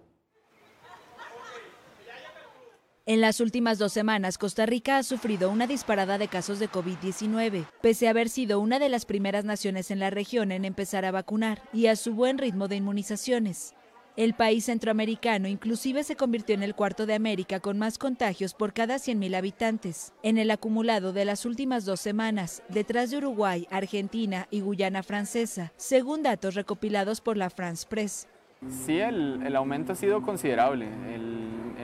En 3.05 3.21
las 3.21 3.41
últimas 3.41 3.77
dos 3.77 3.91
semanas, 3.91 4.37
Costa 4.37 4.65
Rica 4.65 4.97
ha 4.97 5.03
sufrido 5.03 5.49
una 5.49 5.67
disparada 5.67 6.17
de 6.17 6.27
casos 6.27 6.59
de 6.59 6.69
COVID-19, 6.69 7.65
pese 7.81 8.07
a 8.07 8.11
haber 8.11 8.29
sido 8.29 8.59
una 8.59 8.79
de 8.79 8.87
las 8.87 9.05
primeras 9.05 9.43
naciones 9.45 9.91
en 9.91 9.99
la 9.99 10.11
región 10.11 10.51
en 10.51 10.63
empezar 10.63 11.05
a 11.05 11.11
vacunar 11.11 11.61
y 11.73 11.87
a 11.87 11.95
su 11.95 12.13
buen 12.13 12.37
ritmo 12.37 12.67
de 12.67 12.77
inmunizaciones. 12.77 13.73
El 14.15 14.33
país 14.33 14.65
centroamericano 14.65 15.47
inclusive 15.47 16.03
se 16.03 16.15
convirtió 16.15 16.53
en 16.55 16.63
el 16.63 16.75
cuarto 16.75 17.05
de 17.05 17.13
América 17.13 17.59
con 17.59 17.77
más 17.77 17.97
contagios 17.97 18.53
por 18.53 18.73
cada 18.73 18.95
100.000 18.95 19.37
habitantes. 19.37 20.13
En 20.23 20.37
el 20.37 20.51
acumulado 20.51 21.13
de 21.13 21.25
las 21.25 21.45
últimas 21.45 21.85
dos 21.85 22.01
semanas, 22.01 22.61
detrás 22.69 23.11
de 23.11 23.17
Uruguay, 23.17 23.67
Argentina 23.71 24.47
y 24.51 24.61
Guyana 24.61 25.03
Francesa, 25.03 25.71
según 25.77 26.23
datos 26.23 26.55
recopilados 26.55 27.21
por 27.21 27.37
la 27.37 27.49
France 27.49 27.85
Press. 27.87 28.27
Sí, 28.67 28.99
el, 28.99 29.55
aumento 29.55 29.93
ha 29.93 29.95
sido 29.95 30.21
considerable. 30.21 30.87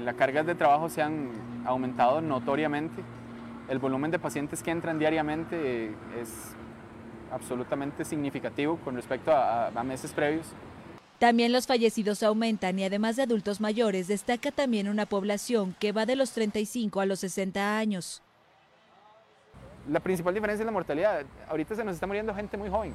las 0.02 0.16
cargas 0.16 0.46
de 0.46 0.56
trabajo 0.56 0.90
se 0.90 1.02
han 1.02 1.32
aumentado 1.66 2.20
notoriamente. 2.20 3.02
El 3.70 3.80
volumen 3.80 4.12
de 4.12 4.20
pacientes 4.20 4.62
que 4.62 4.72
entran 4.72 5.00
diariamente 5.00 5.88
es 6.20 6.54
absolutamente 7.32 8.04
significativo 8.04 8.78
con 8.84 8.96
respecto 8.96 9.32
a 9.32 9.84
meses 9.84 10.12
previos. 10.12 10.54
También 11.20 11.54
los 11.54 11.66
fallecidos 11.66 12.24
aumentan 12.24 12.78
y 12.78 12.84
además 12.84 13.16
de 13.16 13.24
adultos 13.24 13.62
mayores, 13.62 14.08
destaca 14.08 14.52
también 14.52 14.90
una 14.90 15.06
población 15.06 15.76
que 15.80 15.94
va 15.94 16.06
de 16.06 16.18
los 16.18 16.32
35 16.32 17.00
a 17.00 17.06
los 17.06 17.20
60 17.20 17.78
años. 17.78 18.22
La 19.90 20.02
principal 20.02 20.34
diferencia 20.34 20.64
es 20.64 20.66
la 20.66 20.72
mortalidad. 20.74 21.26
Ahorita 21.48 21.76
se 21.76 21.86
nos 21.86 21.94
está 21.94 22.06
muriendo 22.06 22.36
gente 22.36 22.58
muy 22.58 22.70
joven, 22.70 22.94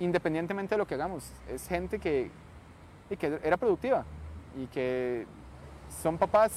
independientemente 0.00 0.74
de 0.74 0.78
lo 0.78 0.86
que 0.86 0.94
hagamos. 0.94 1.30
Es 1.50 1.68
gente 1.68 1.98
que, 1.98 2.30
que 3.18 3.38
era 3.42 3.58
productiva 3.58 4.06
y 4.56 4.66
que 4.68 5.26
son 6.02 6.16
papás, 6.16 6.52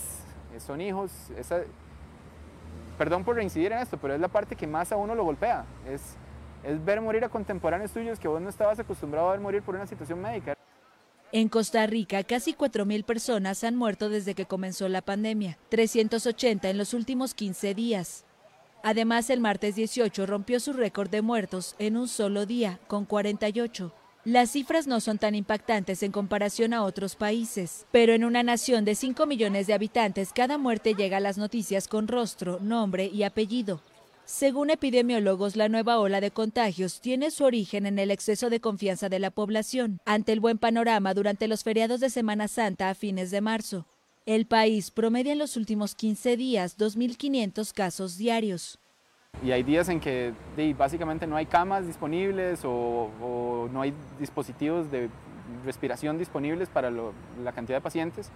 eh, 0.56 0.60
son 0.62 0.80
hijos. 0.80 1.12
perdón 2.97 3.26
por 3.26 3.36
reincidir 3.36 3.74
en 3.74 3.80
esto, 3.80 3.97
pero 3.97 4.14
es 4.14 4.22
la 4.22 4.30
parte 4.30 4.56
que 4.56 4.68
más 4.68 4.93
a 4.93 4.95
uno 4.95 5.16
lo 5.16 5.26
golpea. 5.26 5.66
Es 6.66 6.84
ver 6.84 7.01
morir 7.01 7.24
a 7.24 7.30
contemporáneos 7.30 7.91
tuyos 7.91 8.20
que 8.20 8.28
vos 8.28 8.41
no 8.41 8.49
estabas 8.49 8.80
acostumbrado 8.80 9.30
a 9.30 9.32
ver 9.32 9.39
morir 9.39 9.61
por 9.61 9.76
una 9.76 9.88
situación 9.88 10.22
médica. 10.22 10.55
En 11.32 11.49
Costa 11.49 11.86
Rica, 11.86 12.24
casi 12.24 12.53
4.000 12.53 13.03
personas 13.03 13.63
han 13.63 13.76
muerto 13.76 14.09
desde 14.09 14.36
que 14.36 14.45
comenzó 14.45 14.88
la 14.88 15.01
pandemia, 15.01 15.57
380 15.70 16.70
en 16.70 16.78
los 16.78 16.93
últimos 16.93 17.34
15 17.34 17.74
días. 17.74 18.26
Además, 18.84 19.30
el 19.30 19.41
martes 19.41 19.76
18 19.76 20.26
rompió 20.28 20.59
su 20.59 20.72
récord 20.72 21.09
de 21.09 21.22
muertos 21.22 21.76
en 21.80 21.97
un 21.97 22.07
solo 22.07 22.45
día, 22.45 22.80
con 22.88 23.05
48. 23.05 23.91
Las 24.24 24.51
cifras 24.51 24.88
no 24.88 25.01
son 25.01 25.18
tan 25.18 25.36
impactantes 25.36 26.03
en 26.03 26.11
comparación 26.11 26.74
a 26.74 26.84
otros 26.84 27.16
países, 27.16 27.86
pero 27.91 28.13
en 28.13 28.24
una 28.24 28.41
nación 28.41 28.86
de 28.86 28.95
5 28.95 29.26
millones 29.26 29.68
de 29.68 29.74
habitantes, 29.74 30.32
cada 30.34 30.57
muerte 30.57 30.93
llega 30.93 31.18
a 31.18 31.20
las 31.20 31.38
noticias 31.38 31.88
con 31.88 32.07
rostro, 32.07 32.59
nombre 32.59 33.05
y 33.05 33.24
apellido. 33.24 33.82
Según 34.26 34.71
epidemiólogos, 34.71 35.55
la 35.55 35.69
nueva 35.69 35.99
ola 35.99 36.19
de 36.19 36.32
contagios 36.32 36.99
tiene 36.99 37.30
su 37.30 37.43
origen 37.43 37.86
en 37.86 37.99
el 37.99 38.09
exceso 38.09 38.49
de 38.49 38.59
confianza 38.59 39.07
de 39.07 39.19
la 39.19 39.30
población 39.30 39.99
ante 40.03 40.32
el 40.34 40.39
buen 40.39 40.57
panorama 40.57 41.13
durante 41.13 41.47
los 41.47 41.63
feriados 41.63 41.99
de 41.99 42.09
Semana 42.09 42.47
Santa 42.47 42.89
a 42.89 42.95
fines 42.95 43.30
de 43.30 43.41
marzo. 43.41 43.86
El 44.26 44.47
país 44.47 44.89
promedia 44.89 45.34
en 45.34 45.38
los 45.38 45.57
últimos 45.57 45.93
15 45.93 46.38
días 46.38 46.76
2.500 46.80 47.71
casos 47.71 48.17
diarios. 48.17 48.80
Y 49.43 49.51
hay 49.51 49.61
días 49.61 49.89
en 49.89 49.99
que 49.99 50.34
básicamente 50.76 51.28
no 51.28 51.36
hay 51.36 51.45
camas 51.45 51.86
disponibles 51.86 52.61
o, 52.63 53.69
no 53.71 53.82
hay 53.82 53.93
dispositivos 54.19 54.89
de 54.89 55.07
respiración 55.63 56.17
disponibles 56.17 56.67
para 56.67 56.89
la 56.89 57.51
cantidad 57.53 57.78
de 57.78 57.82
pacientes. 57.82 58.32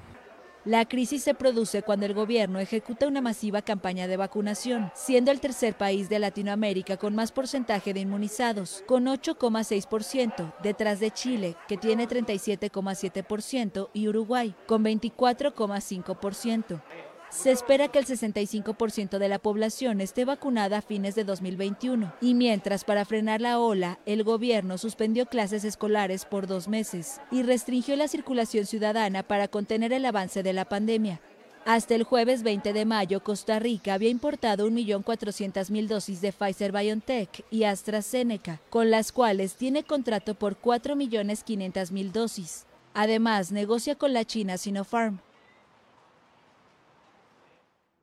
La 0.66 0.84
crisis 0.86 1.24
se 1.24 1.34
produce 1.34 1.84
cuando 1.84 2.06
el 2.06 2.14
gobierno 2.14 2.60
ejecuta 2.60 3.08
una 3.08 3.22
masiva 3.22 3.62
campaña 3.62 4.08
de 4.08 4.18
vacunación, 4.18 4.92
siendo 4.94 5.32
el 5.32 5.40
tercer 5.40 5.78
país 5.78 6.10
de 6.10 6.20
Latinoamérica 6.20 6.98
con 6.98 7.16
más 7.16 7.32
porcentaje 7.32 7.94
de 7.94 8.02
inmunizados, 8.02 8.84
con 8.86 9.06
8,6%, 9.06 10.54
detrás 10.62 11.00
de 11.00 11.12
Chile, 11.12 11.56
que 11.70 11.78
tiene 11.78 12.10
37,7%, 12.10 13.90
y 13.94 14.10
Uruguay, 14.10 14.54
con 14.68 14.84
24,5%. 14.84 16.82
Se 17.30 17.52
espera 17.52 17.88
que 17.88 18.00
el 18.00 18.06
65% 18.06 19.20
de 19.20 19.30
la 19.30 19.38
población 19.38 20.02
esté 20.02 20.26
vacunada 20.26 20.80
a 20.80 20.82
fines 20.82 21.14
de 21.14 21.24
2021 21.24 22.14
y 22.22 22.34
mientras 22.34 22.84
para 22.84 23.06
frenar 23.06 23.40
la 23.40 23.60
ola, 23.60 24.00
el 24.08 24.24
gobierno 24.24 24.80
suspendió 24.80 25.28
clases 25.28 25.64
escolares 25.64 26.26
por 26.26 26.48
dos 26.48 26.68
meses 26.68 27.22
y 27.32 27.44
restringió 27.44 27.96
la 27.96 28.08
circulación 28.08 28.66
ciudadana 28.66 29.22
para 29.22 29.48
contener 29.48 29.94
el 29.94 30.06
avance 30.06 30.42
de 30.42 30.54
la 30.54 30.66
pandemia. 30.66 31.22
Hasta 31.66 31.94
el 31.94 32.04
jueves 32.04 32.42
20 32.42 32.74
de 32.74 32.86
mayo, 32.86 33.24
Costa 33.24 33.60
Rica 33.60 33.94
había 33.94 34.10
importado 34.10 34.68
1.400.000 34.68 35.88
dosis 35.88 36.22
de 36.22 36.34
Pfizer 36.34 36.72
BioNTech 36.72 37.46
y 37.52 37.66
AstraZeneca, 37.66 38.60
con 38.72 38.90
las 38.90 39.12
cuales 39.12 39.54
tiene 39.54 39.84
contrato 39.84 40.34
por 40.34 40.60
4.500.000 40.60 42.12
dosis. 42.12 42.66
Además, 42.96 43.52
negocia 43.52 43.96
con 43.96 44.14
la 44.14 44.26
China 44.26 44.58
Sinopharm. 44.58 45.20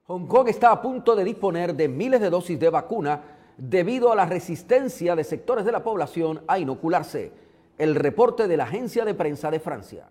Hong 0.08 0.28
Kong 0.28 0.48
está 0.48 0.70
a 0.70 0.80
punto 0.80 1.16
de 1.16 1.24
disponer 1.24 1.74
de 1.74 1.88
miles 1.88 2.20
de 2.20 2.30
dosis 2.30 2.60
de 2.60 2.70
vacuna 2.70 3.22
debido 3.58 4.12
a 4.12 4.14
la 4.14 4.24
resistencia 4.24 5.16
de 5.16 5.24
sectores 5.24 5.64
de 5.64 5.72
la 5.72 5.82
población 5.82 6.42
a 6.46 6.60
inocularse. 6.60 7.32
El 7.76 7.96
reporte 7.96 8.46
de 8.46 8.56
la 8.56 8.64
agencia 8.64 9.04
de 9.04 9.14
prensa 9.14 9.50
de 9.50 9.58
Francia. 9.58 10.08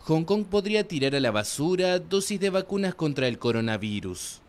Hong 0.00 0.24
Kong 0.24 0.46
podría 0.46 0.88
tirar 0.88 1.14
a 1.14 1.20
la 1.20 1.30
basura 1.30 2.00
dosis 2.00 2.40
de 2.40 2.50
vacunas 2.50 2.96
contra 2.96 3.28
el 3.28 3.38
coronavirus. 3.38 4.42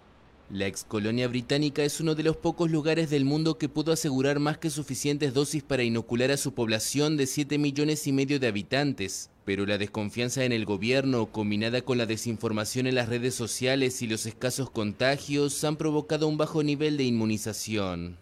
La 0.49 0.65
ex 0.65 0.83
colonia 0.83 1.27
británica 1.27 1.83
es 1.83 2.01
uno 2.01 2.15
de 2.15 2.23
los 2.23 2.37
pocos 2.37 2.71
lugares 2.71 3.11
del 3.11 3.23
mundo 3.23 3.59
que 3.59 3.69
pudo 3.69 3.91
asegurar 3.91 4.39
más 4.39 4.57
que 4.57 4.71
suficientes 4.71 5.35
dosis 5.35 5.61
para 5.61 5.83
inocular 5.83 6.31
a 6.31 6.37
su 6.37 6.55
población 6.55 7.17
de 7.17 7.27
7 7.27 7.59
millones 7.59 8.07
y 8.07 8.11
medio 8.11 8.39
de 8.39 8.47
habitantes. 8.47 9.29
Pero 9.45 9.65
la 9.65 9.77
desconfianza 9.77 10.45
en 10.45 10.53
el 10.53 10.65
gobierno, 10.65 11.31
combinada 11.31 11.81
con 11.81 11.97
la 11.97 12.05
desinformación 12.05 12.87
en 12.87 12.95
las 12.95 13.09
redes 13.09 13.35
sociales 13.35 14.01
y 14.01 14.07
los 14.07 14.25
escasos 14.25 14.69
contagios, 14.69 15.63
han 15.63 15.75
provocado 15.75 16.27
un 16.27 16.37
bajo 16.37 16.63
nivel 16.63 16.95
de 16.95 17.03
inmunización. 17.03 18.17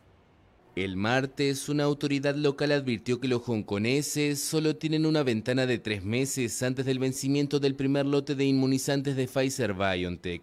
El 0.76 0.96
martes, 0.96 1.68
una 1.68 1.84
autoridad 1.84 2.36
local 2.36 2.72
advirtió 2.72 3.20
que 3.20 3.28
los 3.28 3.42
hongkoneses 3.44 4.40
solo 4.40 4.78
tienen 4.78 5.06
una 5.06 5.22
ventana 5.22 5.66
de 5.66 5.78
tres 5.80 6.04
meses 6.04 6.64
antes 6.64 6.86
del 6.86 6.98
vencimiento 6.98 7.60
del 7.60 7.76
primer 7.76 8.06
lote 8.06 8.36
de 8.36 8.46
inmunizantes 8.46 9.18
de 9.18 9.28
Pfizer 9.28 9.74
BioNTech. 9.74 10.42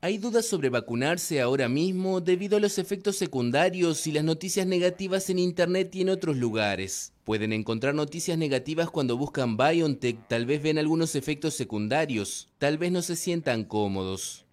Hay 0.00 0.18
dudas 0.18 0.46
sobre 0.46 0.68
vacunarse 0.70 1.40
ahora 1.40 1.68
mismo 1.68 2.20
debido 2.20 2.56
a 2.56 2.60
los 2.60 2.78
efectos 2.78 3.16
secundarios 3.16 4.08
y 4.08 4.12
las 4.12 4.24
noticias 4.24 4.66
negativas 4.66 5.30
en 5.30 5.38
Internet 5.38 5.94
y 5.94 6.00
en 6.00 6.08
otros 6.08 6.36
lugares. 6.36 7.11
Pueden 7.24 7.52
encontrar 7.52 7.94
noticias 7.94 8.36
negativas 8.36 8.90
cuando 8.90 9.16
buscan 9.16 9.56
BioNTech, 9.56 10.26
tal 10.26 10.44
vez 10.44 10.60
ven 10.60 10.78
algunos 10.78 11.14
efectos 11.14 11.54
secundarios, 11.54 12.48
tal 12.58 12.78
vez 12.78 12.90
no 12.90 13.00
se 13.00 13.14
sientan 13.14 13.64
cómodos. 13.64 14.44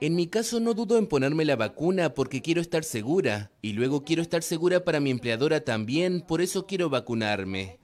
En 0.00 0.14
mi 0.14 0.26
caso 0.28 0.60
no 0.60 0.74
dudo 0.74 0.96
en 0.96 1.08
ponerme 1.08 1.44
la 1.44 1.56
vacuna 1.56 2.14
porque 2.14 2.40
quiero 2.40 2.60
estar 2.60 2.84
segura 2.84 3.50
y 3.60 3.72
luego 3.72 4.04
quiero 4.04 4.22
estar 4.22 4.44
segura 4.44 4.84
para 4.84 5.00
mi 5.00 5.10
empleadora 5.10 5.60
también, 5.60 6.20
por 6.20 6.40
eso 6.40 6.66
quiero 6.66 6.88
vacunarme. 6.88 7.78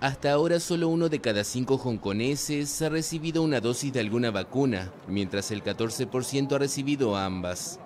Hasta 0.00 0.30
ahora 0.30 0.60
solo 0.60 0.88
uno 0.88 1.08
de 1.08 1.20
cada 1.20 1.42
cinco 1.42 1.78
hongkoneses 1.78 2.82
ha 2.82 2.90
recibido 2.90 3.42
una 3.42 3.62
dosis 3.62 3.94
de 3.94 4.00
alguna 4.00 4.30
vacuna, 4.30 4.92
mientras 5.08 5.50
el 5.50 5.64
14% 5.64 6.52
ha 6.52 6.58
recibido 6.58 7.16
ambas. 7.16 7.80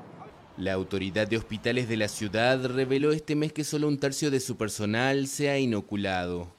La 0.61 0.75
autoridad 0.75 1.27
de 1.27 1.39
hospitales 1.39 1.89
de 1.89 1.97
la 1.97 2.07
ciudad 2.07 2.63
reveló 2.67 3.13
este 3.13 3.35
mes 3.35 3.51
que 3.51 3.65
solo 3.65 3.89
un 3.89 3.97
tercio 3.97 4.31
de 4.31 4.41
su 4.41 4.59
personal 4.59 5.27
se 5.27 5.49
ha 5.49 5.59
inoculado. 5.59 6.55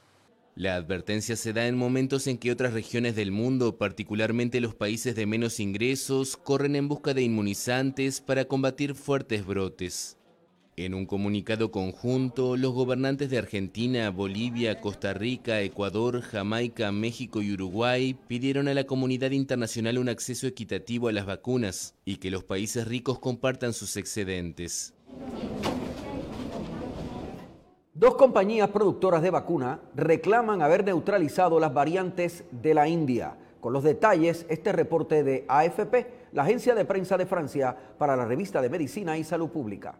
La 0.56 0.74
advertencia 0.74 1.36
se 1.36 1.52
da 1.52 1.68
en 1.68 1.76
momentos 1.76 2.26
en 2.26 2.36
que 2.36 2.50
otras 2.50 2.72
regiones 2.72 3.14
del 3.14 3.30
mundo, 3.30 3.78
particularmente 3.78 4.60
los 4.60 4.74
países 4.74 5.14
de 5.14 5.26
menos 5.26 5.60
ingresos, 5.60 6.36
corren 6.36 6.74
en 6.74 6.88
busca 6.88 7.14
de 7.14 7.22
inmunizantes 7.22 8.20
para 8.20 8.44
combatir 8.46 8.96
fuertes 8.96 9.46
brotes. 9.46 10.16
En 10.84 10.94
un 10.94 11.06
comunicado 11.06 11.70
conjunto, 11.70 12.56
los 12.56 12.72
gobernantes 12.72 13.30
de 13.30 13.38
Argentina, 13.38 14.10
Bolivia, 14.10 14.80
Costa 14.80 15.12
Rica, 15.14 15.60
Ecuador, 15.60 16.22
Jamaica, 16.22 16.90
México 16.90 17.40
y 17.40 17.52
Uruguay 17.52 18.18
pidieron 18.26 18.66
a 18.66 18.74
la 18.74 18.82
comunidad 18.82 19.30
internacional 19.30 19.96
un 19.98 20.08
acceso 20.08 20.48
equitativo 20.48 21.06
a 21.06 21.12
las 21.12 21.24
vacunas 21.24 21.94
y 22.04 22.16
que 22.16 22.32
los 22.32 22.42
países 22.42 22.88
ricos 22.88 23.20
compartan 23.20 23.74
sus 23.74 23.96
excedentes. 23.96 24.92
Dos 27.94 28.16
compañías 28.16 28.70
productoras 28.70 29.22
de 29.22 29.30
vacuna 29.30 29.78
reclaman 29.94 30.62
haber 30.62 30.84
neutralizado 30.84 31.60
las 31.60 31.72
variantes 31.72 32.42
de 32.50 32.74
la 32.74 32.88
India. 32.88 33.36
Con 33.60 33.72
los 33.72 33.84
detalles, 33.84 34.46
este 34.48 34.72
reporte 34.72 35.22
de 35.22 35.44
AFP, 35.46 36.08
la 36.32 36.42
agencia 36.42 36.74
de 36.74 36.84
prensa 36.84 37.16
de 37.16 37.26
Francia, 37.26 37.76
para 37.98 38.16
la 38.16 38.24
revista 38.24 38.60
de 38.60 38.68
Medicina 38.68 39.16
y 39.16 39.22
Salud 39.22 39.50
Pública. 39.50 39.96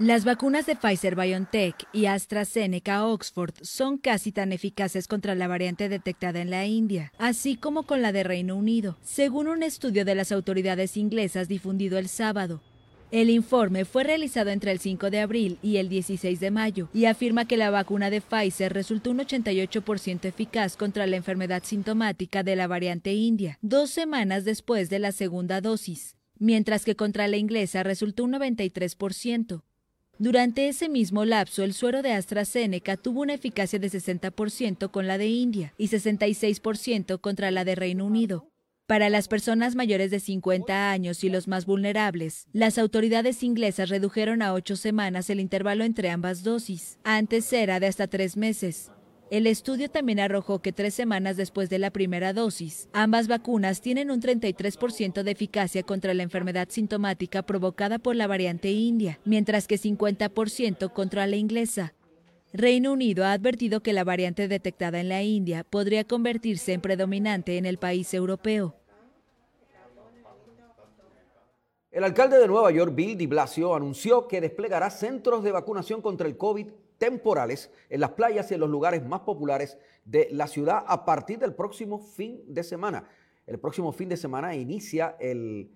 Las 0.00 0.24
vacunas 0.24 0.64
de 0.64 0.76
Pfizer 0.76 1.14
BioNTech 1.14 1.74
y 1.92 2.06
AstraZeneca 2.06 3.04
Oxford 3.06 3.52
son 3.60 3.98
casi 3.98 4.32
tan 4.32 4.50
eficaces 4.50 5.06
contra 5.06 5.34
la 5.34 5.46
variante 5.46 5.90
detectada 5.90 6.40
en 6.40 6.48
la 6.48 6.64
India, 6.64 7.12
así 7.18 7.56
como 7.56 7.82
con 7.82 8.00
la 8.00 8.10
de 8.10 8.22
Reino 8.22 8.56
Unido, 8.56 8.96
según 9.02 9.46
un 9.46 9.62
estudio 9.62 10.06
de 10.06 10.14
las 10.14 10.32
autoridades 10.32 10.96
inglesas 10.96 11.48
difundido 11.48 11.98
el 11.98 12.08
sábado. 12.08 12.62
El 13.10 13.28
informe 13.28 13.84
fue 13.84 14.02
realizado 14.04 14.48
entre 14.48 14.72
el 14.72 14.78
5 14.78 15.10
de 15.10 15.20
abril 15.20 15.58
y 15.60 15.76
el 15.76 15.90
16 15.90 16.40
de 16.40 16.50
mayo 16.50 16.88
y 16.94 17.04
afirma 17.04 17.44
que 17.44 17.58
la 17.58 17.68
vacuna 17.68 18.08
de 18.08 18.22
Pfizer 18.22 18.72
resultó 18.72 19.10
un 19.10 19.18
88% 19.18 20.24
eficaz 20.24 20.78
contra 20.78 21.06
la 21.06 21.16
enfermedad 21.16 21.62
sintomática 21.62 22.42
de 22.42 22.56
la 22.56 22.66
variante 22.66 23.12
india, 23.12 23.58
dos 23.60 23.90
semanas 23.90 24.46
después 24.46 24.88
de 24.88 24.98
la 24.98 25.12
segunda 25.12 25.60
dosis, 25.60 26.16
mientras 26.38 26.86
que 26.86 26.96
contra 26.96 27.28
la 27.28 27.36
inglesa 27.36 27.82
resultó 27.82 28.24
un 28.24 28.32
93%. 28.32 29.60
Durante 30.20 30.68
ese 30.68 30.90
mismo 30.90 31.24
lapso, 31.24 31.62
el 31.62 31.72
suero 31.72 32.02
de 32.02 32.12
AstraZeneca 32.12 32.98
tuvo 32.98 33.22
una 33.22 33.32
eficacia 33.32 33.78
de 33.78 33.88
60% 33.88 34.90
con 34.90 35.06
la 35.06 35.16
de 35.16 35.28
India 35.28 35.72
y 35.78 35.88
66% 35.88 37.22
contra 37.22 37.50
la 37.50 37.64
de 37.64 37.74
Reino 37.74 38.04
Unido. 38.04 38.46
Para 38.86 39.08
las 39.08 39.28
personas 39.28 39.76
mayores 39.76 40.10
de 40.10 40.20
50 40.20 40.90
años 40.90 41.24
y 41.24 41.30
los 41.30 41.48
más 41.48 41.64
vulnerables, 41.64 42.48
las 42.52 42.76
autoridades 42.76 43.42
inglesas 43.42 43.88
redujeron 43.88 44.42
a 44.42 44.52
ocho 44.52 44.76
semanas 44.76 45.30
el 45.30 45.40
intervalo 45.40 45.84
entre 45.84 46.10
ambas 46.10 46.42
dosis. 46.42 46.98
Antes 47.02 47.50
era 47.54 47.80
de 47.80 47.86
hasta 47.86 48.06
tres 48.06 48.36
meses. 48.36 48.90
El 49.30 49.46
estudio 49.46 49.88
también 49.88 50.18
arrojó 50.18 50.58
que 50.58 50.72
tres 50.72 50.92
semanas 50.92 51.36
después 51.36 51.70
de 51.70 51.78
la 51.78 51.92
primera 51.92 52.32
dosis, 52.32 52.88
ambas 52.92 53.28
vacunas 53.28 53.80
tienen 53.80 54.10
un 54.10 54.20
33% 54.20 55.22
de 55.22 55.30
eficacia 55.30 55.84
contra 55.84 56.14
la 56.14 56.24
enfermedad 56.24 56.66
sintomática 56.68 57.42
provocada 57.44 58.00
por 58.00 58.16
la 58.16 58.26
variante 58.26 58.72
india, 58.72 59.20
mientras 59.24 59.68
que 59.68 59.78
50% 59.78 60.92
contra 60.92 61.28
la 61.28 61.36
inglesa. 61.36 61.94
Reino 62.52 62.92
Unido 62.92 63.24
ha 63.24 63.30
advertido 63.30 63.84
que 63.84 63.92
la 63.92 64.02
variante 64.02 64.48
detectada 64.48 64.98
en 64.98 65.08
la 65.08 65.22
India 65.22 65.62
podría 65.62 66.02
convertirse 66.02 66.72
en 66.72 66.80
predominante 66.80 67.56
en 67.56 67.66
el 67.66 67.78
país 67.78 68.12
europeo. 68.12 68.74
El 71.92 72.02
alcalde 72.02 72.36
de 72.36 72.48
Nueva 72.48 72.72
York, 72.72 72.92
Bill 72.96 73.16
de 73.16 73.28
Blasio, 73.28 73.76
anunció 73.76 74.26
que 74.26 74.40
desplegará 74.40 74.90
centros 74.90 75.44
de 75.44 75.52
vacunación 75.52 76.02
contra 76.02 76.26
el 76.26 76.36
COVID 76.36 76.66
temporales 77.00 77.72
en 77.88 78.00
las 78.00 78.10
playas 78.10 78.50
y 78.50 78.54
en 78.54 78.60
los 78.60 78.68
lugares 78.68 79.02
más 79.04 79.20
populares 79.20 79.78
de 80.04 80.28
la 80.30 80.46
ciudad 80.46 80.84
a 80.86 81.06
partir 81.06 81.38
del 81.38 81.54
próximo 81.54 81.98
fin 81.98 82.42
de 82.46 82.62
semana. 82.62 83.08
El 83.46 83.58
próximo 83.58 83.90
fin 83.90 84.10
de 84.10 84.18
semana 84.18 84.54
inicia 84.54 85.16
eh, 85.18 85.66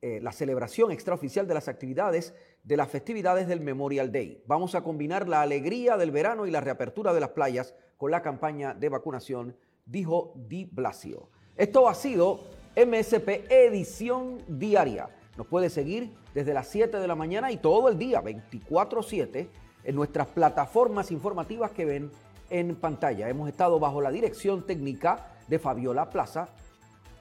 la 0.00 0.32
celebración 0.32 0.90
extraoficial 0.90 1.46
de 1.46 1.54
las 1.54 1.68
actividades 1.68 2.34
de 2.64 2.76
las 2.76 2.88
festividades 2.88 3.46
del 3.46 3.60
Memorial 3.60 4.10
Day. 4.10 4.42
Vamos 4.46 4.74
a 4.74 4.82
combinar 4.82 5.28
la 5.28 5.42
alegría 5.42 5.96
del 5.96 6.10
verano 6.10 6.46
y 6.46 6.50
la 6.50 6.62
reapertura 6.62 7.12
de 7.12 7.20
las 7.20 7.30
playas 7.30 7.74
con 7.98 8.10
la 8.10 8.22
campaña 8.22 8.74
de 8.74 8.88
vacunación, 8.88 9.54
dijo 9.84 10.32
Di 10.34 10.64
Blasio. 10.64 11.28
Esto 11.56 11.88
ha 11.88 11.94
sido 11.94 12.40
MSP 12.74 13.50
Edición 13.50 14.42
Diaria. 14.48 15.10
Nos 15.36 15.46
puede 15.46 15.68
seguir 15.68 16.14
desde 16.34 16.54
las 16.54 16.68
7 16.68 16.98
de 16.98 17.06
la 17.06 17.14
mañana 17.14 17.50
y 17.52 17.58
todo 17.58 17.88
el 17.88 17.98
día, 17.98 18.22
24/7 18.22 19.48
en 19.84 19.94
nuestras 19.94 20.28
plataformas 20.28 21.10
informativas 21.10 21.70
que 21.70 21.84
ven 21.84 22.10
en 22.50 22.76
pantalla. 22.76 23.28
Hemos 23.28 23.48
estado 23.48 23.78
bajo 23.78 24.00
la 24.00 24.10
dirección 24.10 24.66
técnica 24.66 25.32
de 25.48 25.58
Fabiola 25.58 26.10
Plaza, 26.10 26.48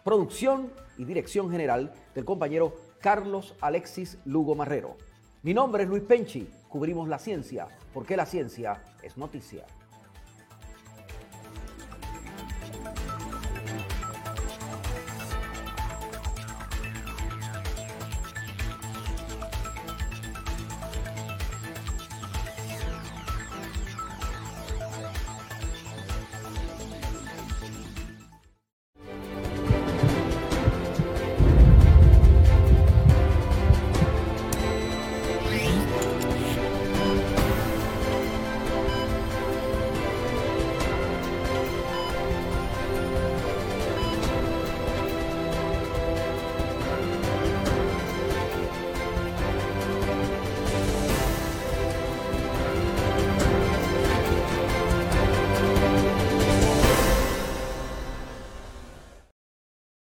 producción 0.04 0.72
y 0.98 1.06
dirección 1.06 1.52
general 1.52 1.94
del 2.16 2.26
compañero 2.26 2.74
Carlos 3.02 3.56
Alexis 3.62 4.18
Lugo 4.26 4.56
Marrero. 4.56 4.98
Mi 5.44 5.54
nombre 5.54 5.84
es 5.84 5.90
Luis 5.90 6.04
Penchi, 6.04 6.50
cubrimos 6.68 7.08
la 7.08 7.20
ciencia, 7.20 7.68
porque 7.94 8.18
la 8.18 8.26
ciencia 8.26 8.84
es 9.02 9.18
noticia. 9.18 9.66